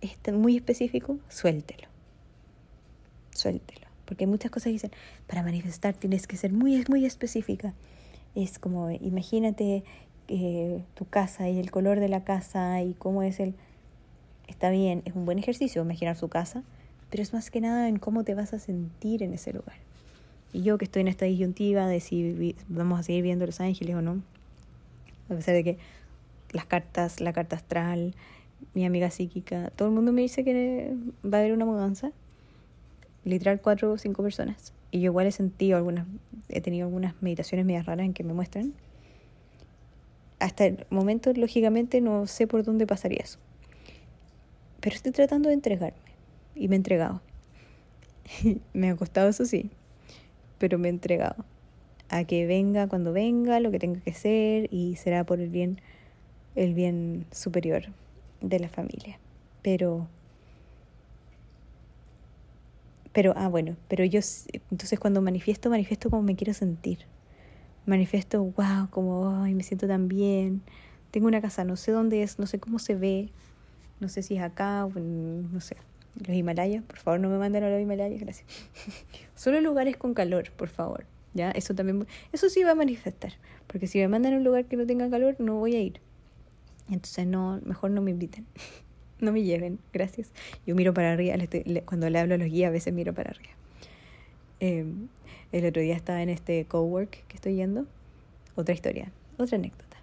es 0.00 0.18
muy 0.32 0.56
específico, 0.56 1.18
suéltelo. 1.28 1.88
Suéltelo. 3.30 3.86
Porque 4.04 4.26
muchas 4.26 4.50
cosas 4.50 4.72
dicen, 4.72 4.90
para 5.26 5.42
manifestar 5.42 5.94
tienes 5.94 6.26
que 6.26 6.36
ser 6.36 6.52
muy, 6.52 6.84
muy 6.88 7.04
específica. 7.04 7.74
Es 8.34 8.58
como, 8.58 8.90
imagínate 8.90 9.84
eh, 10.28 10.82
tu 10.94 11.04
casa 11.04 11.48
y 11.48 11.58
el 11.58 11.70
color 11.70 12.00
de 12.00 12.08
la 12.08 12.24
casa 12.24 12.82
y 12.82 12.94
cómo 12.94 13.22
es 13.22 13.38
el... 13.40 13.54
Está 14.48 14.70
bien, 14.70 15.02
es 15.04 15.14
un 15.14 15.24
buen 15.24 15.38
ejercicio 15.38 15.82
imaginar 15.82 16.16
su 16.16 16.28
casa, 16.28 16.64
pero 17.10 17.22
es 17.22 17.32
más 17.32 17.50
que 17.50 17.60
nada 17.60 17.88
en 17.88 17.98
cómo 17.98 18.24
te 18.24 18.34
vas 18.34 18.52
a 18.52 18.58
sentir 18.58 19.22
en 19.22 19.32
ese 19.32 19.52
lugar. 19.52 19.76
Y 20.52 20.62
yo 20.62 20.78
que 20.78 20.86
estoy 20.86 21.02
en 21.02 21.08
esta 21.08 21.26
disyuntiva 21.26 21.86
de 21.86 22.00
si 22.00 22.56
vamos 22.68 22.98
a 22.98 23.02
seguir 23.02 23.22
viendo 23.22 23.46
Los 23.46 23.60
Ángeles 23.60 23.94
o 23.94 24.02
no, 24.02 24.22
a 25.28 25.34
pesar 25.34 25.54
de 25.54 25.62
que 25.62 25.78
las 26.52 26.64
cartas, 26.64 27.20
la 27.20 27.32
carta 27.32 27.56
astral, 27.56 28.14
mi 28.74 28.84
amiga 28.86 29.10
psíquica, 29.10 29.70
todo 29.76 29.88
el 29.88 29.94
mundo 29.94 30.12
me 30.12 30.22
dice 30.22 30.42
que 30.42 30.94
va 31.24 31.38
a 31.38 31.40
haber 31.40 31.52
una 31.52 31.64
mudanza. 31.64 32.12
Literal 33.24 33.60
cuatro 33.60 33.92
o 33.92 33.98
cinco 33.98 34.22
personas. 34.22 34.72
Y 34.90 35.00
yo 35.00 35.06
igual 35.06 35.26
he 35.26 35.32
sentido 35.32 35.76
algunas, 35.76 36.06
he 36.48 36.62
tenido 36.62 36.86
algunas 36.86 37.20
meditaciones 37.20 37.66
medias 37.66 37.84
raras 37.84 38.06
en 38.06 38.14
que 38.14 38.24
me 38.24 38.32
muestran. 38.32 38.72
hasta 40.38 40.66
el 40.66 40.86
momento, 40.88 41.32
lógicamente, 41.34 42.00
no 42.00 42.26
sé 42.26 42.46
por 42.46 42.64
dónde 42.64 42.86
pasaría 42.86 43.20
eso. 43.22 43.38
Pero 44.80 44.96
estoy 44.96 45.12
tratando 45.12 45.48
de 45.48 45.54
entregarme. 45.54 45.98
Y 46.54 46.68
me 46.68 46.76
he 46.76 46.78
entregado. 46.78 47.20
me 48.72 48.90
ha 48.90 48.96
costado, 48.96 49.28
eso 49.28 49.44
sí. 49.44 49.70
Pero 50.58 50.78
me 50.78 50.88
he 50.88 50.90
entregado. 50.90 51.44
A 52.08 52.24
que 52.24 52.46
venga 52.46 52.88
cuando 52.88 53.12
venga, 53.12 53.60
lo 53.60 53.70
que 53.70 53.78
tenga 53.78 54.00
que 54.00 54.14
ser, 54.14 54.68
y 54.72 54.96
será 54.96 55.24
por 55.24 55.40
el 55.40 55.50
bien, 55.50 55.80
el 56.54 56.74
bien 56.74 57.26
superior 57.30 57.84
de 58.40 58.58
la 58.58 58.68
familia. 58.68 59.18
Pero. 59.62 60.08
Pero, 63.12 63.32
ah, 63.36 63.48
bueno, 63.48 63.76
pero 63.88 64.04
yo, 64.04 64.20
entonces 64.70 64.98
cuando 65.00 65.20
manifiesto, 65.20 65.70
manifiesto 65.70 66.08
como 66.08 66.22
me 66.22 66.36
quiero 66.36 66.54
sentir 66.54 66.98
manifiesto, 67.88 68.42
wow, 68.44 68.88
como 68.90 69.42
ay, 69.42 69.54
me 69.54 69.62
siento 69.62 69.88
tan 69.88 70.08
bien. 70.08 70.62
Tengo 71.10 71.26
una 71.26 71.40
casa, 71.40 71.64
no 71.64 71.76
sé 71.76 71.90
dónde 71.90 72.22
es, 72.22 72.38
no 72.38 72.46
sé 72.46 72.60
cómo 72.60 72.78
se 72.78 72.94
ve, 72.94 73.30
no 74.00 74.08
sé 74.08 74.22
si 74.22 74.36
es 74.36 74.42
acá 74.42 74.84
o 74.84 74.90
no 74.90 75.60
sé, 75.60 75.76
los 76.26 76.36
Himalayas. 76.36 76.82
Por 76.84 76.98
favor, 76.98 77.20
no 77.20 77.28
me 77.28 77.38
manden 77.38 77.64
a 77.64 77.70
los 77.70 77.80
Himalayas, 77.80 78.20
gracias. 78.20 78.46
Solo 79.34 79.60
lugares 79.60 79.96
con 79.96 80.14
calor, 80.14 80.50
por 80.52 80.68
favor. 80.68 81.04
¿ya? 81.34 81.50
Eso 81.52 81.74
también, 81.74 82.06
eso 82.32 82.48
sí 82.48 82.62
va 82.62 82.72
a 82.72 82.74
manifestar, 82.74 83.32
porque 83.66 83.86
si 83.86 83.98
me 83.98 84.08
mandan 84.08 84.34
a 84.34 84.36
un 84.36 84.44
lugar 84.44 84.64
que 84.64 84.76
no 84.76 84.86
tenga 84.86 85.08
calor, 85.10 85.36
no 85.38 85.56
voy 85.56 85.74
a 85.76 85.80
ir. 85.80 86.00
Entonces, 86.90 87.26
no, 87.26 87.60
mejor 87.64 87.90
no 87.90 88.00
me 88.00 88.10
inviten. 88.10 88.46
no 89.20 89.32
me 89.32 89.42
lleven, 89.42 89.78
gracias. 89.92 90.32
Yo 90.66 90.74
miro 90.74 90.94
para 90.94 91.12
arriba, 91.12 91.36
cuando 91.84 92.08
le 92.08 92.18
hablo 92.18 92.34
a 92.34 92.38
los 92.38 92.48
guías, 92.48 92.68
a 92.68 92.72
veces 92.72 92.92
miro 92.92 93.14
para 93.14 93.30
arriba. 93.30 93.52
Eh, 94.60 94.86
el 95.52 95.66
otro 95.66 95.80
día 95.82 95.94
estaba 95.94 96.22
en 96.22 96.28
este 96.28 96.64
cowork 96.66 97.26
que 97.26 97.36
estoy 97.36 97.56
yendo. 97.56 97.86
Otra 98.54 98.74
historia, 98.74 99.12
otra 99.36 99.56
anécdota. 99.56 99.96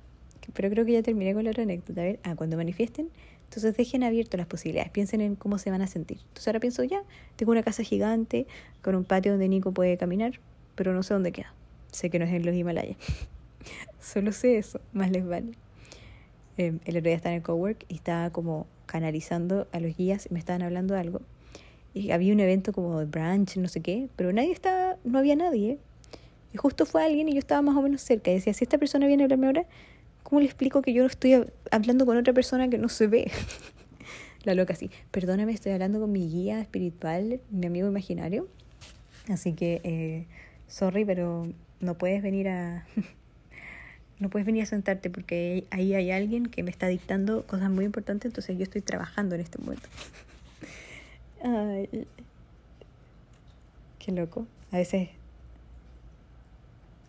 Pero 0.53 0.69
creo 0.69 0.85
que 0.85 0.93
ya 0.93 1.01
terminé 1.01 1.33
con 1.33 1.43
la 1.43 1.49
otra 1.49 1.63
anécdota. 1.63 2.01
A 2.01 2.05
ver, 2.05 2.19
ah, 2.23 2.35
cuando 2.35 2.55
manifiesten, 2.55 3.09
entonces 3.55 3.77
dejen 3.77 4.03
abiertas 4.03 4.37
las 4.37 4.47
posibilidades. 4.47 4.91
Piensen 4.91 5.21
en 5.21 5.35
cómo 5.35 5.57
se 5.57 5.71
van 5.71 5.81
a 5.81 5.87
sentir. 5.87 6.17
Entonces 6.19 6.47
ahora 6.47 6.59
pienso 6.59 6.83
ya, 6.83 7.03
tengo 7.37 7.53
una 7.53 7.63
casa 7.63 7.83
gigante 7.83 8.47
con 8.81 8.95
un 8.95 9.05
patio 9.05 9.31
donde 9.31 9.47
Nico 9.47 9.71
puede 9.71 9.97
caminar, 9.97 10.41
pero 10.75 10.93
no 10.93 11.03
sé 11.03 11.13
dónde 11.13 11.31
queda. 11.31 11.53
Sé 11.91 12.09
que 12.09 12.19
no 12.19 12.25
es 12.25 12.33
en 12.33 12.45
los 12.45 12.53
Himalayas. 12.53 12.97
Solo 14.01 14.33
sé 14.33 14.57
eso, 14.57 14.81
más 14.91 15.09
les 15.09 15.25
vale. 15.25 15.53
Eh, 16.57 16.77
el 16.83 16.97
otro 16.97 17.07
día 17.07 17.15
estaba 17.15 17.33
en 17.33 17.37
el 17.37 17.43
cowork 17.43 17.85
y 17.87 17.95
estaba 17.95 18.29
como 18.31 18.67
canalizando 18.85 19.67
a 19.71 19.79
los 19.79 19.95
guías 19.95 20.27
y 20.29 20.33
me 20.33 20.39
estaban 20.39 20.61
hablando 20.61 20.93
de 20.93 20.99
algo 20.99 21.21
y 21.95 22.11
había 22.11 22.33
un 22.33 22.41
evento 22.41 22.73
como 22.73 22.99
de 22.99 23.05
brunch, 23.05 23.55
no 23.55 23.69
sé 23.69 23.79
qué, 23.79 24.09
pero 24.17 24.33
nadie 24.33 24.51
estaba, 24.51 24.97
no 25.05 25.17
había 25.17 25.37
nadie. 25.37 25.79
Y 26.53 26.57
justo 26.57 26.85
fue 26.85 27.05
alguien 27.05 27.29
y 27.29 27.33
yo 27.33 27.39
estaba 27.39 27.61
más 27.61 27.75
o 27.77 27.81
menos 27.81 28.01
cerca. 28.01 28.31
Y 28.31 28.35
decía, 28.35 28.53
si 28.53 28.65
esta 28.65 28.77
persona 28.77 29.07
viene 29.07 29.23
a 29.23 29.25
hablarme 29.25 29.47
ahora, 29.47 29.65
¿cómo 30.25 30.39
le 30.39 30.47
explico 30.47 30.81
que 30.81 30.91
yo 30.91 31.05
estoy 31.05 31.45
hablando 31.71 32.05
con 32.07 32.17
otra 32.17 32.33
persona 32.33 32.67
que 32.67 32.79
no 32.79 32.89
se 32.89 33.05
ve? 33.05 33.31
La 34.43 34.55
loca 34.55 34.73
así, 34.73 34.89
perdóname, 35.11 35.53
estoy 35.53 35.71
hablando 35.71 35.99
con 35.99 36.11
mi 36.11 36.27
guía 36.27 36.59
espiritual, 36.59 37.39
mi 37.51 37.67
amigo 37.67 37.87
imaginario. 37.87 38.47
Así 39.29 39.53
que, 39.53 39.81
eh, 39.83 40.25
sorry, 40.67 41.05
pero 41.05 41.47
no 41.79 41.93
puedes 41.97 42.23
venir 42.23 42.49
a... 42.49 42.87
no 44.19 44.29
puedes 44.29 44.47
venir 44.47 44.63
a 44.63 44.65
sentarte 44.65 45.11
porque 45.11 45.65
ahí 45.69 45.93
hay 45.93 46.09
alguien 46.09 46.47
que 46.47 46.63
me 46.63 46.71
está 46.71 46.87
dictando 46.87 47.45
cosas 47.45 47.69
muy 47.69 47.85
importantes, 47.85 48.29
entonces 48.29 48.57
yo 48.57 48.63
estoy 48.63 48.81
trabajando 48.81 49.35
en 49.35 49.41
este 49.41 49.59
momento. 49.59 49.87
Ay, 51.43 52.07
qué 53.99 54.11
loco. 54.11 54.47
A 54.71 54.77
veces, 54.77 55.09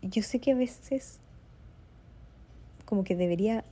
yo 0.03 0.23
sé 0.23 0.39
que 0.39 0.53
a 0.53 0.55
veces 0.55 1.19
como 2.87 3.05
que 3.05 3.14
debería 3.14 3.64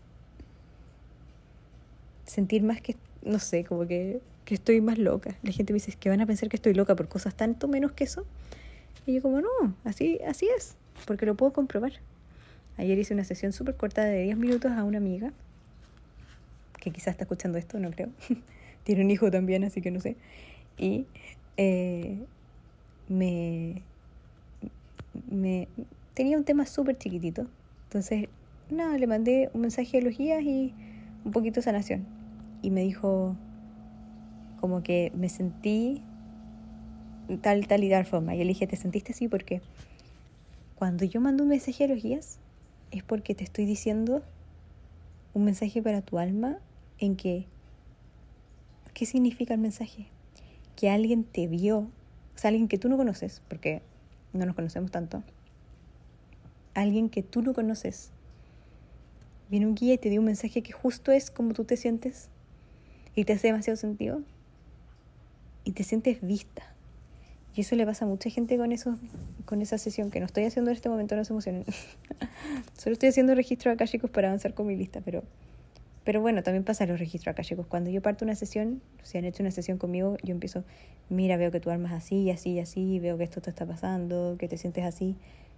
sentir 2.27 2.63
más 2.63 2.83
que, 2.83 2.97
no 3.23 3.39
sé, 3.39 3.65
como 3.65 3.87
que, 3.87 4.21
que 4.45 4.55
estoy 4.55 4.83
más 4.83 4.99
loca. 4.99 5.37
La 5.43 5.53
gente 5.53 5.73
me 5.73 5.79
dice 5.79 5.93
que 5.99 6.11
van 6.11 6.21
a 6.21 6.27
pensar 6.27 6.51
que 6.51 6.57
estoy 6.57 6.75
loca 6.75 6.95
por 6.95 7.09
cosas 7.09 7.35
tanto 7.35 7.67
menos 7.67 7.93
que 7.93 8.05
eso. 8.05 8.27
Y 9.07 9.15
yo 9.15 9.23
como, 9.23 9.41
no, 9.41 9.49
así, 9.85 10.21
así 10.27 10.47
es, 10.55 10.77
porque 11.07 11.25
lo 11.25 11.35
puedo 11.35 11.55
comprobar. 11.55 11.93
Ayer 12.77 12.99
hice 12.99 13.15
una 13.15 13.25
sesión 13.25 13.53
súper 13.53 13.77
corta 13.77 14.05
de 14.05 14.25
10 14.25 14.37
minutos 14.37 14.71
a 14.73 14.85
una 14.85 14.99
amiga, 14.99 15.33
que 16.79 16.91
quizás 16.91 17.09
está 17.09 17.25
escuchando 17.25 17.57
esto, 17.57 17.79
no 17.79 17.91
creo. 17.91 18.11
Tiene 18.85 19.03
un 19.03 19.11
hijo 19.11 19.31
también, 19.31 19.65
así 19.65 19.81
que 19.81 19.91
no 19.91 20.01
sé 20.01 20.17
y 20.79 21.07
eh, 21.57 22.19
me, 23.09 23.83
me 25.31 25.69
tenía 26.15 26.37
un 26.37 26.45
tema 26.45 26.67
súper 26.67 26.99
chiquitito. 26.99 27.47
Entonces, 27.85 28.29
nada, 28.75 28.97
le 28.99 29.07
mandé 29.07 29.51
un 29.55 29.63
mensaje 29.63 29.99
de 29.99 30.03
los 30.03 30.17
guías 30.19 30.43
y 30.43 30.75
un 31.25 31.33
poquito 31.33 31.57
de 31.57 31.63
sanación. 31.63 32.07
Y 32.63 32.71
me 32.71 32.83
dijo 32.83 33.37
como 34.61 34.83
que 34.83 35.13
me 35.15 35.29
sentí 35.29 36.03
tal, 37.43 37.67
tal 37.67 37.85
y 37.85 37.91
tal 37.91 38.07
forma. 38.07 38.35
Y 38.35 38.39
le 38.39 38.47
dije, 38.47 38.67
¿te 38.67 38.77
sentiste 38.77 39.13
así? 39.13 39.29
Porque 39.29 39.61
cuando 40.77 41.05
yo 41.05 41.21
mando 41.21 41.43
un 41.43 41.51
mensaje 41.51 41.85
a 41.85 41.89
los 41.89 42.03
guías 42.03 42.39
es 42.91 43.03
porque 43.03 43.35
te 43.35 43.45
estoy 43.45 43.65
diciendo 43.65 44.23
un 45.35 45.45
mensaje 45.45 45.83
para 45.83 46.01
tu 46.01 46.19
alma 46.19 46.59
en 46.99 47.17
que, 47.17 47.47
¿qué 48.95 49.05
significa 49.05 49.55
el 49.55 49.61
mensaje? 49.61 50.07
que 50.77 50.91
alguien 50.91 51.25
te 51.25 51.47
vio, 51.47 51.79
o 51.79 51.89
sea, 52.39 52.49
alguien 52.49 52.69
que 52.69 52.79
tú 52.79 52.89
no 52.89 52.97
conoces, 52.97 53.43
porque 53.49 53.83
no 54.33 54.45
nos 54.45 54.55
conocemos 54.55 54.91
tanto, 54.91 55.23
alguien 56.75 57.09
que 57.09 57.23
tú 57.23 57.43
no 57.43 57.55
conoces, 57.55 58.11
viene 59.51 59.67
un 59.67 59.75
guía 59.75 59.95
y 59.95 59.99
te 59.99 60.11
dio 60.11 60.21
un 60.21 60.27
mensaje 60.27 60.63
que 60.63 60.73
justo 60.73 61.13
es 61.13 61.31
como 61.31 61.53
tú 61.53 61.65
te 61.65 61.77
sientes 61.77 62.29
y 63.15 63.25
te 63.25 63.35
hace 63.35 63.49
demasiado 63.49 63.77
sentido 63.77 64.23
y 65.65 65.73
te 65.73 65.85
sientes 65.85 66.21
vista. 66.21 66.63
Y 67.55 67.61
eso 67.61 67.77
le 67.77 67.87
pasa 67.87 68.05
a 68.05 68.09
mucha 68.09 68.31
gente 68.31 68.57
con 68.57 68.73
eso, 68.73 68.99
con 69.45 69.63
esa 69.63 69.79
sesión 69.79 70.11
que 70.11 70.19
no 70.19 70.27
estoy 70.27 70.45
haciendo 70.45 70.71
en 70.71 70.77
este 70.77 70.89
momento, 70.89 71.15
no 71.15 71.25
se 71.25 71.33
emocionen. 71.33 71.65
Solo 72.77 72.95
estoy 72.95 73.11
haciendo 73.11 73.35
registro 73.35 73.71
acá, 73.71 73.87
chicos, 73.87 74.11
para 74.11 74.29
avanzar 74.29 74.55
con 74.55 74.67
mi 74.67 74.75
lista, 74.75 75.01
pero 75.05 75.23
pero 76.05 76.21
bueno, 76.21 76.43
también 76.43 76.65
pasa 76.65 76.85
los 76.85 76.99
registros 76.99 77.33
acá, 77.33 77.43
chicos. 77.43 77.67
Cuando 77.67 77.89
yo 77.91 78.03
parto 78.03 78.27
una 78.27 78.35
sesión, 78.35 78.83
si 79.03 79.17
han 79.17 79.25
hecho 79.25 79.43
una 79.43 79.51
sesión 79.51 79.79
conmigo, 79.79 80.19
yo 80.23 80.33
empiezo, 80.33 80.63
mira, 81.09 81.39
veo 81.39 81.51
que 81.51 81.61
tu 81.61 81.71
alma 81.71 81.89
es 81.89 81.95
así 81.95 82.17
y 82.17 82.31
así 82.31 82.51
y 82.51 82.61
así, 82.61 83.01
veo 83.01 83.17
que 83.17 83.25
esto 83.25 83.41
te 83.41 83.49
está 83.49 83.65
pasando, 83.65 84.37
que 84.39 84.47
te 84.47 84.59
sientes 84.59 84.85
así. 84.85 85.17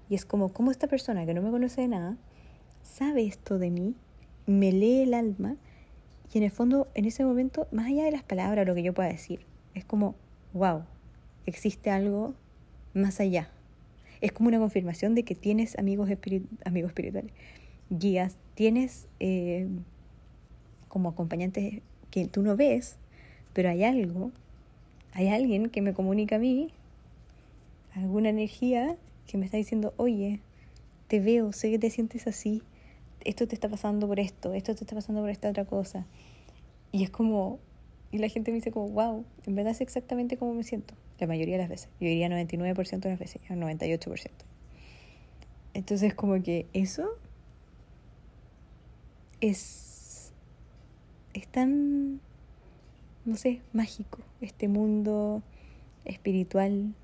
Y 0.09 0.15
es 0.15 0.25
como, 0.25 0.53
¿cómo 0.53 0.71
esta 0.71 0.87
persona 0.87 1.27
que 1.27 1.35
no 1.35 1.43
me 1.43 1.51
conoce 1.51 1.81
de 1.81 1.89
nada 1.89 2.17
sabe 2.87 3.27
esto 3.27 3.59
de 3.59 3.71
mí, 3.71 3.95
me 4.47 4.73
lee 4.73 5.03
el 5.03 5.15
alma 5.15 5.57
y 6.33 6.39
en 6.39 6.45
el 6.45 6.51
fondo, 6.51 6.89
en 6.95 7.05
ese 7.05 7.25
momento, 7.25 7.67
más 7.73 7.87
allá 7.87 8.05
de 8.05 8.11
las 8.11 8.23
palabras, 8.23 8.67
lo 8.67 8.75
que 8.75 8.83
yo 8.83 8.95
pueda 8.95 9.09
decir, 9.09 9.41
es 9.75 9.85
como, 9.85 10.15
wow, 10.53 10.83
existe 11.47 11.91
algo 11.91 12.35
más 12.95 13.21
allá. 13.21 13.51
Es 14.21 14.33
como 14.33 14.49
una 14.49 14.59
confirmación 14.59 15.15
de 15.15 15.23
que 15.23 15.35
tienes 15.35 15.79
amigos, 15.79 16.11
amigos 16.65 16.91
espirituales, 16.91 17.33
guías, 17.91 18.37
tienes... 18.55 19.07
Eh, 19.21 19.69
como 20.97 21.11
acompañantes 21.11 21.83
que 22.11 22.27
tú 22.27 22.41
no 22.41 22.57
ves, 22.57 22.97
pero 23.53 23.69
hay 23.69 23.85
algo, 23.85 24.33
hay 25.13 25.29
alguien 25.29 25.69
que 25.69 25.83
me 25.83 25.93
comunica 25.93 26.37
a 26.37 26.39
mí, 26.39 26.71
alguna 27.95 28.31
energía 28.31 28.97
que 29.27 29.37
me 29.37 29.45
está 29.45 29.59
diciendo, 29.59 29.93
oye, 29.99 30.41
te 31.07 31.21
veo, 31.21 31.53
sé 31.53 31.71
que 31.71 31.79
te 31.79 31.91
sientes 31.91 32.27
así, 32.27 32.63
esto 33.29 33.47
te 33.47 33.55
está 33.55 33.69
pasando 33.69 34.07
por 34.07 34.21
esto, 34.21 34.55
esto 34.55 34.75
te 34.75 34.85
está 34.85 34.95
pasando 34.95 35.21
por 35.21 35.31
esta 35.31 35.51
otra 35.51 35.65
cosa. 35.65 36.07
Y 36.93 37.03
es 37.03 37.11
como, 37.11 37.59
y 38.13 38.19
la 38.19 38.29
gente 38.29 38.51
me 38.51 38.57
dice 38.57 38.73
como, 38.73 38.89
wow, 38.89 39.25
en 39.47 39.55
verdad 39.55 39.73
es 39.73 39.81
exactamente 39.81 40.37
como 40.37 40.55
me 40.55 40.63
siento, 40.63 40.95
la 41.19 41.27
mayoría 41.27 41.57
de 41.57 41.63
las 41.63 41.69
veces. 41.69 41.89
Yo 42.01 42.09
diría 42.09 42.29
99% 42.29 43.01
de 43.01 43.11
las 43.11 43.19
veces, 43.19 43.43
98%. 43.49 44.31
Entonces 45.75 46.15
como 46.15 46.43
que 46.43 46.67
eso 46.73 47.09
es 49.41 49.87
es 51.37 51.47
tan, 51.49 52.21
no 53.27 53.37
sé, 53.37 53.61
mágico. 53.73 54.21
Este 54.41 54.69
mundo 54.69 55.43
espiritual 56.05 56.95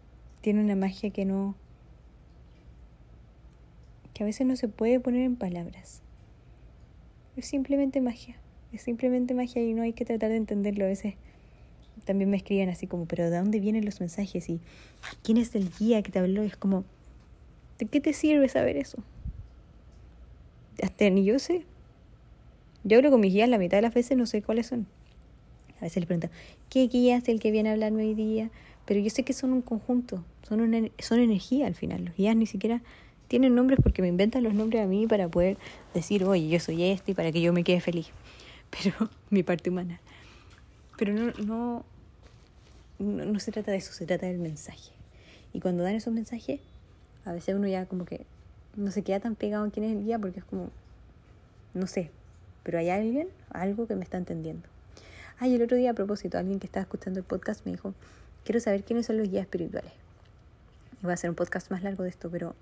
tiene 0.40 0.60
una 0.62 0.74
magia 0.74 1.10
que 1.10 1.24
no, 1.24 1.54
que 4.14 4.22
a 4.22 4.26
veces 4.26 4.46
no 4.46 4.56
se 4.56 4.68
puede 4.68 5.00
poner 5.00 5.22
en 5.22 5.36
palabras. 5.36 6.01
Es 7.36 7.46
simplemente 7.46 8.00
magia, 8.00 8.36
es 8.72 8.82
simplemente 8.82 9.34
magia 9.34 9.62
y 9.62 9.72
no 9.72 9.82
hay 9.82 9.92
que 9.92 10.04
tratar 10.04 10.30
de 10.30 10.36
entenderlo. 10.36 10.84
A 10.84 10.88
veces 10.88 11.14
también 12.04 12.30
me 12.30 12.36
escriben 12.36 12.68
así 12.68 12.86
como, 12.86 13.06
pero 13.06 13.30
¿de 13.30 13.38
dónde 13.38 13.60
vienen 13.60 13.84
los 13.84 14.00
mensajes? 14.00 14.48
¿Y 14.48 14.60
quién 15.22 15.38
es 15.38 15.54
el 15.54 15.70
guía 15.78 16.02
que 16.02 16.10
te 16.10 16.18
habló? 16.18 16.42
Es 16.42 16.56
como, 16.56 16.84
¿de 17.78 17.86
qué 17.86 18.00
te 18.00 18.12
sirve 18.12 18.48
saber 18.48 18.76
eso? 18.76 18.98
Hasta 20.82 21.08
ni 21.10 21.24
yo 21.24 21.38
sé, 21.38 21.64
yo 22.84 22.98
creo 22.98 23.10
que 23.10 23.18
mis 23.18 23.32
guías 23.32 23.48
la 23.48 23.58
mitad 23.58 23.78
de 23.78 23.82
las 23.82 23.94
veces 23.94 24.16
no 24.16 24.26
sé 24.26 24.42
cuáles 24.42 24.66
son. 24.66 24.86
A 25.78 25.84
veces 25.84 25.98
les 25.98 26.06
pregunto, 26.06 26.28
¿qué 26.68 26.86
guía 26.86 27.16
es 27.16 27.28
el 27.28 27.40
que 27.40 27.50
viene 27.50 27.68
a 27.68 27.72
hablarme 27.72 28.02
hoy 28.02 28.14
día? 28.14 28.50
Pero 28.86 29.00
yo 29.00 29.10
sé 29.10 29.22
que 29.22 29.32
son 29.32 29.52
un 29.52 29.62
conjunto, 29.62 30.24
son, 30.48 30.60
una, 30.60 30.88
son 30.98 31.20
energía 31.20 31.66
al 31.66 31.74
final. 31.74 32.04
Los 32.06 32.16
guías 32.16 32.36
ni 32.36 32.46
siquiera 32.46 32.82
tienen 33.28 33.54
nombres 33.54 33.78
porque 33.82 34.02
me 34.02 34.08
inventan 34.08 34.42
los 34.42 34.54
nombres 34.54 34.82
a 34.82 34.86
mí 34.86 35.06
para 35.06 35.28
poder 35.28 35.56
decir, 35.94 36.24
oye, 36.24 36.48
yo 36.48 36.60
soy 36.60 36.84
este 36.84 37.12
y 37.12 37.14
para 37.14 37.32
que 37.32 37.40
yo 37.40 37.52
me 37.52 37.64
quede 37.64 37.80
feliz. 37.80 38.08
Pero 38.70 39.10
mi 39.30 39.42
parte 39.42 39.70
humana. 39.70 40.00
Pero 40.98 41.12
no, 41.14 41.32
no, 41.44 41.84
no, 42.98 43.24
no 43.24 43.40
se 43.40 43.52
trata 43.52 43.70
de 43.70 43.78
eso, 43.78 43.92
se 43.92 44.06
trata 44.06 44.26
del 44.26 44.38
mensaje. 44.38 44.92
Y 45.52 45.60
cuando 45.60 45.82
dan 45.82 45.94
esos 45.94 46.12
mensajes, 46.12 46.60
a 47.24 47.32
veces 47.32 47.54
uno 47.54 47.66
ya 47.66 47.86
como 47.86 48.04
que 48.04 48.26
no 48.76 48.90
se 48.90 49.02
queda 49.02 49.20
tan 49.20 49.34
pegado 49.34 49.64
en 49.64 49.70
quién 49.70 49.84
es 49.86 49.96
el 49.96 50.04
guía 50.04 50.18
porque 50.18 50.40
es 50.40 50.44
como, 50.44 50.70
no 51.74 51.86
sé, 51.86 52.10
pero 52.62 52.78
hay 52.78 52.90
alguien, 52.90 53.28
algo 53.50 53.86
que 53.86 53.96
me 53.96 54.04
está 54.04 54.16
entendiendo. 54.18 54.68
Ay, 55.38 55.54
el 55.54 55.62
otro 55.62 55.76
día 55.76 55.90
a 55.90 55.94
propósito, 55.94 56.38
alguien 56.38 56.60
que 56.60 56.66
estaba 56.66 56.82
escuchando 56.82 57.18
el 57.18 57.24
podcast 57.24 57.66
me 57.66 57.72
dijo, 57.72 57.94
quiero 58.44 58.60
saber 58.60 58.84
quiénes 58.84 59.06
son 59.06 59.18
los 59.18 59.28
guías 59.28 59.42
espirituales. 59.42 59.92
Y 61.02 61.06
va 61.06 61.14
a 61.14 61.16
ser 61.16 61.30
un 61.30 61.36
podcast 61.36 61.70
más 61.70 61.82
largo 61.82 62.04
de 62.04 62.10
esto, 62.10 62.30
pero 62.30 62.54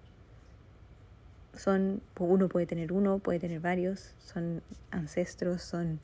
son, 1.61 2.01
uno 2.19 2.49
puede 2.49 2.65
tener 2.65 2.91
uno, 2.91 3.19
puede 3.19 3.39
tener 3.39 3.61
varios, 3.61 4.15
son 4.19 4.63
ancestros, 4.91 5.63
son 5.63 6.01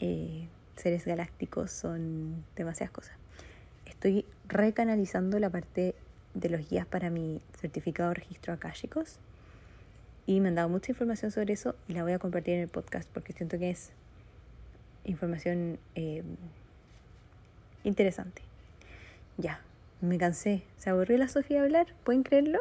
eh, 0.00 0.48
seres 0.76 1.04
galácticos, 1.04 1.70
son 1.70 2.44
demasiadas 2.56 2.90
cosas. 2.90 3.14
Estoy 3.84 4.24
recanalizando 4.48 5.38
la 5.38 5.50
parte 5.50 5.94
de 6.32 6.48
los 6.48 6.66
guías 6.68 6.86
para 6.86 7.10
mi 7.10 7.42
certificado 7.60 8.08
de 8.08 8.14
registro 8.14 8.54
akáshicos 8.54 9.18
y 10.26 10.40
me 10.40 10.48
han 10.48 10.54
dado 10.54 10.70
mucha 10.70 10.92
información 10.92 11.30
sobre 11.30 11.52
eso 11.52 11.74
y 11.86 11.92
la 11.92 12.02
voy 12.02 12.12
a 12.12 12.18
compartir 12.18 12.54
en 12.54 12.60
el 12.60 12.68
podcast 12.68 13.08
porque 13.12 13.34
siento 13.34 13.58
que 13.58 13.68
es 13.68 13.90
información 15.04 15.78
eh, 15.94 16.22
interesante. 17.84 18.40
Ya, 19.36 19.60
me 20.00 20.16
cansé. 20.16 20.62
Se 20.78 20.88
aburrió 20.88 21.18
la 21.18 21.28
Sofía 21.28 21.62
hablar, 21.62 21.88
¿pueden 22.02 22.22
creerlo? 22.22 22.60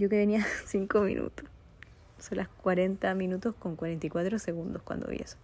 Yo 0.00 0.08
que 0.08 0.16
venía 0.16 0.46
5 0.66 1.02
minutos. 1.02 1.44
Son 2.18 2.38
las 2.38 2.48
40 2.48 3.14
minutos 3.14 3.54
con 3.54 3.76
44 3.76 4.38
segundos 4.38 4.82
cuando 4.82 5.06
vi 5.08 5.18
eso. 5.18 5.36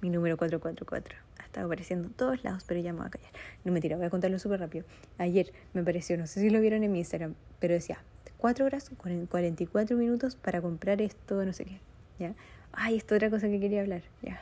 Mi 0.00 0.10
número 0.10 0.36
444. 0.36 1.16
Ha 1.38 1.44
estado 1.44 1.66
apareciendo 1.66 2.08
en 2.08 2.14
todos 2.14 2.42
lados, 2.42 2.64
pero 2.66 2.80
ya 2.80 2.92
me 2.92 2.98
voy 2.98 3.06
a 3.06 3.10
callar. 3.10 3.30
No 3.64 3.70
me 3.70 3.80
tira, 3.80 3.96
voy 3.96 4.06
a 4.06 4.10
contarlo 4.10 4.40
súper 4.40 4.58
rápido. 4.58 4.84
Ayer 5.16 5.52
me 5.74 5.84
pareció, 5.84 6.18
no 6.18 6.26
sé 6.26 6.40
si 6.40 6.50
lo 6.50 6.60
vieron 6.60 6.82
en 6.82 6.90
mi 6.90 6.98
Instagram, 6.98 7.36
pero 7.60 7.74
decía 7.74 8.02
4 8.38 8.66
horas 8.66 8.90
con 8.96 9.26
44 9.26 9.96
minutos 9.96 10.34
para 10.34 10.60
comprar 10.60 11.00
esto, 11.00 11.44
no 11.44 11.52
sé 11.52 11.66
qué. 11.66 11.78
¿Ya? 12.18 12.34
Ay, 12.72 12.96
esto 12.96 13.14
otra 13.14 13.30
cosa 13.30 13.48
que 13.48 13.60
quería 13.60 13.80
hablar. 13.82 14.02
Ya. 14.22 14.40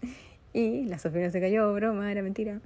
Y 0.54 0.84
la 0.84 0.98
Sofía 0.98 1.24
no 1.24 1.30
se 1.30 1.40
cayó, 1.40 1.74
broma, 1.74 2.10
era 2.10 2.22
mentira. 2.22 2.60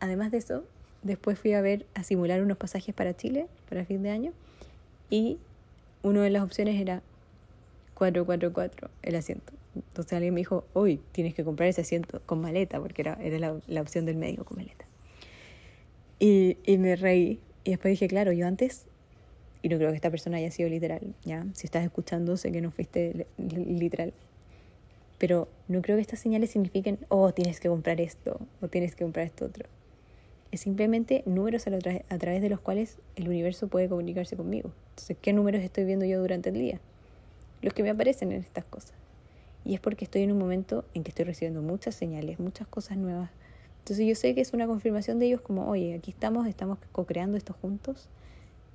Además 0.00 0.30
de 0.30 0.36
eso, 0.36 0.64
después 1.02 1.38
fui 1.38 1.54
a 1.54 1.62
ver, 1.62 1.86
a 1.94 2.04
simular 2.04 2.42
unos 2.42 2.58
pasajes 2.58 2.94
para 2.94 3.16
Chile, 3.16 3.48
para 3.70 3.86
fin 3.86 4.02
de 4.02 4.10
año, 4.10 4.32
y 5.10 5.38
una 6.02 6.22
de 6.22 6.30
las 6.30 6.42
opciones 6.42 6.80
era 6.80 7.02
444, 7.94 8.90
el 9.02 9.16
asiento. 9.16 9.52
Entonces 9.74 10.12
alguien 10.14 10.34
me 10.34 10.40
dijo, 10.40 10.64
hoy 10.72 11.00
tienes 11.12 11.34
que 11.34 11.44
comprar 11.44 11.68
ese 11.68 11.82
asiento 11.82 12.20
con 12.26 12.40
maleta, 12.40 12.80
porque 12.80 13.02
era, 13.02 13.18
era 13.20 13.38
la, 13.38 13.60
la 13.66 13.80
opción 13.80 14.06
del 14.06 14.16
médico 14.16 14.44
con 14.44 14.56
maleta. 14.58 14.86
Y, 16.18 16.58
y 16.64 16.78
me 16.78 16.96
reí. 16.96 17.40
Y 17.64 17.70
después 17.70 17.92
dije, 17.92 18.08
claro, 18.08 18.32
yo 18.32 18.46
antes, 18.46 18.86
y 19.62 19.68
no 19.68 19.76
creo 19.76 19.90
que 19.90 19.96
esta 19.96 20.10
persona 20.10 20.38
haya 20.38 20.50
sido 20.50 20.68
literal, 20.68 21.14
¿ya? 21.24 21.46
Si 21.52 21.66
estás 21.66 21.84
escuchando, 21.84 22.36
sé 22.36 22.52
que 22.52 22.60
no 22.60 22.70
fuiste 22.70 23.26
literal. 23.38 24.14
Pero 25.18 25.48
no 25.68 25.82
creo 25.82 25.96
que 25.96 26.02
estas 26.02 26.20
señales 26.20 26.50
signifiquen, 26.50 26.98
oh, 27.08 27.32
tienes 27.32 27.60
que 27.60 27.68
comprar 27.68 28.00
esto 28.00 28.38
o 28.60 28.68
tienes 28.68 28.94
que 28.94 29.04
comprar 29.04 29.26
esto 29.26 29.46
otro. 29.46 29.68
Es 30.52 30.60
simplemente 30.60 31.22
números 31.26 31.66
a, 31.66 31.70
a 31.70 32.18
través 32.18 32.42
de 32.42 32.48
los 32.48 32.60
cuales 32.60 32.98
el 33.16 33.28
universo 33.28 33.68
puede 33.68 33.88
comunicarse 33.88 34.36
conmigo. 34.36 34.70
Entonces, 34.90 35.16
¿qué 35.20 35.32
números 35.32 35.62
estoy 35.62 35.84
viendo 35.84 36.04
yo 36.04 36.20
durante 36.20 36.50
el 36.50 36.56
día? 36.56 36.80
Los 37.62 37.74
que 37.74 37.82
me 37.82 37.90
aparecen 37.90 38.32
en 38.32 38.40
estas 38.40 38.64
cosas. 38.64 38.94
Y 39.64 39.74
es 39.74 39.80
porque 39.80 40.04
estoy 40.04 40.22
en 40.22 40.32
un 40.32 40.38
momento 40.38 40.84
en 40.94 41.02
que 41.02 41.10
estoy 41.10 41.24
recibiendo 41.24 41.60
muchas 41.60 41.94
señales, 41.94 42.38
muchas 42.38 42.68
cosas 42.68 42.96
nuevas. 42.96 43.30
Entonces 43.80 44.06
yo 44.06 44.14
sé 44.14 44.34
que 44.34 44.40
es 44.40 44.52
una 44.52 44.66
confirmación 44.66 45.18
de 45.18 45.26
ellos 45.26 45.40
como, 45.40 45.68
oye, 45.68 45.94
aquí 45.94 46.10
estamos, 46.10 46.46
estamos 46.46 46.78
co-creando 46.92 47.36
esto 47.36 47.52
juntos. 47.52 48.08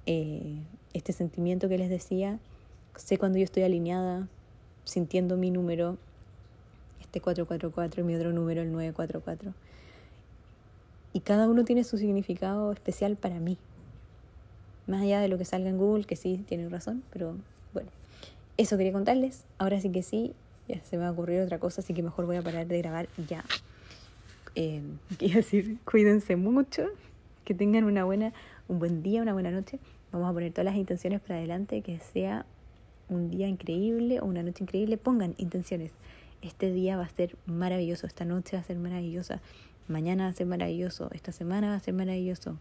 Eh, 0.05 0.57
este 0.93 1.13
sentimiento 1.13 1.69
que 1.69 1.77
les 1.77 1.89
decía, 1.89 2.39
sé 2.95 3.17
cuando 3.17 3.37
yo 3.37 3.43
estoy 3.43 3.63
alineada, 3.63 4.27
sintiendo 4.83 5.37
mi 5.37 5.51
número, 5.51 5.97
este 6.99 7.21
444 7.21 8.01
y 8.01 8.03
mi 8.05 8.15
otro 8.15 8.33
número, 8.33 8.61
el 8.61 8.71
944. 8.71 9.53
Y 11.13 11.21
cada 11.21 11.47
uno 11.47 11.65
tiene 11.65 11.83
su 11.83 11.97
significado 11.97 12.71
especial 12.71 13.15
para 13.15 13.39
mí. 13.39 13.57
Más 14.87 15.01
allá 15.01 15.19
de 15.19 15.27
lo 15.27 15.37
que 15.37 15.45
salga 15.45 15.69
en 15.69 15.77
Google, 15.77 16.05
que 16.05 16.15
sí, 16.15 16.43
tienen 16.47 16.69
razón, 16.71 17.03
pero 17.11 17.35
bueno. 17.73 17.89
Eso 18.57 18.77
quería 18.77 18.93
contarles. 18.93 19.45
Ahora 19.57 19.79
sí 19.79 19.89
que 19.91 20.03
sí, 20.03 20.33
ya 20.67 20.81
se 20.83 20.97
me 20.97 21.03
va 21.03 21.09
a 21.09 21.11
ocurrir 21.11 21.41
otra 21.41 21.59
cosa, 21.59 21.81
así 21.81 21.93
que 21.93 22.03
mejor 22.03 22.25
voy 22.25 22.37
a 22.37 22.41
parar 22.41 22.67
de 22.67 22.77
grabar 22.77 23.07
ya. 23.27 23.43
Eh, 24.55 24.81
quiero 25.17 25.35
decir, 25.35 25.77
cuídense 25.83 26.35
mucho, 26.35 26.87
que 27.45 27.53
tengan 27.53 27.83
una 27.83 28.03
buena, 28.03 28.33
un 28.67 28.79
buen 28.79 29.03
día, 29.03 29.21
una 29.21 29.33
buena 29.33 29.51
noche. 29.51 29.79
Vamos 30.11 30.29
a 30.29 30.33
poner 30.33 30.51
todas 30.51 30.65
las 30.65 30.75
intenciones 30.75 31.21
para 31.21 31.39
adelante, 31.39 31.81
que 31.81 31.99
sea 31.99 32.45
un 33.09 33.29
día 33.29 33.47
increíble 33.47 34.19
o 34.19 34.25
una 34.25 34.43
noche 34.43 34.63
increíble. 34.63 34.97
Pongan 34.97 35.35
intenciones 35.37 35.91
este 36.41 36.71
día 36.71 36.97
va 36.97 37.03
a 37.03 37.09
ser 37.09 37.35
maravilloso, 37.45 38.07
esta 38.07 38.25
noche 38.25 38.57
va 38.57 38.61
a 38.61 38.65
ser 38.65 38.77
maravillosa, 38.77 39.41
mañana 39.87 40.25
va 40.25 40.29
a 40.29 40.33
ser 40.33 40.47
maravilloso, 40.47 41.09
esta 41.13 41.31
semana 41.31 41.69
va 41.69 41.75
a 41.75 41.79
ser 41.79 41.93
maravilloso. 41.93 42.57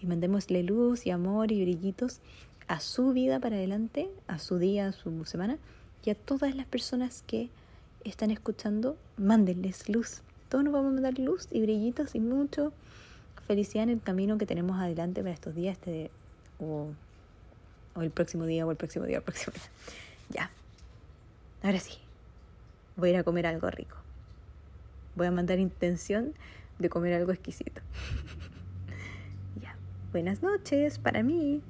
Y 0.00 0.06
mandémosle 0.06 0.62
luz 0.62 1.06
y 1.06 1.10
amor 1.10 1.50
y 1.50 1.62
brillitos 1.62 2.20
a 2.68 2.80
su 2.80 3.12
vida 3.12 3.40
para 3.40 3.56
adelante, 3.56 4.08
a 4.26 4.38
su 4.38 4.58
día, 4.58 4.88
a 4.88 4.92
su 4.92 5.24
semana, 5.24 5.58
y 6.04 6.10
a 6.10 6.14
todas 6.14 6.54
las 6.54 6.66
personas 6.66 7.24
que 7.26 7.50
están 8.04 8.30
escuchando, 8.30 8.96
mándenles 9.16 9.88
luz. 9.88 10.22
Todos 10.48 10.64
nos 10.64 10.72
vamos 10.72 10.90
a 10.90 10.94
mandar 10.94 11.18
luz 11.18 11.48
y 11.50 11.60
brillitos 11.60 12.14
y 12.14 12.20
mucho 12.20 12.72
felicidad 13.46 13.84
en 13.84 13.90
el 13.90 14.00
camino 14.00 14.38
que 14.38 14.46
tenemos 14.46 14.78
adelante 14.78 15.22
para 15.22 15.34
estos 15.34 15.54
días, 15.54 15.76
este, 15.78 16.10
o, 16.60 16.88
o 17.94 18.02
el 18.02 18.10
próximo 18.10 18.44
día, 18.44 18.66
o 18.66 18.70
el 18.70 18.76
próximo 18.76 19.06
día, 19.06 19.16
o 19.16 19.20
el 19.20 19.24
próximo 19.24 19.54
día. 19.54 19.62
Ya. 20.30 20.50
Ahora 21.62 21.80
sí 21.80 21.94
voy 22.98 23.10
a 23.10 23.12
ir 23.12 23.18
a 23.18 23.24
comer 23.24 23.46
algo 23.46 23.70
rico. 23.70 23.96
Voy 25.14 25.26
a 25.26 25.30
mandar 25.30 25.58
intención 25.58 26.34
de 26.78 26.88
comer 26.88 27.14
algo 27.14 27.32
exquisito. 27.32 27.82
ya, 29.62 29.76
buenas 30.12 30.42
noches 30.42 30.98
para 30.98 31.22
mí. 31.22 31.62